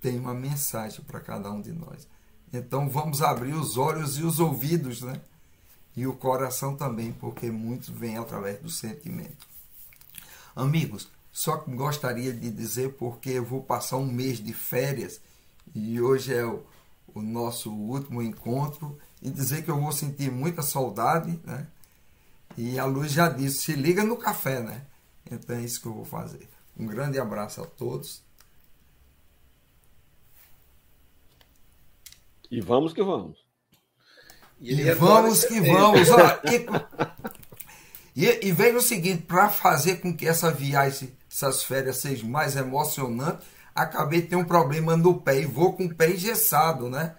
tem 0.01 0.19
uma 0.19 0.33
mensagem 0.33 1.01
para 1.03 1.19
cada 1.19 1.51
um 1.51 1.61
de 1.61 1.71
nós. 1.71 2.07
Então 2.51 2.89
vamos 2.89 3.21
abrir 3.21 3.53
os 3.53 3.77
olhos 3.77 4.17
e 4.17 4.23
os 4.23 4.39
ouvidos, 4.39 5.01
né? 5.01 5.21
E 5.95 6.07
o 6.07 6.13
coração 6.13 6.75
também, 6.75 7.11
porque 7.11 7.51
muitos 7.51 7.89
vêm 7.89 8.17
através 8.17 8.59
do 8.59 8.69
sentimento. 8.69 9.47
Amigos, 10.55 11.09
só 11.39 11.63
gostaria 11.67 12.33
de 12.33 12.51
dizer 12.51 12.95
porque 12.95 13.29
eu 13.29 13.45
vou 13.45 13.63
passar 13.63 13.95
um 13.95 14.05
mês 14.05 14.43
de 14.43 14.51
férias 14.51 15.21
e 15.73 16.01
hoje 16.01 16.33
é 16.33 16.45
o, 16.45 16.61
o 17.15 17.21
nosso 17.21 17.71
último 17.71 18.21
encontro 18.21 18.97
e 19.21 19.29
dizer 19.29 19.63
que 19.63 19.71
eu 19.71 19.79
vou 19.79 19.93
sentir 19.93 20.29
muita 20.29 20.61
saudade, 20.61 21.39
né? 21.45 21.65
E 22.57 22.77
a 22.77 22.83
Luz 22.83 23.13
já 23.13 23.29
disse, 23.29 23.59
se 23.59 23.73
liga 23.73 24.03
no 24.03 24.17
café, 24.17 24.59
né? 24.59 24.81
Então 25.31 25.55
é 25.55 25.61
isso 25.61 25.79
que 25.79 25.87
eu 25.87 25.93
vou 25.93 26.03
fazer. 26.03 26.45
Um 26.77 26.85
grande 26.85 27.17
abraço 27.17 27.61
a 27.61 27.65
todos 27.65 28.21
E 32.51 32.59
vamos 32.59 32.91
que 32.91 33.01
vamos. 33.01 33.37
E, 34.59 34.73
e 34.73 34.93
vamos 34.93 35.45
que 35.45 35.61
vamos. 35.61 36.09
Olha, 36.09 36.41
e, 38.15 38.25
e, 38.25 38.47
e 38.47 38.51
veja 38.51 38.77
o 38.77 38.81
seguinte, 38.81 39.21
para 39.21 39.49
fazer 39.49 40.01
com 40.01 40.13
que 40.13 40.27
essa 40.27 40.51
viagem, 40.51 41.15
essas 41.29 41.63
férias 41.63 41.97
sejam 41.97 42.27
mais 42.27 42.55
emocionantes, 42.55 43.47
acabei 43.73 44.21
de 44.21 44.27
ter 44.29 44.35
um 44.35 44.43
problema 44.43 44.97
no 44.97 45.21
pé 45.21 45.41
e 45.41 45.45
vou 45.45 45.73
com 45.73 45.85
o 45.85 45.95
pé 45.95 46.09
engessado, 46.09 46.89
né? 46.89 47.15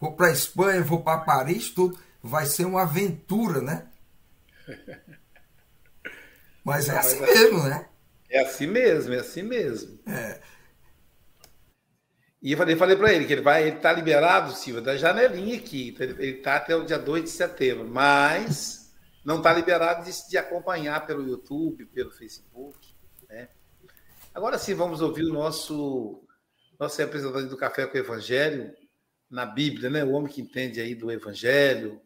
Vou 0.00 0.12
para 0.12 0.30
Espanha, 0.30 0.82
vou 0.82 1.02
para 1.02 1.20
Paris, 1.20 1.70
tudo. 1.70 1.98
Vai 2.22 2.46
ser 2.46 2.64
uma 2.64 2.82
aventura, 2.82 3.60
né? 3.60 3.86
Mas 6.64 6.88
é 6.88 6.96
assim 6.96 7.20
mesmo, 7.20 7.62
né? 7.64 7.86
É 8.30 8.40
assim 8.40 8.66
mesmo, 8.66 9.12
é 9.12 9.18
assim 9.18 9.42
mesmo. 9.42 9.98
É. 10.06 10.40
E 12.40 12.52
eu 12.52 12.58
falei, 12.58 12.74
falei 12.74 12.96
para 12.96 13.12
ele 13.12 13.24
que 13.24 13.32
ele 13.32 13.42
vai, 13.42 13.62
ele 13.66 13.76
está 13.76 13.92
liberado, 13.92 14.52
Silva, 14.52 14.80
da 14.80 14.96
janelinha 14.96 15.56
aqui. 15.56 15.90
Então 15.90 16.06
ele 16.06 16.38
está 16.38 16.56
até 16.56 16.74
o 16.74 16.84
dia 16.84 16.98
2 16.98 17.24
de 17.24 17.30
setembro, 17.30 17.86
mas 17.86 18.92
não 19.24 19.36
está 19.36 19.52
liberado 19.52 20.04
de, 20.04 20.28
de, 20.28 20.36
acompanhar 20.36 21.06
pelo 21.06 21.28
YouTube, 21.28 21.86
pelo 21.86 22.10
Facebook. 22.10 22.91
Agora 24.34 24.58
sim, 24.58 24.74
vamos 24.74 25.00
ouvir 25.00 25.24
o 25.24 25.32
nosso, 25.32 26.22
nosso 26.78 26.98
representante 26.98 27.48
do 27.48 27.56
Café 27.56 27.86
com 27.86 27.96
o 27.96 28.00
Evangelho 28.00 28.74
na 29.30 29.46
Bíblia, 29.46 29.90
né? 29.90 30.04
O 30.04 30.12
homem 30.12 30.32
que 30.32 30.40
entende 30.40 30.80
aí 30.80 30.94
do 30.94 31.10
Evangelho, 31.10 32.00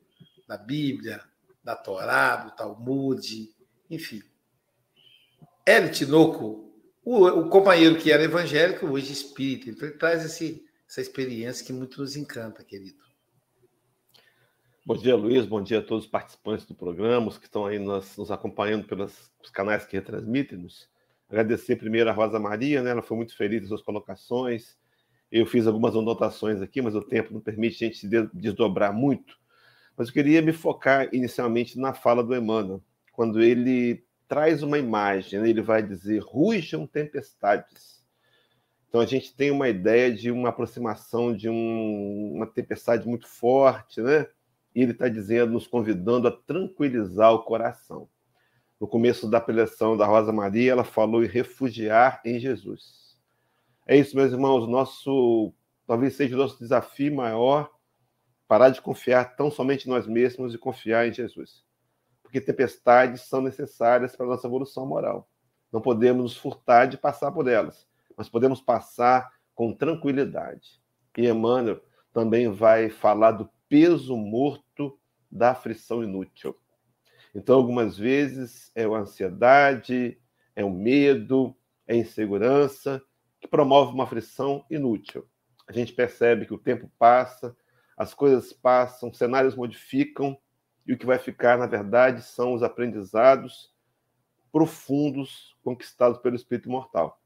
da 0.47 0.57
Bíblia, 0.57 1.23
da 1.63 1.75
Torá, 1.77 2.37
do 2.37 2.57
Talmud, 2.57 3.55
enfim. 3.91 4.23
Hélio 5.65 5.93
Tinoco 5.93 6.67
o, 7.07 7.25
o 7.25 7.49
companheiro 7.49 7.97
que 7.97 8.11
era 8.11 8.25
evangélico, 8.25 8.85
hoje 8.85 9.13
espírita. 9.13 9.71
Então 9.71 9.89
ele 9.89 9.97
traz 9.97 10.25
esse, 10.25 10.67
essa 10.89 11.01
experiência 11.01 11.65
que 11.65 11.73
muito 11.73 12.01
nos 12.01 12.17
encanta, 12.17 12.65
querido. 12.65 12.99
Bom 14.85 14.97
dia, 14.97 15.15
Luiz. 15.15 15.47
Bom 15.47 15.63
dia 15.63 15.79
a 15.79 15.83
todos 15.83 16.05
os 16.05 16.11
participantes 16.11 16.67
do 16.67 16.75
programa, 16.75 17.29
os 17.29 17.39
que 17.39 17.47
estão 17.47 17.65
aí 17.65 17.79
nos, 17.79 18.17
nos 18.17 18.33
acompanhando 18.33 18.89
pelos 18.89 19.31
canais 19.53 19.87
que 19.87 19.97
retransmitem-nos. 19.97 20.89
Agradecer 21.29 21.77
primeiro 21.77 22.09
a 22.09 22.13
Rosa 22.13 22.39
Maria, 22.39 22.83
né? 22.83 22.91
ela 22.91 23.03
foi 23.03 23.17
muito 23.17 23.37
feliz 23.37 23.61
nas 23.61 23.69
suas 23.69 23.83
colocações. 23.83 24.77
Eu 25.31 25.45
fiz 25.45 25.67
algumas 25.67 25.95
anotações 25.97 26.63
aqui, 26.63 26.81
mas 26.81 26.95
o 26.95 27.03
tempo 27.03 27.35
não 27.35 27.41
permite 27.41 27.85
a 27.85 27.89
gente 27.89 27.99
se 27.99 28.09
desdobrar 28.33 28.93
muito. 28.93 29.37
Mas 29.97 30.09
eu 30.09 30.15
queria 30.15 30.41
me 30.41 30.53
focar 30.53 31.09
inicialmente 31.13 31.79
na 31.79 31.93
fala 31.93 32.23
do 32.23 32.35
Emmanuel, 32.35 32.83
quando 33.13 33.43
ele 33.43 34.05
traz 34.29 34.63
uma 34.63 34.79
imagem, 34.79 35.41
né? 35.41 35.49
ele 35.49 35.63
vai 35.63 35.83
dizer: 35.83 36.23
rujam 36.23 36.87
tempestades. 36.87 38.05
Então 38.89 39.01
a 39.01 39.07
gente 39.07 39.35
tem 39.35 39.51
uma 39.51 39.69
ideia 39.69 40.13
de 40.15 40.31
uma 40.31 40.51
aproximação 40.51 41.35
de 41.35 41.49
um, 41.49 42.35
uma 42.35 42.47
tempestade 42.47 43.07
muito 43.07 43.27
forte, 43.27 44.01
né? 44.01 44.27
E 44.75 44.83
ele 44.83 44.93
está 44.93 45.09
dizendo, 45.09 45.53
nos 45.53 45.67
convidando 45.67 46.29
a 46.29 46.31
tranquilizar 46.31 47.33
o 47.33 47.43
coração. 47.43 48.09
No 48.81 48.87
começo 48.87 49.29
da 49.29 49.41
preleção 49.41 49.97
da 49.97 50.07
Rosa 50.07 50.33
Maria, 50.33 50.73
ela 50.73 50.85
falou 50.85 51.25
em 51.25 51.29
refugiar 51.29 52.21
em 52.25 52.39
Jesus. 52.39 53.17
É 53.87 53.97
isso, 53.97 54.17
meus 54.17 54.33
irmãos. 54.33 54.67
Nosso 54.69 55.53
talvez 55.87 56.15
seja 56.15 56.35
o 56.35 56.39
nosso 56.39 56.59
desafio 56.59 57.15
maior 57.15 57.71
parar 58.49 58.71
de 58.71 58.83
confiar 58.83 59.37
tão 59.37 59.51
somente 59.51 59.87
em 59.87 59.91
nós 59.91 60.07
mesmos 60.07 60.55
e 60.55 60.59
confiar 60.59 61.09
em 61.09 61.13
Jesus 61.13 61.67
porque 62.27 62.41
tempestades 62.41 63.23
são 63.23 63.41
necessárias 63.41 64.17
para 64.17 64.27
a 64.27 64.29
nossa 64.29 64.47
evolução 64.49 64.85
moral. 64.85 65.31
Não 65.73 65.81
podemos 65.81 66.23
nos 66.23 66.37
furtar 66.37 66.87
de 66.87 66.99
passar 66.99 67.31
por 67.31 67.47
elas, 67.47 67.87
mas 68.17 68.29
podemos 68.29 68.61
passar 68.61 69.31
com 69.55 69.73
tranquilidade. 69.73 70.83
E 71.17 71.29
Emmanuel 71.29 71.81
também 72.13 72.51
vai 72.53 72.91
falar 72.91 73.31
do 73.31 73.49
peso 73.69 74.17
morto 74.17 74.99
da 75.31 75.53
aflição 75.53 76.03
inútil. 76.03 76.57
Então, 77.37 77.57
algumas 77.57 77.99
vezes 77.99 78.73
é 78.75 78.85
a 78.85 78.89
ansiedade, 78.89 80.19
é 80.55 80.65
o 80.65 80.71
medo, 80.71 81.55
é 81.87 81.93
a 81.93 81.97
insegurança 81.97 83.03
que 83.39 83.47
promove 83.47 83.93
uma 83.93 84.05
aflição 84.05 84.65
inútil. 84.71 85.29
A 85.69 85.73
gente 85.73 85.93
percebe 85.93 86.47
que 86.47 86.55
o 86.55 86.59
tempo 86.59 86.91
passa, 86.99 87.55
as 87.95 88.15
coisas 88.15 88.55
passam, 88.55 89.13
cenários 89.13 89.55
modificam, 89.55 90.35
e 90.87 90.95
o 90.95 90.97
que 90.97 91.05
vai 91.05 91.19
ficar, 91.19 91.59
na 91.59 91.67
verdade, 91.67 92.23
são 92.23 92.55
os 92.55 92.63
aprendizados 92.63 93.71
profundos 94.51 95.55
conquistados 95.63 96.19
pelo 96.19 96.37
Espírito 96.37 96.71
Mortal. 96.71 97.21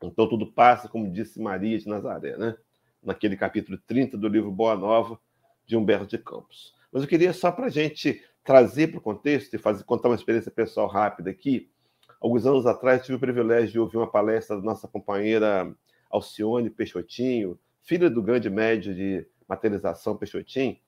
Então 0.00 0.28
tudo 0.28 0.52
passa, 0.52 0.88
como 0.88 1.10
disse 1.10 1.40
Maria 1.40 1.76
de 1.76 1.88
Nazaré, 1.88 2.36
né? 2.36 2.56
naquele 3.02 3.36
capítulo 3.36 3.76
30 3.88 4.16
do 4.16 4.28
livro 4.28 4.52
Boa 4.52 4.76
Nova, 4.76 5.18
de 5.66 5.76
Humberto 5.76 6.06
de 6.06 6.18
Campos. 6.18 6.76
Mas 6.92 7.02
eu 7.02 7.08
queria 7.08 7.32
só 7.32 7.50
para 7.50 7.66
a 7.66 7.70
gente 7.70 8.24
trazer 8.48 8.86
para 8.86 8.96
o 8.96 9.02
contexto 9.02 9.52
e 9.52 9.58
fazer, 9.58 9.84
contar 9.84 10.08
uma 10.08 10.14
experiência 10.14 10.50
pessoal 10.50 10.88
rápida 10.88 11.28
aqui. 11.28 11.70
Alguns 12.18 12.46
anos 12.46 12.64
atrás 12.64 13.02
tive 13.02 13.16
o 13.16 13.20
privilégio 13.20 13.72
de 13.72 13.78
ouvir 13.78 13.98
uma 13.98 14.10
palestra 14.10 14.56
da 14.56 14.62
nossa 14.62 14.88
companheira 14.88 15.70
Alcione 16.08 16.70
Peixotinho, 16.70 17.58
filha 17.82 18.08
do 18.08 18.22
grande 18.22 18.48
médio 18.48 18.94
de 18.94 19.26
materialização 19.46 20.16
Peixotinho, 20.16 20.78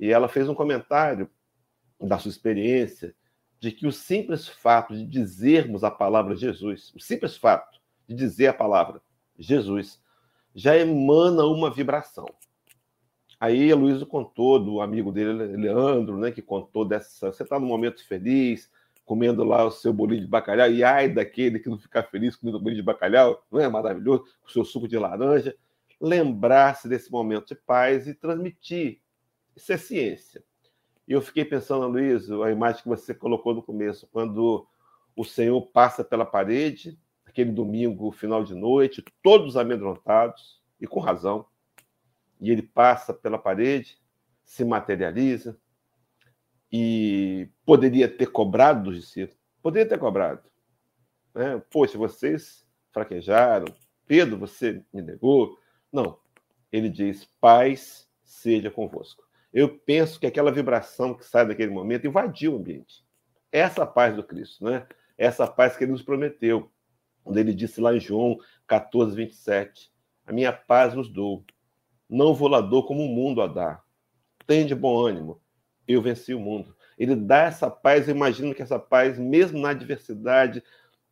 e 0.00 0.10
ela 0.10 0.28
fez 0.28 0.48
um 0.48 0.54
comentário 0.54 1.30
da 2.00 2.18
sua 2.18 2.28
experiência 2.28 3.14
de 3.60 3.70
que 3.70 3.86
o 3.86 3.92
simples 3.92 4.48
fato 4.48 4.92
de 4.92 5.06
dizermos 5.06 5.84
a 5.84 5.92
palavra 5.92 6.34
Jesus, 6.34 6.92
o 6.92 6.98
simples 6.98 7.36
fato 7.36 7.80
de 8.08 8.16
dizer 8.16 8.48
a 8.48 8.52
palavra 8.52 9.00
Jesus, 9.38 10.02
já 10.52 10.76
emana 10.76 11.44
uma 11.44 11.70
vibração. 11.70 12.26
Aí 13.38 13.70
a 13.70 13.76
Luísa 13.76 14.06
contou 14.06 14.58
do 14.58 14.80
amigo 14.80 15.12
dele, 15.12 15.56
Leandro, 15.56 16.16
né, 16.16 16.30
que 16.30 16.40
contou 16.40 16.84
dessa. 16.84 17.32
Você 17.32 17.42
está 17.42 17.60
num 17.60 17.66
momento 17.66 18.06
feliz, 18.06 18.70
comendo 19.04 19.44
lá 19.44 19.64
o 19.64 19.70
seu 19.70 19.92
bolinho 19.92 20.22
de 20.22 20.26
bacalhau, 20.26 20.70
e 20.70 20.82
ai 20.82 21.08
daquele 21.08 21.58
que 21.58 21.68
não 21.68 21.78
ficar 21.78 22.04
feliz 22.04 22.34
comendo 22.34 22.58
bolinho 22.58 22.80
de 22.80 22.86
bacalhau, 22.86 23.44
não 23.50 23.60
é 23.60 23.68
maravilhoso? 23.68 24.24
Com 24.42 24.48
o 24.48 24.50
seu 24.50 24.64
suco 24.64 24.88
de 24.88 24.98
laranja. 24.98 25.54
Lembrar-se 26.00 26.88
desse 26.88 27.10
momento 27.10 27.48
de 27.48 27.54
paz 27.54 28.06
e 28.06 28.14
transmitir. 28.14 29.00
Isso 29.54 29.72
é 29.72 29.76
ciência. 29.76 30.42
E 31.06 31.12
eu 31.12 31.22
fiquei 31.22 31.44
pensando, 31.44 31.86
Luiz, 31.86 32.30
a 32.30 32.50
imagem 32.50 32.82
que 32.82 32.88
você 32.88 33.14
colocou 33.14 33.54
no 33.54 33.62
começo, 33.62 34.08
quando 34.10 34.66
o 35.14 35.24
Senhor 35.24 35.60
passa 35.68 36.02
pela 36.02 36.26
parede, 36.26 36.98
aquele 37.24 37.52
domingo, 37.52 38.10
final 38.10 38.42
de 38.42 38.54
noite, 38.54 39.04
todos 39.22 39.56
amedrontados, 39.56 40.60
e 40.80 40.86
com 40.86 41.00
razão, 41.00 41.46
e 42.40 42.50
ele 42.50 42.62
passa 42.62 43.14
pela 43.14 43.38
parede, 43.38 43.98
se 44.44 44.64
materializa, 44.64 45.58
e 46.70 47.48
poderia 47.64 48.08
ter 48.08 48.26
cobrado 48.26 48.84
dos 48.84 49.00
discípulos, 49.00 49.40
poderia 49.62 49.88
ter 49.88 49.98
cobrado. 49.98 50.42
Né? 51.34 51.62
Poxa, 51.70 51.96
vocês 51.96 52.66
fraquejaram, 52.92 53.66
Pedro, 54.06 54.38
você 54.38 54.82
me 54.92 55.02
negou. 55.02 55.58
Não, 55.92 56.18
ele 56.70 56.88
diz: 56.88 57.24
paz 57.40 58.08
seja 58.22 58.70
convosco 58.70 59.26
eu 59.56 59.70
penso 59.70 60.20
que 60.20 60.26
aquela 60.26 60.52
vibração 60.52 61.14
que 61.14 61.24
sai 61.24 61.46
daquele 61.46 61.70
momento 61.70 62.06
invadiu 62.06 62.52
o 62.52 62.58
ambiente. 62.58 63.02
Essa 63.50 63.86
paz 63.86 64.14
do 64.14 64.22
Cristo, 64.22 64.62
né? 64.62 64.86
Essa 65.16 65.46
paz 65.46 65.74
que 65.74 65.84
ele 65.84 65.92
nos 65.92 66.02
prometeu. 66.02 66.70
Quando 67.24 67.38
ele 67.38 67.54
disse 67.54 67.80
lá 67.80 67.96
em 67.96 67.98
João 67.98 68.36
14, 68.66 69.16
27, 69.16 69.90
a 70.26 70.32
minha 70.32 70.52
paz 70.52 70.92
vos 70.92 71.08
dou, 71.08 71.42
não 72.08 72.34
dou 72.68 72.86
como 72.86 73.04
o 73.04 73.08
mundo 73.08 73.42
a 73.42 73.46
dá. 73.46 73.82
Tem 74.46 74.64
de 74.64 74.74
bom 74.74 74.98
ânimo, 75.04 75.40
eu 75.86 76.00
venci 76.00 76.34
o 76.34 76.40
mundo. 76.40 76.74
Ele 76.98 77.14
dá 77.14 77.42
essa 77.42 77.70
paz, 77.70 78.08
eu 78.08 78.14
imagino 78.14 78.54
que 78.54 78.62
essa 78.62 78.78
paz, 78.78 79.18
mesmo 79.18 79.58
na 79.58 79.70
adversidade, 79.70 80.62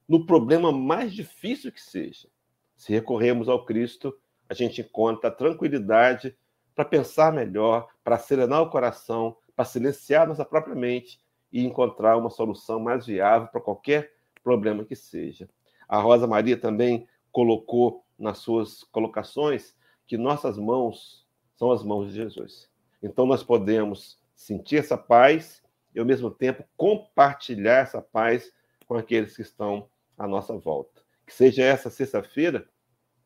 no 0.09 0.25
problema 0.25 0.73
mais 0.73 1.13
difícil 1.13 1.73
que 1.73 1.81
seja, 1.81 2.29
se 2.77 2.93
recorremos 2.93 3.49
ao 3.49 3.65
Cristo, 3.65 4.17
a 4.49 4.55
gente 4.55 4.81
encontra 4.81 5.31
tranquilidade 5.31 6.37
para 6.75 6.85
pensar 6.85 7.33
melhor, 7.33 7.89
para 8.03 8.19
serenar 8.19 8.63
o 8.63 8.71
coração, 8.71 9.37
para 9.55 9.65
silenciar 9.65 10.27
nossa 10.27 10.45
própria 10.45 10.75
mente 10.75 11.21
e 11.53 11.65
encontrar 11.65 12.17
uma 12.17 12.31
solução 12.31 12.81
mais 12.81 13.07
viável 13.07 13.49
para 13.49 13.61
qualquer 13.61 14.13
problema 14.43 14.85
que 14.85 14.97
seja. 14.97 15.49
A 15.89 15.99
Rosa 15.99 16.27
Maria 16.27 16.57
também 16.57 17.07
colocou 17.31 18.05
nas 18.19 18.39
suas 18.39 18.83
colocações 18.85 19.75
que 20.07 20.17
nossas 20.17 20.59
mãos 20.59 21.27
são 21.57 21.71
as 21.71 21.83
mãos 21.83 22.09
de 22.09 22.17
Jesus. 22.17 22.71
Então 23.03 23.27
nós 23.27 23.43
podemos 23.43 24.19
sentir 24.35 24.77
essa 24.77 24.97
paz 24.97 25.63
e 25.95 26.01
ao 26.01 26.07
mesmo 26.07 26.31
tempo 26.31 26.65
compartilhar 26.77 27.83
essa 27.83 28.03
paz 28.03 28.53
com 28.87 28.97
aqueles 28.97 29.37
que 29.37 29.43
estão 29.43 29.89
à 30.19 30.27
nossa 30.27 30.57
volta. 30.57 31.03
Que 31.27 31.33
seja 31.33 31.63
essa 31.63 31.89
sexta-feira, 31.89 32.69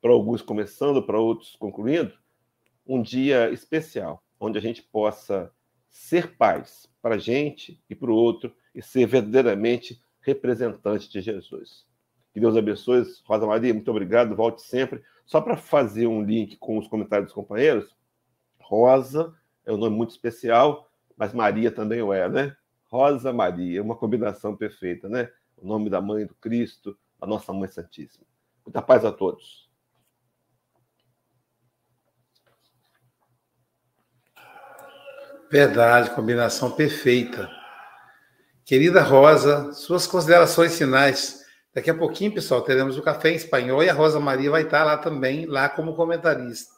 para 0.00 0.12
alguns 0.12 0.42
começando, 0.42 1.02
para 1.02 1.18
outros 1.18 1.56
concluindo, 1.56 2.12
um 2.86 3.02
dia 3.02 3.50
especial, 3.50 4.22
onde 4.38 4.56
a 4.56 4.60
gente 4.60 4.82
possa 4.82 5.52
ser 5.88 6.36
paz 6.36 6.88
para 7.02 7.16
a 7.16 7.18
gente 7.18 7.82
e 7.88 7.94
para 7.94 8.10
o 8.10 8.14
outro 8.14 8.54
e 8.74 8.82
ser 8.82 9.06
verdadeiramente 9.06 10.00
representante 10.20 11.10
de 11.10 11.20
Jesus. 11.20 11.86
Que 12.32 12.40
Deus 12.40 12.56
abençoe. 12.56 13.04
Rosa 13.24 13.46
Maria, 13.46 13.74
muito 13.74 13.90
obrigado. 13.90 14.36
Volte 14.36 14.62
sempre. 14.62 15.02
Só 15.28 15.42
para 15.42 15.58
fazer 15.58 16.06
um 16.06 16.22
link 16.22 16.56
com 16.56 16.78
os 16.78 16.88
comentários 16.88 17.26
dos 17.26 17.34
companheiros, 17.34 17.94
Rosa 18.58 19.36
é 19.66 19.70
um 19.70 19.76
nome 19.76 19.94
muito 19.94 20.08
especial, 20.08 20.90
mas 21.18 21.34
Maria 21.34 21.70
também 21.70 22.00
o 22.00 22.14
é, 22.14 22.26
né? 22.30 22.56
Rosa 22.86 23.30
Maria, 23.30 23.82
uma 23.82 23.94
combinação 23.94 24.56
perfeita, 24.56 25.06
né? 25.06 25.30
O 25.58 25.66
nome 25.66 25.90
da 25.90 26.00
mãe 26.00 26.24
do 26.24 26.34
Cristo, 26.36 26.98
a 27.20 27.26
nossa 27.26 27.52
mãe 27.52 27.68
santíssima. 27.68 28.24
Muita 28.64 28.80
paz 28.80 29.04
a 29.04 29.12
todos. 29.12 29.68
Verdade, 35.50 36.10
combinação 36.14 36.70
perfeita. 36.70 37.50
Querida 38.64 39.02
Rosa, 39.02 39.74
suas 39.74 40.06
considerações 40.06 40.78
finais. 40.78 41.37
Daqui 41.78 41.90
a 41.90 41.96
pouquinho, 41.96 42.34
pessoal, 42.34 42.60
teremos 42.62 42.98
o 42.98 43.02
café 43.04 43.30
em 43.30 43.36
espanhol 43.36 43.84
e 43.84 43.88
a 43.88 43.94
Rosa 43.94 44.18
Maria 44.18 44.50
vai 44.50 44.62
estar 44.62 44.82
lá 44.82 44.98
também, 44.98 45.46
lá 45.46 45.68
como 45.68 45.94
comentarista. 45.94 46.74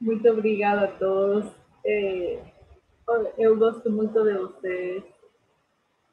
Muito 0.00 0.26
obrigada 0.30 0.86
a 0.86 0.92
todos. 0.92 1.52
É, 1.84 2.42
eu 3.36 3.54
gosto 3.58 3.90
muito 3.90 4.24
de 4.24 4.32
vocês. 4.32 5.04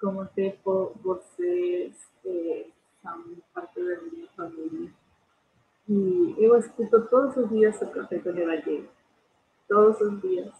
Como 0.01 0.25
tempo, 0.25 0.91
vocês 1.01 1.95
é, 2.25 2.65
são 3.01 3.23
parte 3.53 3.79
da 3.79 4.01
minha 4.01 4.27
família. 4.35 4.91
E 5.87 6.35
eu 6.37 6.59
escuto 6.59 6.99
todos 7.07 7.37
os 7.37 7.49
dias 7.49 7.81
o 7.81 7.87
Café 7.87 8.19
com 8.19 8.29
Evangelho 8.31 8.89
todos 9.69 9.97
los 10.01 10.21
días 10.21 10.51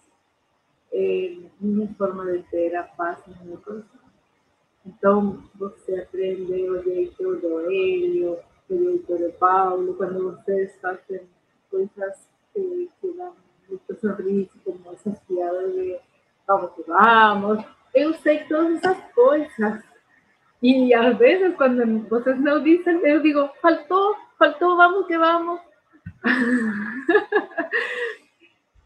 eh, 0.94 1.36
uma 1.60 1.86
forma 1.98 2.24
de 2.32 2.44
ter 2.44 2.74
a 2.74 2.84
paz 2.84 3.18
no 3.26 3.44
meu 3.44 3.58
coração. 3.58 4.09
Então, 4.86 5.42
você 5.54 6.00
aprende 6.00 6.52
o 6.52 6.82
jeito 6.82 7.36
do 7.36 7.60
Hélio, 7.60 8.38
do 8.68 9.32
Paulo, 9.38 9.94
quando 9.94 10.32
vocês 10.32 10.74
fazem 10.80 11.22
coisas 11.70 12.28
que, 12.54 12.90
que 13.00 13.12
dão 13.12 13.34
muito 13.68 14.00
sorriso, 14.00 14.50
como 14.64 14.92
essas 14.92 15.18
piadas 15.20 15.72
de 15.74 15.98
vamos 16.46 16.72
que 16.74 16.82
vamos. 16.82 17.64
Eu 17.94 18.14
sei 18.14 18.44
todas 18.44 18.78
essas 18.78 19.12
coisas. 19.12 19.84
E 20.62 20.94
às 20.94 21.16
vezes, 21.18 21.56
quando 21.56 22.08
vocês 22.08 22.38
não 22.40 22.62
dizem, 22.62 23.00
eu 23.06 23.20
digo, 23.22 23.48
faltou, 23.60 24.16
faltou, 24.38 24.76
vamos 24.76 25.06
que 25.06 25.18
vamos. 25.18 25.60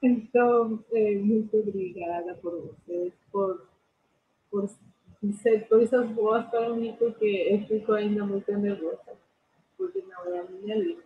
Então, 0.07 0.85
é, 0.93 1.15
muito 1.17 1.57
obrigada 1.57 2.35
por 2.35 2.53
vocês, 2.61 3.11
por, 3.33 3.67
por 4.51 4.69
dizer 5.25 5.69
coisas 5.69 6.07
boas 6.11 6.45
para 6.47 6.71
mim, 6.71 6.95
porque 6.99 7.25
eu 7.25 7.67
fico 7.67 7.93
ainda 7.93 8.25
muito 8.25 8.51
nervosa, 8.53 9.17
porque 9.77 10.03
não 10.03 10.35
é 10.35 10.41
a 10.41 10.45
minha 10.45 10.77
língua. 10.77 11.03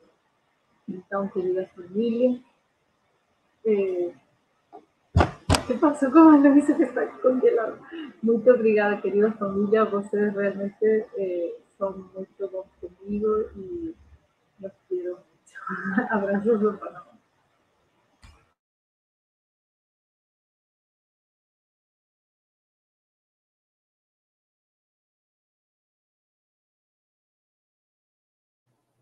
Então, 0.89 1.29
querida 1.29 1.69
família, 1.75 2.41
é, 3.67 4.13
que 5.67 5.75
passou 5.79 6.11
com 6.11 6.19
a 6.19 6.37
Luísa 6.37 6.75
que 6.75 6.83
está 6.83 7.07
congelada? 7.07 7.79
Muito 8.23 8.51
obrigada, 8.51 9.01
querida 9.03 9.31
família. 9.33 9.85
Vocês 9.85 10.35
realmente 10.35 10.85
é, 10.85 11.55
são 11.77 11.93
muito 12.15 12.49
bons 12.49 12.67
comigo 12.81 13.29
e 13.57 13.95
los 14.61 14.73
quero 14.89 15.19
muito. 15.19 16.09
Abraços 16.11 16.59
do 16.59 16.79
Panamá. 16.79 17.18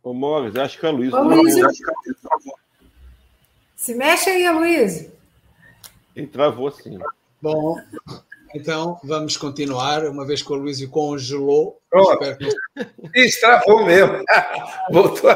Ô, 0.06 0.14
Morris, 0.14 0.54
acho 0.54 0.78
que 0.78 0.86
é 0.86 0.88
o 0.88 0.92
Luiz. 0.92 1.12
Ô, 1.12 1.20
Luiz. 1.20 1.56
Se 3.74 3.92
mexe 3.92 4.30
aí, 4.30 4.48
Luiz. 4.52 5.10
Ele 6.14 6.28
travou, 6.28 6.70
sim. 6.70 6.96
Bom, 7.42 7.76
então 8.54 9.00
vamos 9.02 9.36
continuar, 9.36 10.04
uma 10.04 10.24
vez 10.24 10.42
que 10.42 10.52
o 10.52 10.54
Luísio 10.54 10.88
congelou. 10.90 11.82
Espero 11.92 12.38
que... 12.38 13.20
Isso, 13.20 13.40
travou 13.40 13.84
mesmo. 13.84 14.22
Voltou. 14.92 15.28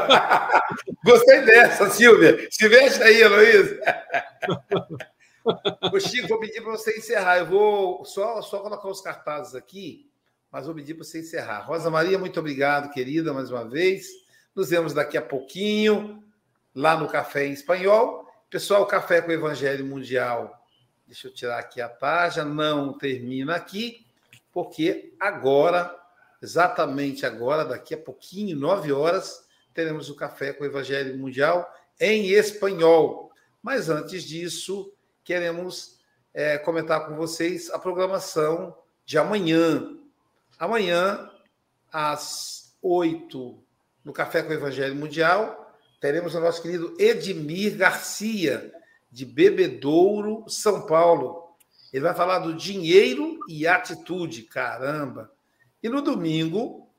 Gostei 1.03 1.41
dessa, 1.41 1.89
Silvia. 1.89 2.47
Se 2.49 2.69
mexe 2.69 3.03
aí, 3.03 3.27
Luiz. 3.27 3.77
Ô, 5.93 5.99
Chico, 5.99 6.29
vou 6.29 6.39
pedir 6.39 6.61
para 6.61 6.71
você 6.71 6.97
encerrar. 6.97 7.39
Eu 7.39 7.47
vou 7.47 8.05
só, 8.05 8.41
só 8.41 8.59
colocar 8.59 8.87
os 8.87 9.01
cartazes 9.01 9.53
aqui, 9.53 10.09
mas 10.49 10.65
vou 10.65 10.73
pedir 10.73 10.93
para 10.93 11.03
você 11.03 11.19
encerrar. 11.19 11.59
Rosa 11.59 11.89
Maria, 11.89 12.17
muito 12.17 12.39
obrigado, 12.39 12.89
querida, 12.93 13.33
mais 13.33 13.51
uma 13.51 13.67
vez. 13.67 14.21
Nos 14.53 14.69
vemos 14.69 14.93
daqui 14.93 15.17
a 15.17 15.21
pouquinho, 15.21 16.21
lá 16.75 16.97
no 16.97 17.07
Café 17.07 17.45
em 17.45 17.53
Espanhol. 17.53 18.29
Pessoal, 18.49 18.85
Café 18.85 19.21
com 19.21 19.29
o 19.29 19.33
Evangelho 19.33 19.85
Mundial. 19.85 20.61
Deixa 21.07 21.29
eu 21.29 21.33
tirar 21.33 21.57
aqui 21.57 21.79
a 21.79 21.87
página. 21.87 22.43
Não 22.43 22.97
termina 22.97 23.55
aqui, 23.55 24.05
porque 24.51 25.13
agora, 25.17 25.97
exatamente 26.41 27.25
agora, 27.25 27.63
daqui 27.63 27.93
a 27.93 27.97
pouquinho, 27.97 28.57
nove 28.57 28.91
horas, 28.91 29.47
teremos 29.73 30.09
o 30.09 30.15
Café 30.15 30.51
com 30.51 30.65
o 30.65 30.67
Evangelho 30.67 31.17
Mundial 31.17 31.73
em 31.97 32.31
espanhol. 32.31 33.31
Mas 33.63 33.89
antes 33.89 34.21
disso, 34.23 34.91
queremos 35.23 35.97
é, 36.33 36.57
comentar 36.57 37.07
com 37.07 37.15
vocês 37.15 37.69
a 37.69 37.79
programação 37.79 38.75
de 39.05 39.17
amanhã. 39.17 39.97
Amanhã, 40.59 41.31
às 41.89 42.75
oito, 42.81 43.63
no 44.03 44.13
Café 44.13 44.41
com 44.41 44.49
o 44.49 44.53
Evangelho 44.53 44.95
Mundial, 44.95 45.75
teremos 45.99 46.33
o 46.35 46.39
nosso 46.39 46.61
querido 46.61 46.95
Edmir 46.99 47.77
Garcia, 47.77 48.73
de 49.11 49.25
Bebedouro, 49.25 50.45
São 50.47 50.85
Paulo. 50.85 51.55
Ele 51.91 52.03
vai 52.03 52.15
falar 52.15 52.39
do 52.39 52.53
dinheiro 52.53 53.37
e 53.47 53.67
atitude, 53.67 54.43
caramba. 54.43 55.31
E 55.83 55.89
no 55.89 56.01
domingo 56.01 56.89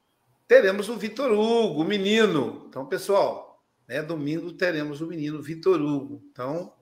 teremos 0.46 0.88
o 0.88 0.96
Vitor 0.96 1.32
Hugo, 1.32 1.80
o 1.80 1.84
menino. 1.84 2.66
Então, 2.68 2.84
pessoal, 2.84 3.64
né, 3.88 4.02
domingo 4.02 4.52
teremos 4.52 5.00
o 5.00 5.06
menino 5.06 5.42
Vitor 5.42 5.80
Hugo. 5.80 6.22
Então, 6.30 6.74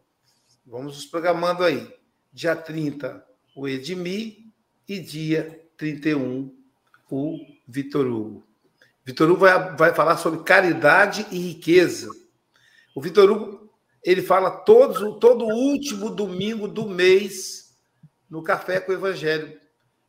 vamos 0.67 0.97
nos 0.97 1.07
programando 1.07 1.63
aí. 1.63 1.89
Dia 2.33 2.57
30, 2.57 3.25
o 3.55 3.69
Edmir 3.69 4.45
e 4.89 4.99
dia 4.99 5.69
31, 5.77 6.53
o 7.11 7.39
Vitor 7.67 8.07
Hugo. 8.07 8.50
Vitor 9.11 9.29
Hugo 9.29 9.41
vai, 9.41 9.77
vai 9.77 9.93
falar 9.93 10.17
sobre 10.19 10.45
caridade 10.45 11.27
e 11.33 11.39
riqueza. 11.39 12.09
O 12.95 13.01
Vitor 13.01 13.29
Hugo 13.29 13.69
ele 14.05 14.23
fala 14.23 14.51
todos, 14.51 15.19
todo 15.19 15.47
último 15.47 16.11
domingo 16.11 16.69
do 16.69 16.89
mês 16.89 17.77
no 18.31 18.41
Café 18.41 18.79
com 18.79 18.93
o 18.93 18.95
Evangelho 18.95 19.59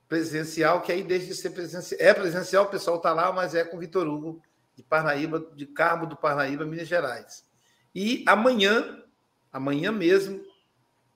presencial, 0.08 0.82
que 0.82 0.92
aí 0.92 1.02
deixa 1.02 1.26
de 1.26 1.36
ser 1.36 1.50
presencial. 1.50 2.00
É 2.00 2.14
presencial, 2.14 2.66
o 2.66 2.70
pessoal 2.70 2.98
está 2.98 3.12
lá, 3.12 3.34
mas 3.34 3.56
é 3.56 3.64
com 3.64 3.80
Vitor 3.80 4.08
Hugo, 4.08 4.40
de 4.76 4.84
Parnaíba, 4.84 5.44
de 5.56 5.66
Carmo 5.66 6.06
do 6.06 6.16
Parnaíba, 6.16 6.64
Minas 6.64 6.88
Gerais. 6.88 7.44
E 7.96 8.24
amanhã, 8.28 9.02
amanhã 9.52 9.92
mesmo, 9.92 10.46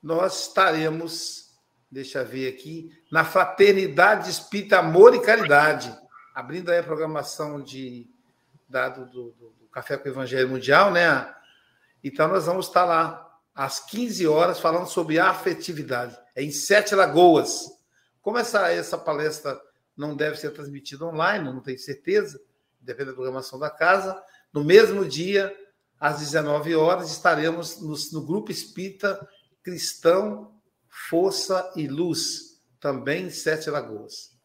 nós 0.02 0.48
estaremos, 0.48 1.52
deixa 1.88 2.18
eu 2.18 2.26
ver 2.26 2.52
aqui, 2.52 2.90
na 3.12 3.24
Fraternidade 3.24 4.28
Espírita 4.28 4.80
Amor 4.80 5.14
e 5.14 5.22
Caridade 5.22 5.96
abrindo 6.36 6.70
aí 6.70 6.80
a 6.80 6.82
programação 6.82 7.62
de, 7.62 8.06
dado 8.68 9.06
do, 9.06 9.30
do, 9.30 9.50
do, 9.58 9.68
Café 9.72 9.96
com 9.96 10.06
o 10.06 10.12
Evangelho 10.12 10.50
Mundial, 10.50 10.92
né? 10.92 11.34
Então 12.04 12.28
nós 12.28 12.44
vamos 12.44 12.66
estar 12.66 12.84
lá 12.84 13.40
às 13.54 13.80
15 13.80 14.26
horas 14.26 14.60
falando 14.60 14.86
sobre 14.86 15.18
afetividade. 15.18 16.14
É 16.34 16.42
em 16.42 16.50
Sete 16.50 16.94
Lagoas. 16.94 17.64
Como 18.20 18.36
essa, 18.36 18.70
essa 18.70 18.98
palestra 18.98 19.58
não 19.96 20.14
deve 20.14 20.36
ser 20.36 20.50
transmitida 20.50 21.06
online, 21.06 21.42
não 21.46 21.62
tenho 21.62 21.78
certeza, 21.78 22.38
depende 22.82 23.10
da 23.10 23.14
programação 23.14 23.58
da 23.58 23.70
casa, 23.70 24.22
no 24.52 24.62
mesmo 24.62 25.06
dia, 25.06 25.56
às 25.98 26.18
19 26.18 26.76
horas, 26.76 27.10
estaremos 27.10 27.80
no, 27.80 27.96
no 28.12 28.26
Grupo 28.26 28.52
Espírita 28.52 29.26
Cristão, 29.62 30.54
Força 31.08 31.72
e 31.74 31.88
Luz, 31.88 32.60
também 32.78 33.24
em 33.24 33.30
Sete 33.30 33.70
Lagoas. 33.70 34.35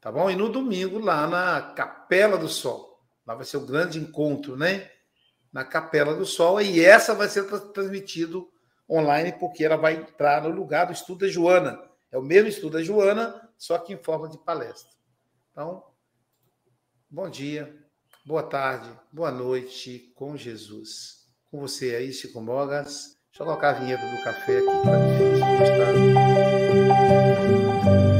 Tá 0.00 0.10
bom? 0.10 0.30
E 0.30 0.36
no 0.36 0.48
domingo, 0.48 0.98
lá 0.98 1.26
na 1.26 1.60
Capela 1.60 2.38
do 2.38 2.48
Sol. 2.48 2.98
Lá 3.26 3.34
vai 3.34 3.44
ser 3.44 3.58
o 3.58 3.66
grande 3.66 3.98
encontro, 3.98 4.56
né? 4.56 4.90
Na 5.52 5.64
Capela 5.64 6.14
do 6.14 6.24
Sol. 6.24 6.60
E 6.60 6.82
essa 6.82 7.14
vai 7.14 7.28
ser 7.28 7.44
transmitido 7.72 8.50
online, 8.88 9.32
porque 9.38 9.64
ela 9.64 9.76
vai 9.76 9.94
entrar 9.94 10.42
no 10.42 10.48
lugar 10.48 10.86
do 10.86 10.92
estudo 10.92 11.26
da 11.26 11.28
Joana. 11.28 11.78
É 12.10 12.18
o 12.18 12.22
mesmo 12.22 12.48
estudo 12.48 12.78
da 12.78 12.82
Joana, 12.82 13.48
só 13.56 13.78
que 13.78 13.92
em 13.92 13.98
forma 13.98 14.28
de 14.28 14.38
palestra. 14.38 14.90
Então, 15.52 15.84
bom 17.08 17.28
dia, 17.28 17.76
boa 18.24 18.42
tarde, 18.42 18.90
boa 19.12 19.30
noite 19.30 20.12
com 20.16 20.36
Jesus. 20.36 21.28
Com 21.50 21.60
você 21.60 21.94
aí, 21.94 22.12
Chico 22.12 22.40
Mogas. 22.40 23.18
Deixa 23.30 23.42
eu 23.42 23.46
colocar 23.46 23.70
a 23.70 23.74
vinheta 23.74 24.04
do 24.04 24.24
café 24.24 24.58
aqui, 24.58 24.66
difícil 27.84 28.19